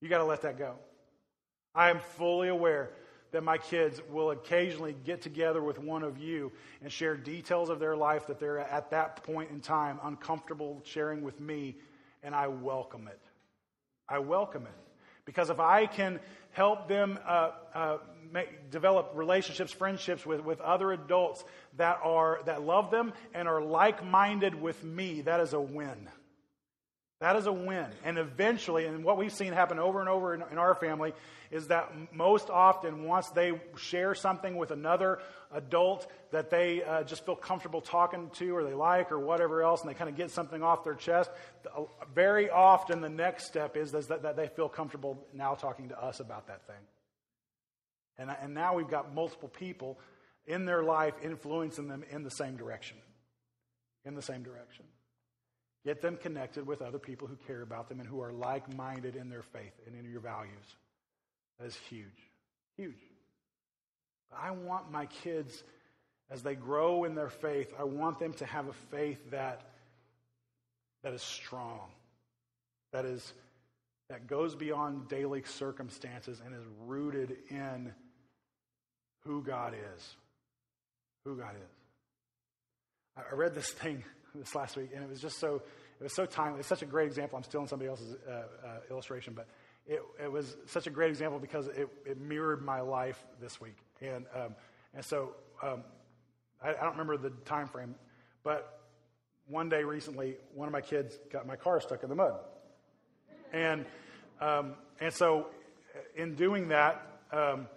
You 0.02 0.10
got 0.10 0.18
to 0.18 0.24
let 0.24 0.42
that 0.42 0.58
go. 0.58 0.74
I 1.74 1.88
am 1.88 1.98
fully 2.18 2.48
aware 2.48 2.90
that 3.32 3.42
my 3.42 3.56
kids 3.56 4.02
will 4.10 4.32
occasionally 4.32 4.94
get 5.04 5.22
together 5.22 5.62
with 5.62 5.78
one 5.78 6.02
of 6.02 6.18
you 6.18 6.52
and 6.82 6.92
share 6.92 7.16
details 7.16 7.70
of 7.70 7.80
their 7.80 7.96
life 7.96 8.26
that 8.26 8.38
they're 8.38 8.58
at 8.58 8.90
that 8.90 9.22
point 9.24 9.50
in 9.50 9.60
time 9.60 9.98
uncomfortable 10.04 10.82
sharing 10.84 11.22
with 11.22 11.40
me, 11.40 11.76
and 12.22 12.34
I 12.34 12.48
welcome 12.48 13.08
it. 13.08 13.20
I 14.10 14.18
welcome 14.18 14.66
it. 14.66 14.85
Because 15.26 15.50
if 15.50 15.60
I 15.60 15.84
can 15.84 16.20
help 16.52 16.88
them 16.88 17.18
uh, 17.26 17.50
uh, 17.74 17.98
make, 18.32 18.70
develop 18.70 19.12
relationships, 19.14 19.72
friendships 19.72 20.24
with, 20.24 20.42
with 20.42 20.60
other 20.62 20.92
adults 20.92 21.44
that, 21.76 22.00
are, 22.02 22.40
that 22.46 22.62
love 22.62 22.90
them 22.90 23.12
and 23.34 23.46
are 23.46 23.60
like 23.60 24.02
minded 24.02 24.54
with 24.54 24.82
me, 24.82 25.20
that 25.22 25.40
is 25.40 25.52
a 25.52 25.60
win. 25.60 26.08
That 27.18 27.36
is 27.36 27.46
a 27.46 27.52
win. 27.52 27.86
And 28.04 28.18
eventually, 28.18 28.84
and 28.84 29.02
what 29.02 29.16
we've 29.16 29.32
seen 29.32 29.54
happen 29.54 29.78
over 29.78 30.00
and 30.00 30.08
over 30.08 30.34
in, 30.34 30.42
in, 30.52 30.58
our 30.58 30.74
family 30.74 31.14
is 31.50 31.68
that 31.68 31.90
most 32.12 32.50
often, 32.50 33.04
once 33.04 33.28
they 33.30 33.58
share 33.76 34.14
something 34.14 34.56
with 34.56 34.70
another 34.70 35.20
adult 35.50 36.10
that 36.30 36.50
they 36.50 36.82
uh, 36.82 37.04
just 37.04 37.24
feel 37.24 37.34
comfortable 37.34 37.80
talking 37.80 38.30
to 38.34 38.54
or 38.54 38.64
they 38.64 38.74
like 38.74 39.10
or 39.10 39.18
whatever 39.18 39.62
else, 39.62 39.80
and 39.80 39.88
they 39.88 39.94
kind 39.94 40.10
of 40.10 40.16
get 40.16 40.30
something 40.30 40.62
off 40.62 40.84
their 40.84 40.94
chest, 40.94 41.30
very 42.14 42.50
often 42.50 43.00
the 43.00 43.08
next 43.08 43.46
step 43.46 43.78
is, 43.78 43.94
is 43.94 44.08
that, 44.08 44.22
that 44.22 44.36
they 44.36 44.48
feel 44.48 44.68
comfortable 44.68 45.26
now 45.32 45.54
talking 45.54 45.88
to 45.88 45.98
us 45.98 46.20
about 46.20 46.48
that 46.48 46.66
thing. 46.66 46.76
And, 48.18 48.34
and 48.42 48.52
now 48.52 48.74
we've 48.74 48.90
got 48.90 49.14
multiple 49.14 49.48
people 49.48 49.98
in 50.46 50.66
their 50.66 50.82
life 50.82 51.14
influencing 51.22 51.88
them 51.88 52.04
in 52.10 52.24
the 52.24 52.30
same 52.30 52.56
direction. 52.58 52.98
In 54.04 54.14
the 54.14 54.22
same 54.22 54.42
direction. 54.42 54.84
Get 55.84 56.02
them 56.02 56.16
connected 56.16 56.66
with 56.66 56.82
other 56.82 56.98
people 56.98 57.28
who 57.28 57.36
care 57.46 57.62
about 57.62 57.88
them 57.88 58.00
and 58.00 58.08
who 58.08 58.20
are 58.20 58.32
like 58.32 58.74
minded 58.76 59.14
in 59.14 59.28
their 59.28 59.42
faith 59.42 59.72
and 59.86 59.94
in 59.94 60.10
your 60.10 60.20
values. 60.20 60.76
That 61.58 61.66
is 61.66 61.76
huge. 61.88 62.04
Huge. 62.76 62.98
I 64.36 64.50
want 64.50 64.90
my 64.90 65.06
kids, 65.06 65.62
as 66.30 66.42
they 66.42 66.54
grow 66.54 67.04
in 67.04 67.14
their 67.14 67.28
faith, 67.28 67.72
I 67.78 67.84
want 67.84 68.18
them 68.18 68.32
to 68.34 68.46
have 68.46 68.66
a 68.66 68.72
faith 68.90 69.30
that, 69.30 69.62
that 71.04 71.14
is 71.14 71.22
strong, 71.22 71.88
that 72.92 73.04
is 73.04 73.32
that 74.08 74.26
goes 74.26 74.54
beyond 74.54 75.08
daily 75.08 75.42
circumstances 75.42 76.40
and 76.44 76.54
is 76.54 76.62
rooted 76.86 77.36
in 77.50 77.92
who 79.24 79.42
God 79.42 79.74
is. 79.74 80.16
Who 81.24 81.36
God 81.36 81.54
is. 81.56 81.70
I 83.16 83.34
read 83.34 83.54
this 83.54 83.70
thing 83.70 84.04
this 84.38 84.54
last 84.54 84.76
week, 84.76 84.90
and 84.94 85.02
it 85.02 85.08
was 85.08 85.20
just 85.20 85.38
so 85.38 85.62
it 85.98 86.02
was 86.02 86.14
so 86.14 86.26
timely. 86.26 86.60
It's 86.60 86.68
such 86.68 86.82
a 86.82 86.86
great 86.86 87.06
example. 87.06 87.36
I'm 87.38 87.44
stealing 87.44 87.66
somebody 87.66 87.88
else's 87.88 88.16
uh, 88.28 88.30
uh, 88.32 88.68
illustration, 88.90 89.32
but 89.34 89.46
it, 89.86 90.02
it, 90.22 90.30
was 90.30 90.56
such 90.66 90.86
a 90.86 90.90
great 90.90 91.10
example 91.10 91.38
because 91.38 91.68
it, 91.68 91.88
it 92.04 92.20
mirrored 92.20 92.62
my 92.62 92.80
life 92.80 93.24
this 93.40 93.60
week. 93.60 93.76
And 94.02 94.26
um, 94.34 94.54
and 94.94 95.04
so 95.04 95.30
um, 95.62 95.84
I, 96.62 96.70
I, 96.70 96.82
don't 96.82 96.92
remember 96.92 97.16
the 97.16 97.30
time 97.44 97.68
frame, 97.68 97.94
but 98.42 98.80
one 99.46 99.68
day 99.68 99.84
recently, 99.84 100.36
one 100.54 100.68
of 100.68 100.72
my 100.72 100.80
kids 100.80 101.18
got 101.30 101.46
my 101.46 101.56
car 101.56 101.80
stuck 101.80 102.02
in 102.02 102.08
the 102.08 102.14
mud, 102.14 102.34
and 103.52 103.86
um, 104.40 104.74
and 105.00 105.12
so 105.14 105.46
in 106.14 106.34
doing 106.34 106.68
that, 106.68 107.06
um, 107.32 107.68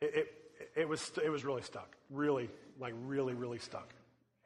it, 0.00 0.32
it 0.74 0.88
was 0.88 1.12
it 1.22 1.30
was 1.30 1.44
really 1.44 1.62
stuck, 1.62 1.94
really 2.10 2.50
like 2.80 2.94
really 3.04 3.34
really 3.34 3.58
stuck, 3.58 3.94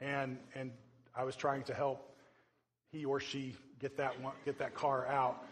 and 0.01 0.39
and 0.55 0.73
I 1.19 1.25
was 1.25 1.37
trying 1.37 1.65
to 1.65 1.75
help 1.75 2.15
he 2.93 3.05
or 3.05 3.21
she 3.21 3.55
get 3.81 3.97
that 3.97 4.21
one, 4.21 4.33
get 4.45 4.59
that 4.59 4.75
car 4.75 5.07
out, 5.07 5.45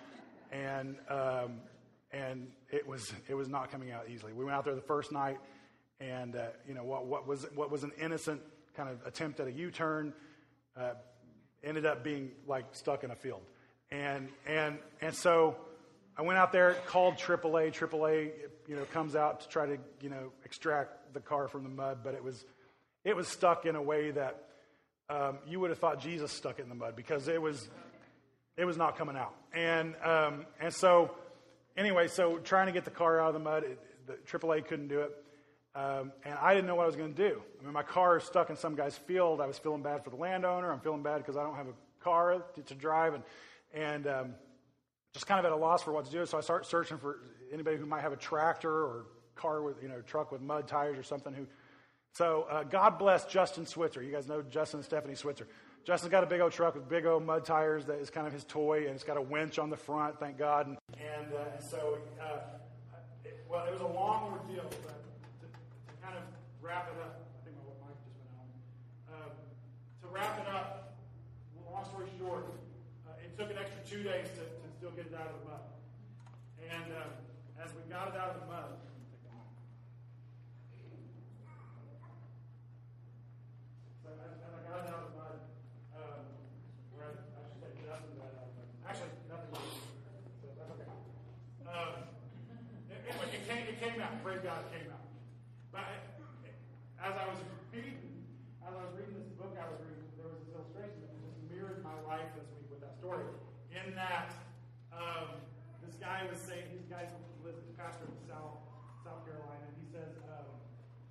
and 0.52 0.96
um, 1.11 1.61
and 2.12 2.46
it 2.71 2.87
was 2.87 3.12
it 3.29 3.35
was 3.35 3.48
not 3.48 3.71
coming 3.71 3.90
out 3.90 4.08
easily. 4.08 4.33
We 4.33 4.44
went 4.44 4.56
out 4.56 4.64
there 4.64 4.77
the 4.77 4.81
first 4.81 5.10
night, 5.10 5.38
and 6.00 6.37
uh, 6.37 6.46
you 6.69 6.75
know 6.75 6.85
what 6.85 7.06
what 7.06 7.27
was 7.27 7.46
what 7.54 7.71
was 7.71 7.83
an 7.83 7.92
innocent 8.00 8.40
kind 8.77 8.88
of 8.88 9.04
attempt 9.04 9.40
at 9.40 9.48
a 9.48 9.52
U 9.52 9.71
turn 9.71 10.14
uh, 10.77 10.92
ended 11.64 11.85
up 11.85 12.04
being 12.04 12.31
like 12.46 12.67
stuck 12.73 13.02
in 13.02 13.10
a 13.10 13.17
field, 13.17 13.42
and 13.90 14.29
and 14.46 14.79
and 15.00 15.14
so 15.14 15.56
I 16.17 16.23
went 16.23 16.38
out 16.38 16.50
there, 16.50 16.75
called 16.87 17.17
AAA. 17.17 17.73
AAA, 17.75 18.31
you 18.67 18.77
know, 18.77 18.85
comes 18.85 19.14
out 19.14 19.40
to 19.40 19.48
try 19.48 19.67
to, 19.67 19.77
you 20.00 20.08
know, 20.08 20.33
extract 20.46 21.12
the 21.12 21.21
car 21.21 21.46
from 21.46 21.62
the 21.62 21.69
mud, 21.69 21.98
but 22.02 22.14
it 22.14 22.25
was, 22.25 22.42
it 23.04 23.14
was 23.14 23.29
stuck 23.29 23.67
in 23.67 23.77
a 23.77 23.83
way 23.83 24.12
that 24.12 24.46
um, 25.09 25.38
you 25.46 25.61
would 25.61 25.71
have 25.71 25.79
thought 25.79 26.00
Jesus 26.00 26.33
stuck 26.33 26.59
it 26.59 26.63
in 26.63 26.69
the 26.69 26.75
mud 26.75 26.96
because 26.96 27.29
it 27.29 27.40
was, 27.40 27.69
it 28.57 28.65
was 28.65 28.77
not 28.77 28.96
coming 28.96 29.17
out. 29.17 29.35
And 29.52 29.94
um, 30.04 30.46
and 30.61 30.73
so, 30.73 31.13
anyway, 31.77 32.09
so 32.09 32.38
trying 32.38 32.67
to 32.67 32.73
get 32.73 32.85
the 32.85 32.90
car 32.90 33.21
out 33.21 33.29
of 33.29 33.35
the 33.35 33.40
mud, 33.40 33.65
it, 33.65 33.79
the 34.07 34.15
AAA 34.38 34.67
couldn't 34.67 34.88
do 34.88 35.00
it. 35.00 35.13
Um, 35.75 36.13
and 36.25 36.35
I 36.40 36.54
didn't 36.54 36.67
know 36.67 36.75
what 36.75 36.85
I 36.85 36.87
was 36.87 36.96
going 36.96 37.13
to 37.13 37.29
do. 37.29 37.42
I 37.61 37.65
mean, 37.65 37.73
my 37.73 37.83
car 37.83 38.17
is 38.17 38.25
stuck 38.25 38.48
in 38.48 38.57
some 38.57 38.75
guy's 38.75 38.96
field. 38.96 39.40
I 39.40 39.46
was 39.46 39.59
feeling 39.59 39.83
bad 39.83 40.02
for 40.02 40.11
the 40.11 40.17
landowner. 40.17 40.73
I'm 40.73 40.81
feeling 40.81 41.02
bad 41.02 41.19
because 41.19 41.37
I 41.37 41.42
don't 41.42 41.57
have 41.57 41.67
a 41.67 41.75
car 42.02 42.42
to, 42.54 42.63
to 42.63 42.75
drive, 42.75 43.15
and 43.15 43.23
and 43.75 44.07
um, 44.07 44.35
just 45.13 45.27
kind 45.27 45.38
of 45.38 45.44
at 45.44 45.52
a 45.52 45.57
loss 45.57 45.83
for 45.83 45.92
what 45.92 46.07
to 46.07 46.11
do. 46.11 46.25
So 46.27 46.38
I 46.38 46.40
start 46.40 46.67
searching 46.67 46.98
for 46.98 47.21
anybody 47.52 47.77
who 47.77 47.87
might 47.87 48.00
have 48.00 48.13
a 48.13 48.17
tractor 48.17 48.73
or 48.73 49.07
car 49.37 49.63
with, 49.63 49.83
you 49.83 49.88
know, 49.88 50.00
truck 50.00 50.33
with 50.33 50.40
mud 50.40 50.67
tires 50.67 50.98
or 50.98 51.04
something 51.04 51.33
who. 51.33 51.46
So 52.17 52.46
uh, 52.48 52.62
God 52.62 52.98
bless 52.98 53.27
Justin 53.27 53.67
Switzer. 53.67 54.02
You 54.02 54.10
guys 54.10 54.27
know 54.27 54.40
Justin 54.40 54.79
and 54.79 54.85
Stephanie 54.87 55.17
Switzer. 55.17 55.46
Justin's 55.85 56.10
got 56.10 56.25
a 56.25 56.27
big 56.27 56.40
old 56.40 56.50
truck 56.50 56.75
with 56.75 56.88
big 56.88 57.04
old 57.04 57.23
mud 57.23 57.44
tires 57.44 57.85
that 57.85 58.00
is 58.00 58.08
kind 58.08 58.27
of 58.27 58.33
his 58.33 58.42
toy, 58.44 58.87
and 58.87 58.94
it's 58.94 59.04
got 59.04 59.19
a 59.19 59.21
winch 59.21 59.58
on 59.58 59.69
the 59.69 59.77
front, 59.77 60.19
thank 60.19 60.38
God. 60.38 60.67
And, 60.67 60.79
and, 60.96 61.35
uh, 61.35 61.60
so, 61.60 61.98
uh, 62.19 62.40
it, 63.23 63.44
well, 63.50 63.67
it 63.67 63.73
was 63.73 63.83
a 63.83 63.87
long 63.87 64.33
ordeal, 64.33 64.64
but 64.64 64.96
to, 65.40 65.46
to 65.46 65.92
kind 66.00 66.17
of 66.17 66.25
wrap 66.62 66.88
it 66.88 66.96
up, 67.04 67.21
I 67.21 67.44
think 67.44 67.56
my 67.60 67.85
mic 67.85 68.00
just 68.08 68.17
went 68.17 68.33
out. 68.33 69.21
Um, 69.21 69.31
to 70.00 70.08
wrap 70.08 70.40
it 70.40 70.48
up, 70.48 70.96
long 71.71 71.85
story 71.85 72.08
short, 72.19 72.48
uh, 73.06 73.12
it 73.21 73.37
took 73.37 73.50
an 73.50 73.60
extra 73.60 73.85
two 73.85 74.02
days 74.02 74.25
to, 74.40 74.40
to 74.40 74.69
still 74.73 74.90
get 74.96 75.04
it 75.04 75.14
out 75.21 75.29
of 75.29 75.37
the 75.44 75.52
mud. 75.52 75.60
And 76.64 76.96
um, 76.96 77.12
as 77.60 77.77
we 77.77 77.85
got 77.92 78.08
it 78.08 78.17
out 78.17 78.33
of 78.33 78.40
the 78.40 78.46
mud, 78.48 78.73
so 84.07 84.15
as, 84.23 84.38
as 84.38 84.52
I 84.54 84.61
got 84.63 84.87
it 84.87 84.94
out 84.94 85.02
of 85.02 85.11
the 85.11 85.15
mud, 85.19 85.38
um, 85.98 86.23
where 86.94 87.11
I, 87.11 87.42
I 87.42 87.42
should 87.50 87.59
say 87.59 87.71
Justin 87.83 88.15
got 88.15 88.31
it 88.31 88.38
out 88.38 88.46
of 88.46 88.54
the 88.54 88.63
mud. 88.63 88.69
Actually, 88.87 89.11
nothing. 89.27 89.50
So 90.38 90.46
that's 90.54 90.71
okay. 90.79 90.87
Um, 91.67 92.07
anyway, 93.02 93.29
it 93.35 93.42
came, 93.42 93.67
it 93.67 93.79
came 93.83 93.98
out. 93.98 94.15
Praise 94.23 94.46
God, 94.46 94.63
it 94.63 94.71
came 94.71 94.87
out. 94.94 95.02
But 95.75 95.90
as 97.02 97.15
I 97.19 97.27
was 97.27 97.42
reading, 97.75 97.98
as 98.63 98.71
I 98.71 98.83
was 98.87 98.94
reading 98.94 99.19
this 99.19 99.35
book, 99.35 99.59
I 99.59 99.67
was 99.67 99.83
reading, 99.83 100.07
there 100.15 100.31
was 100.31 100.38
this 100.46 100.54
illustration 100.54 101.02
that 101.02 101.11
just 101.19 101.42
mirrored 101.50 101.83
my 101.83 101.98
life 102.07 102.31
this 102.38 102.46
week 102.54 102.71
with 102.71 102.79
that 102.87 102.94
story. 102.94 103.27
In 103.75 103.98
that, 103.98 104.31
um, 104.94 105.42
this 105.83 105.98
guy 105.98 106.23
was 106.31 106.38
saying, 106.38 106.71
this 106.79 106.87
guy 106.87 107.11
lives 107.42 107.67
pastor 107.75 108.07
in 108.07 108.19
South 108.27 108.67
South 109.07 109.23
Carolina, 109.23 109.63
and 109.71 109.79
he 109.79 109.87
says, 109.87 110.19
um, 110.27 110.50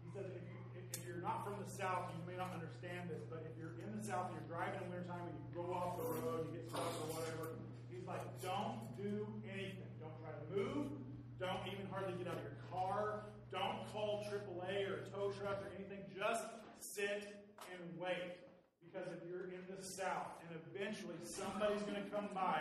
he 0.03 0.11
says 0.11 0.27
if, 0.35 0.43
you, 0.43 0.59
if 0.75 0.99
you're 1.07 1.23
not 1.23 1.47
from 1.47 1.55
the 1.63 1.69
South, 1.69 2.11
you 2.11 2.19
may 2.27 2.35
not 2.35 2.51
understand 2.51 3.07
this, 3.07 3.23
but 3.31 3.47
if 3.47 3.55
you're 3.55 3.79
in 3.79 3.95
the 3.95 4.03
South 4.03 4.27
and 4.27 4.35
you're 4.35 4.51
driving 4.51 4.83
in 4.83 4.91
wintertime 4.91 5.23
and 5.31 5.37
you 5.39 5.47
go 5.55 5.71
off 5.71 5.95
the 5.95 6.03
road, 6.19 6.51
you 6.51 6.59
get 6.59 6.67
stuck 6.67 6.91
or 7.07 7.15
whatever, 7.15 7.55
he's 7.87 8.03
like, 8.03 8.19
don't 8.43 8.83
do 8.99 9.23
anything. 9.47 9.87
Don't 10.03 10.11
try 10.19 10.35
to 10.35 10.43
move. 10.51 10.91
Don't 11.39 11.63
even 11.71 11.87
hardly 11.87 12.19
get 12.19 12.27
out 12.27 12.35
of 12.35 12.43
your 12.43 12.59
car. 12.67 13.31
Don't 13.47 13.87
call 13.95 14.27
AAA 14.27 14.91
or 14.91 14.99
a 14.99 15.03
tow 15.07 15.31
truck 15.31 15.63
or 15.63 15.71
anything. 15.79 16.03
Just 16.11 16.43
sit 16.83 17.47
and 17.71 17.79
wait. 17.95 18.43
Because 18.83 19.07
if 19.15 19.23
you're 19.23 19.55
in 19.55 19.63
the 19.71 19.79
South 19.95 20.35
and 20.43 20.51
eventually 20.75 21.15
somebody's 21.23 21.79
going 21.87 21.95
to 21.95 22.03
come 22.11 22.27
by 22.35 22.59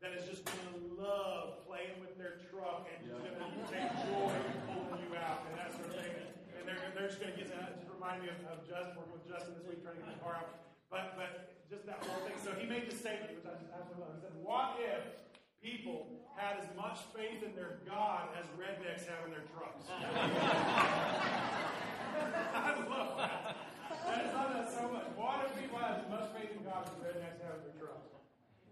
that 0.00 0.16
is 0.16 0.24
just 0.24 0.48
going 0.48 0.64
to 0.72 0.80
love 0.96 1.60
playing 1.68 1.92
with 2.00 2.16
their 2.16 2.40
truck 2.48 2.88
and 2.88 3.04
just 3.04 3.20
going 3.20 3.36
to 3.36 3.68
take 3.68 3.92
joy 4.08 4.32
in 4.32 4.56
pulling 4.64 5.04
you 5.04 5.12
out 5.12 5.44
and 5.44 5.60
that 5.60 5.76
sort 5.76 5.92
of 5.92 6.00
thing. 6.00 6.08
And 6.56 6.64
they're, 6.64 6.80
they're 6.96 7.12
just 7.12 7.20
going 7.20 7.36
to 7.36 7.38
get 7.38 7.52
that. 7.52 7.76
Just 7.76 7.92
remind 7.92 8.24
me 8.24 8.32
of, 8.32 8.40
of 8.48 8.64
Justin, 8.64 8.96
working 8.96 9.12
with 9.12 9.28
Justin 9.28 9.60
this 9.60 9.68
week, 9.68 9.84
trying 9.84 10.00
to 10.00 10.08
get 10.08 10.08
the 10.08 10.24
car 10.24 10.40
out. 10.40 10.72
But, 10.88 11.20
but 11.20 11.52
just 11.68 11.84
that 11.84 12.00
whole 12.00 12.24
thing. 12.24 12.40
So 12.40 12.56
he 12.56 12.64
made 12.64 12.88
this 12.88 12.96
statement, 12.96 13.36
which 13.36 13.44
I 13.44 13.60
just 13.60 13.68
absolutely 13.76 14.08
love. 14.08 14.16
He 14.16 14.24
said, 14.24 14.32
What 14.40 14.80
if 14.80 15.04
people 15.60 16.08
had 16.32 16.64
as 16.64 16.68
much 16.80 17.04
faith 17.12 17.44
in 17.44 17.52
their 17.52 17.84
God 17.84 18.32
as 18.40 18.48
rednecks 18.56 19.04
have 19.04 19.28
in 19.28 19.36
their 19.36 19.44
trucks? 19.52 19.84
I 22.56 22.72
love 22.88 23.20
that. 23.20 23.69
I 24.06 24.22
just 24.22 24.34
love 24.34 24.50
that 24.54 24.68
so 24.72 24.88
much. 24.88 25.06
Do 25.10 25.60
people 25.60 25.78
have 25.78 26.04
as 26.04 26.08
much 26.08 26.26
faith 26.36 26.52
in 26.56 26.62
God 26.64 26.88
as 26.88 26.92
rednecks 27.00 27.40
have 27.44 27.60
in 27.60 27.62
their 27.68 27.76
trucks? 27.76 28.08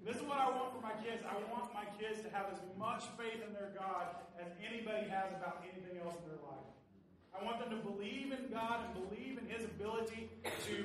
This 0.05 0.17
is 0.17 0.25
what 0.25 0.39
I 0.39 0.49
want 0.49 0.73
for 0.73 0.81
my 0.81 0.95
kids. 1.05 1.21
I 1.27 1.37
want 1.53 1.69
my 1.75 1.85
kids 2.01 2.23
to 2.25 2.31
have 2.31 2.49
as 2.53 2.61
much 2.79 3.05
faith 3.19 3.43
in 3.45 3.53
their 3.53 3.75
God 3.77 4.17
as 4.41 4.49
anybody 4.63 5.11
has 5.11 5.35
about 5.37 5.65
anything 5.67 6.01
else 6.01 6.17
in 6.23 6.33
their 6.33 6.43
life. 6.47 6.69
I 7.35 7.45
want 7.45 7.61
them 7.61 7.71
to 7.77 7.81
believe 7.83 8.33
in 8.33 8.49
God 8.51 8.87
and 8.87 8.91
believe 9.07 9.39
in 9.39 9.47
His 9.47 9.65
ability 9.65 10.31
to 10.43 10.77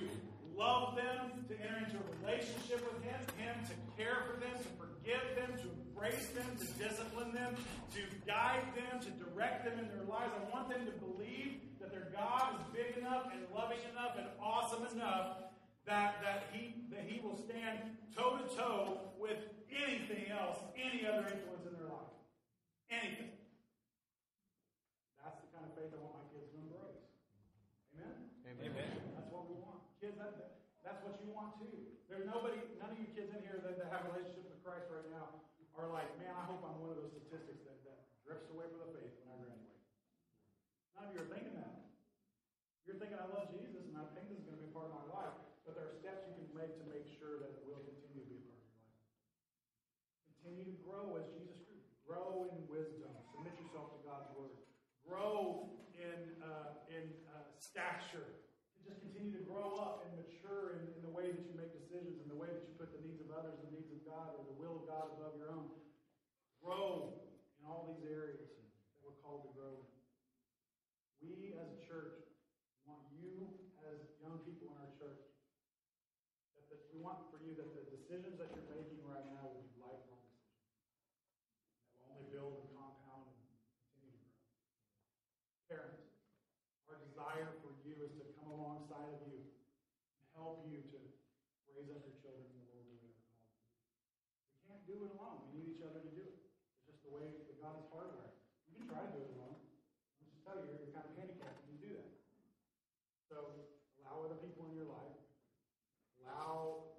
love 0.58 0.96
them, 0.96 1.46
to 1.50 1.54
enter 1.58 1.80
into 1.82 1.98
a 1.98 2.08
relationship 2.22 2.84
with 2.86 3.02
Him, 3.02 3.18
Him 3.38 3.56
to 3.70 3.76
care 3.98 4.28
for 4.28 4.38
them, 4.38 4.54
to 4.54 4.70
forgive 4.78 5.24
them, 5.34 5.50
to 5.62 5.68
embrace 5.72 6.28
them, 6.36 6.46
to 6.60 6.68
discipline 6.78 7.34
them, 7.34 7.56
to 7.96 8.02
guide 8.28 8.66
them, 8.76 9.02
to 9.02 9.10
direct 9.24 9.66
them 9.66 9.80
in 9.80 9.88
their 9.90 10.06
lives. 10.06 10.34
I 10.36 10.44
want 10.54 10.70
them 10.70 10.86
to 10.86 10.94
believe 11.00 11.62
that 11.84 11.92
their 11.92 12.08
God 12.16 12.56
is 12.56 12.64
big 12.72 12.96
enough 12.96 13.28
and 13.36 13.44
loving 13.52 13.84
enough 13.92 14.16
and 14.16 14.32
awesome 14.40 14.88
enough 14.96 15.52
that, 15.84 16.24
that, 16.24 16.48
he, 16.56 16.88
that 16.96 17.04
he 17.04 17.20
will 17.20 17.36
stand 17.36 18.00
toe 18.16 18.40
to 18.40 18.48
toe 18.56 19.12
with 19.20 19.44
anything 19.68 20.32
else, 20.32 20.64
any 20.80 21.04
other 21.04 21.28
influence 21.28 21.68
in 21.68 21.76
their 21.76 21.92
life. 21.92 22.16
Anything. 22.88 23.36
That's 25.20 25.44
the 25.44 25.50
kind 25.52 25.68
of 25.68 25.76
faith 25.76 25.92
I 25.92 26.00
want 26.00 26.24
my 26.24 26.28
kids 26.32 26.48
to 26.52 26.58
embrace. 26.64 27.04
Amen? 28.00 28.16
Amen. 28.64 28.92
That's 29.20 29.28
what 29.28 29.52
we 29.52 29.60
want. 29.60 29.84
Kids, 30.00 30.16
that, 30.24 30.40
that, 30.40 30.64
that's 30.88 31.04
what 31.04 31.20
you 31.20 31.36
want 31.36 31.60
too. 31.60 31.92
There's 32.08 32.24
nobody, 32.24 32.64
none 32.80 32.96
of 32.96 33.00
you 33.00 33.12
kids 33.12 33.36
in 33.36 33.44
here 33.44 33.60
that, 33.60 33.76
that 33.76 33.92
have 33.92 34.08
a 34.08 34.16
relationship 34.16 34.48
with 34.48 34.64
Christ 34.64 34.88
right 34.88 35.08
now 35.12 35.44
are 35.76 35.90
like, 35.92 36.08
man, 36.22 36.32
I 36.32 36.44
hope 36.48 36.64
I'm 36.64 36.78
one 36.80 36.96
of 36.96 37.00
those 37.02 37.12
statistics 37.12 37.66
that, 37.68 37.76
that 37.84 38.00
drifts 38.24 38.48
away 38.54 38.70
from 38.72 38.88
the 38.88 38.92
faith 38.94 39.10
when 39.10 39.12
I 39.12 39.12
graduate. 39.12 39.23
None 41.04 41.12
of 41.12 41.20
you 41.20 41.28
are 41.28 41.32
thinking 41.36 41.60
that. 41.60 41.84
You're 42.88 42.96
thinking, 42.96 43.20
I 43.20 43.28
love 43.28 43.52
Jesus 43.52 43.92
and 43.92 44.00
I 44.00 44.08
think 44.16 44.32
this 44.32 44.40
is 44.40 44.48
going 44.48 44.56
to 44.56 44.64
be 44.64 44.72
part 44.72 44.88
of 44.88 44.96
my 44.96 45.08
life. 45.12 45.36
But 45.68 45.76
there 45.76 45.92
are 45.92 45.96
steps 46.00 46.24
you 46.32 46.40
can 46.40 46.48
make 46.56 46.80
to 46.80 46.88
make 46.88 47.04
sure 47.20 47.44
that 47.44 47.52
it 47.52 47.68
will 47.68 47.84
continue 47.84 48.24
to 48.24 48.28
be 48.32 48.40
a 48.40 48.44
part 48.48 48.64
of 48.64 48.72
your 48.72 48.88
life. 48.88 49.04
Continue 50.32 50.64
to 50.72 50.78
grow 50.80 51.20
as 51.20 51.28
Jesus 51.36 51.60
grew. 51.68 51.84
Grow 52.08 52.48
in 52.48 52.56
wisdom. 52.72 53.12
Submit 53.36 53.52
yourself 53.60 53.92
to 53.92 54.00
God's 54.08 54.32
word. 54.32 54.56
Grow 55.04 55.76
in 55.92 56.40
uh, 56.40 56.88
in 56.88 57.12
uh, 57.36 57.52
stature. 57.60 58.40
Just 58.88 59.04
continue 59.04 59.36
to 59.36 59.44
grow 59.44 59.76
up 59.84 60.08
and 60.08 60.24
mature 60.24 60.80
in, 60.80 60.88
in 60.96 61.04
the 61.04 61.12
way 61.12 61.36
that 61.36 61.44
you 61.44 61.52
make 61.60 61.76
decisions, 61.76 62.24
in 62.24 62.32
the 62.32 62.40
way 62.40 62.48
that 62.48 62.64
you 62.64 62.72
put 62.80 62.96
the 62.96 63.04
needs 63.04 63.20
of 63.20 63.32
others, 63.36 63.60
and 63.60 63.72
the 63.72 63.76
needs 63.76 63.92
of 63.92 64.00
God, 64.08 64.40
or 64.40 64.48
the 64.48 64.56
will 64.56 64.80
of 64.80 64.88
God 64.88 65.12
above 65.20 65.36
your 65.36 65.52
own. 65.52 65.68
Grow 66.64 67.20
in 67.60 67.68
all 67.68 67.92
these 67.92 68.08
areas 68.08 68.40
that 68.40 69.04
we're 69.04 69.20
called 69.20 69.48
to 69.48 69.52
grow. 69.52 69.84
We 71.24 71.56
as 71.56 71.72
a 71.72 71.80
church 71.88 72.20
want 72.84 73.08
you 73.16 73.48
as 73.88 74.04
young 74.20 74.44
people 74.44 74.76
in 74.76 74.78
our 74.84 74.92
church. 75.00 75.24
That 76.70 76.84
we 76.92 77.00
want 77.00 77.30
for 77.30 77.38
you 77.42 77.54
that 77.58 77.70
the 77.74 77.86
decisions 77.90 78.38
that 78.42 78.50
you're 78.54 78.70
making 78.70 79.02
right 79.06 79.26
now 79.30 79.46
will 79.46 79.62
be 79.66 79.78
lifelong 79.78 80.26
decisions 80.26 80.74
that 81.94 82.02
will 82.02 82.18
only 82.18 82.28
build 82.34 82.54
and 82.60 82.68
compound 82.74 83.30
and 83.30 83.38
continue 83.94 84.18
to 84.18 84.26
grow. 84.34 84.50
Parents, 85.70 86.02
our 86.90 86.98
desire 86.98 87.54
for 87.62 87.78
you 87.86 87.94
is 88.02 88.14
to 88.18 88.26
come 88.42 88.50
alongside 88.50 89.06
of 89.06 89.22
you 89.30 89.38
and 89.46 90.26
help 90.34 90.66
you 90.66 90.82
to 90.82 91.00
raise 91.70 91.94
up 91.94 92.02
your 92.06 92.18
children 92.22 92.42
in 92.42 92.58
the 92.58 92.74
Lord 92.74 92.90
the 92.90 92.98
way 92.98 93.06
that 93.06 93.14
we're 93.14 93.22
called 93.30 93.46
to. 93.46 93.62
We 94.58 94.62
can't 94.66 94.86
do 94.90 94.96
it 94.98 95.10
alone. 95.14 95.38
We 95.46 95.62
need 95.62 95.68
each 95.78 95.84
other 95.86 96.02
to 96.02 96.12
do 96.14 96.26
it. 96.26 96.38
It's 96.42 96.86
just 96.90 97.02
the 97.06 97.14
way 97.14 97.30
that 97.30 97.58
God 97.62 97.78
is 97.82 97.86
hardwired. 97.94 98.34
You 98.66 98.82
can 98.82 98.86
try 98.90 99.02
to 99.06 99.12
do 99.14 99.22
it 99.22 99.30
alone. 99.38 99.62
I'll 99.62 100.26
just 100.26 100.42
tell 100.42 100.58
you, 100.58 100.74
you're 100.74 100.90
kind 100.90 101.06
of 101.06 101.14
handicapped 101.18 101.62
when 101.66 101.70
you 101.78 101.80
do 101.86 101.92
that. 102.02 102.12
So 103.30 103.62
allow 104.02 104.26
other 104.26 104.42
people 104.42 104.66
in 104.70 104.78
your 104.78 104.90
life 104.90 105.18
Allow 106.24 106.96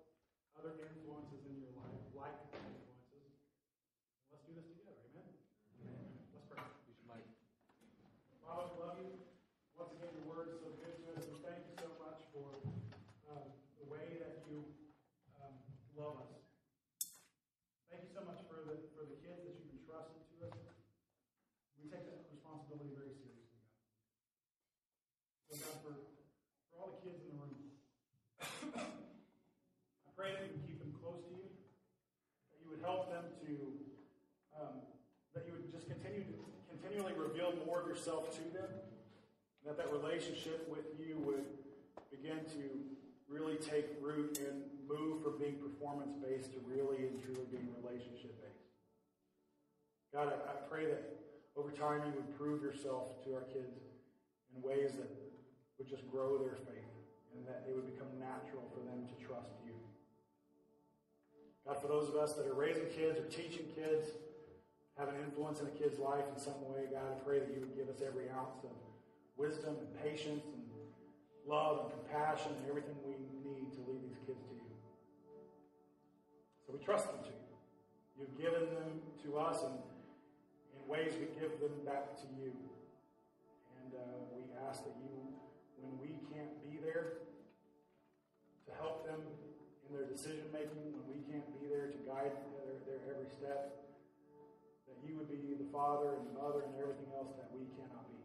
other 0.58 0.76
influences 0.84 1.48
in 1.48 1.56
your 1.56 1.72
life, 1.80 1.96
like 2.12 2.36
influences. 2.52 3.08
And 3.08 3.24
let's 4.28 4.44
do 4.44 4.52
this 4.52 4.68
together. 4.68 5.00
Amen? 5.16 5.28
Amen. 5.80 6.04
Let's 6.36 6.44
pray. 6.44 6.60
Father, 8.44 8.68
we 8.68 8.76
love 8.84 9.00
you. 9.00 9.16
Once 9.80 9.96
again, 9.96 10.12
your 10.12 10.28
word 10.28 10.52
is 10.52 10.60
so 10.60 10.76
good 10.76 10.92
to 10.92 11.04
us. 11.16 11.24
We 11.32 11.40
thank 11.40 11.64
you 11.64 11.74
so 11.80 11.88
much 11.96 12.20
for 12.36 12.60
um, 13.32 13.48
the 13.80 13.86
way 13.88 14.20
that 14.20 14.44
you 14.44 14.60
um, 15.40 15.56
love 15.96 16.20
us. 16.20 16.36
Thank 17.88 18.04
you 18.04 18.12
so 18.12 18.22
much 18.28 18.44
for 18.44 18.60
the, 18.68 18.76
for 18.92 19.08
the 19.08 19.16
kids 19.24 19.40
that 19.48 19.56
you've 19.56 19.72
entrusted 19.72 20.20
to 20.20 20.52
us. 20.52 20.56
We 21.80 21.88
take 21.88 22.04
that 22.12 22.28
responsibility 22.28 22.92
very 22.92 23.16
seriously, 23.16 23.48
God. 23.56 23.72
So, 25.48 25.52
God, 25.58 25.76
for, 25.82 25.94
for 26.70 26.74
all 26.78 26.90
the 26.94 27.00
kids 27.02 27.24
in 27.24 27.32
the 27.32 27.38
room, 27.40 27.74
I 28.74 30.10
pray 30.16 30.30
that 30.32 30.42
you 30.46 30.54
would 30.54 30.66
keep 30.66 30.78
them 30.78 30.94
close 31.02 31.20
to 31.26 31.34
you, 31.34 31.46
that 31.50 32.58
you 32.62 32.68
would 32.70 32.82
help 32.82 33.10
them 33.10 33.26
to, 33.44 33.52
um, 34.54 34.74
that 35.34 35.44
you 35.46 35.52
would 35.58 35.66
just 35.74 35.90
continue 35.90 36.22
to 36.22 36.36
continually 36.70 37.14
reveal 37.44 37.66
more 37.66 37.80
of 37.80 37.88
yourself 37.88 38.30
to 38.32 38.42
them, 38.52 38.68
that 39.64 39.76
that 39.76 39.92
relationship 39.92 40.68
with 40.70 40.84
you 40.98 41.18
would 41.24 41.44
begin 42.10 42.38
to 42.52 42.68
really 43.28 43.56
take 43.56 43.86
root 44.00 44.38
and 44.38 44.62
move 44.88 45.22
from 45.22 45.38
being 45.38 45.56
performance 45.56 46.12
based 46.22 46.52
to 46.52 46.60
really 46.66 47.08
and 47.08 47.20
truly 47.22 47.46
being 47.50 47.68
relationship 47.82 48.36
based. 48.40 48.68
God, 50.12 50.28
I, 50.28 50.52
I 50.52 50.54
pray 50.68 50.86
that 50.86 51.16
over 51.56 51.70
time 51.70 52.02
you 52.06 52.12
would 52.14 52.36
prove 52.36 52.62
yourself 52.62 53.24
to 53.24 53.34
our 53.34 53.42
kids 53.52 53.80
in 54.54 54.62
ways 54.62 54.92
that 54.92 55.10
would 55.78 55.88
just 55.88 56.08
grow 56.10 56.38
their 56.38 56.56
faith 56.56 56.92
and 57.34 57.46
that 57.48 57.64
it 57.68 57.74
would 57.74 57.90
become 57.90 58.12
natural 58.20 58.62
for 58.70 58.84
them 58.84 59.08
to 59.08 59.16
trust 59.24 59.50
you. 59.64 59.72
God, 61.66 61.80
for 61.80 61.88
those 61.88 62.08
of 62.08 62.16
us 62.16 62.34
that 62.34 62.46
are 62.46 62.54
raising 62.54 62.86
kids 62.94 63.18
or 63.18 63.24
teaching 63.24 63.66
kids, 63.74 64.12
have 64.98 65.08
an 65.08 65.18
influence 65.26 65.60
in 65.60 65.66
a 65.66 65.74
kid's 65.74 65.98
life 65.98 66.24
in 66.30 66.38
some 66.38 66.58
way, 66.70 66.86
God, 66.86 67.02
I 67.10 67.18
pray 67.26 67.40
that 67.40 67.50
you 67.50 67.60
would 67.60 67.74
give 67.74 67.88
us 67.90 67.98
every 67.98 68.30
ounce 68.30 68.62
of 68.62 68.70
wisdom 69.36 69.74
and 69.74 69.90
patience 69.98 70.46
and 70.46 70.62
love 71.46 71.82
and 71.82 71.88
compassion 71.90 72.54
and 72.54 72.64
everything 72.70 72.94
we 73.02 73.18
need 73.42 73.74
to 73.74 73.80
lead 73.90 74.00
these 74.06 74.22
kids 74.22 74.38
to 74.46 74.54
you. 74.54 74.70
So 76.62 76.72
we 76.72 76.78
trust 76.78 77.10
them 77.10 77.20
to 77.26 77.34
you. 77.34 77.44
You've 78.14 78.38
given 78.38 78.70
them 78.70 79.02
to 79.26 79.38
us, 79.42 79.66
and 79.66 79.74
in 79.74 80.82
ways 80.86 81.12
we 81.18 81.26
give 81.34 81.58
them 81.58 81.74
back 81.82 82.14
to 82.22 82.26
you. 82.38 82.54
And 83.82 83.90
uh, 83.98 84.30
we 84.30 84.46
ask 84.70 84.86
that 84.86 84.94
you, 85.02 85.34
when 85.82 85.98
we 85.98 86.22
can't 86.30 86.54
be 86.62 86.78
there 86.78 87.26
to 88.64 88.72
help 88.78 89.02
them 89.02 89.18
in 89.18 89.90
their 89.90 90.06
decision 90.06 90.46
making, 90.54 90.94
when 90.94 91.04
we 91.10 91.20
can't 91.26 91.44
be 91.58 91.66
there 91.66 91.90
to 91.90 91.98
guide 92.06 92.32
their, 92.54 92.78
their 92.86 93.02
every 93.10 93.28
step, 93.28 93.84
that 94.94 95.02
you 95.02 95.18
would 95.18 95.26
be 95.26 95.58
the 95.58 95.66
father 95.74 96.22
and 96.22 96.30
the 96.30 96.34
mother 96.38 96.62
and 96.70 96.78
everything 96.78 97.10
else 97.18 97.34
that 97.34 97.50
we 97.50 97.66
cannot 97.74 98.06
be. 98.06 98.22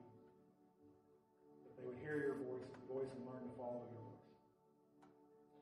That 1.65 1.73
they 1.81 1.85
would 1.89 1.97
hear 1.97 2.21
your 2.21 2.37
voice, 2.45 2.69
voice 2.85 3.09
and 3.09 3.25
learn 3.25 3.41
to 3.41 3.53
follow 3.57 3.81
your 3.89 4.05
voice. 4.05 4.21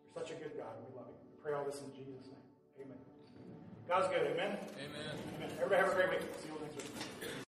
You're 0.03 0.11
such 0.11 0.35
a 0.35 0.37
good 0.37 0.59
God, 0.59 0.75
we 0.83 0.91
love 0.99 1.07
you. 1.07 1.23
We 1.31 1.39
pray 1.39 1.55
all 1.55 1.63
this 1.63 1.79
in 1.79 1.95
Jesus' 1.95 2.27
name. 2.27 2.43
Amen. 2.83 2.99
God's 3.87 4.11
good. 4.11 4.27
Amen. 4.27 4.59
Amen. 4.83 5.15
Amen. 5.39 5.49
Everybody 5.55 5.79
have 5.79 5.91
a 5.91 5.95
great 5.95 6.09
week. 6.11 6.27
See 6.43 6.51
you 6.51 6.59
next 6.59 6.75
week. 6.75 7.46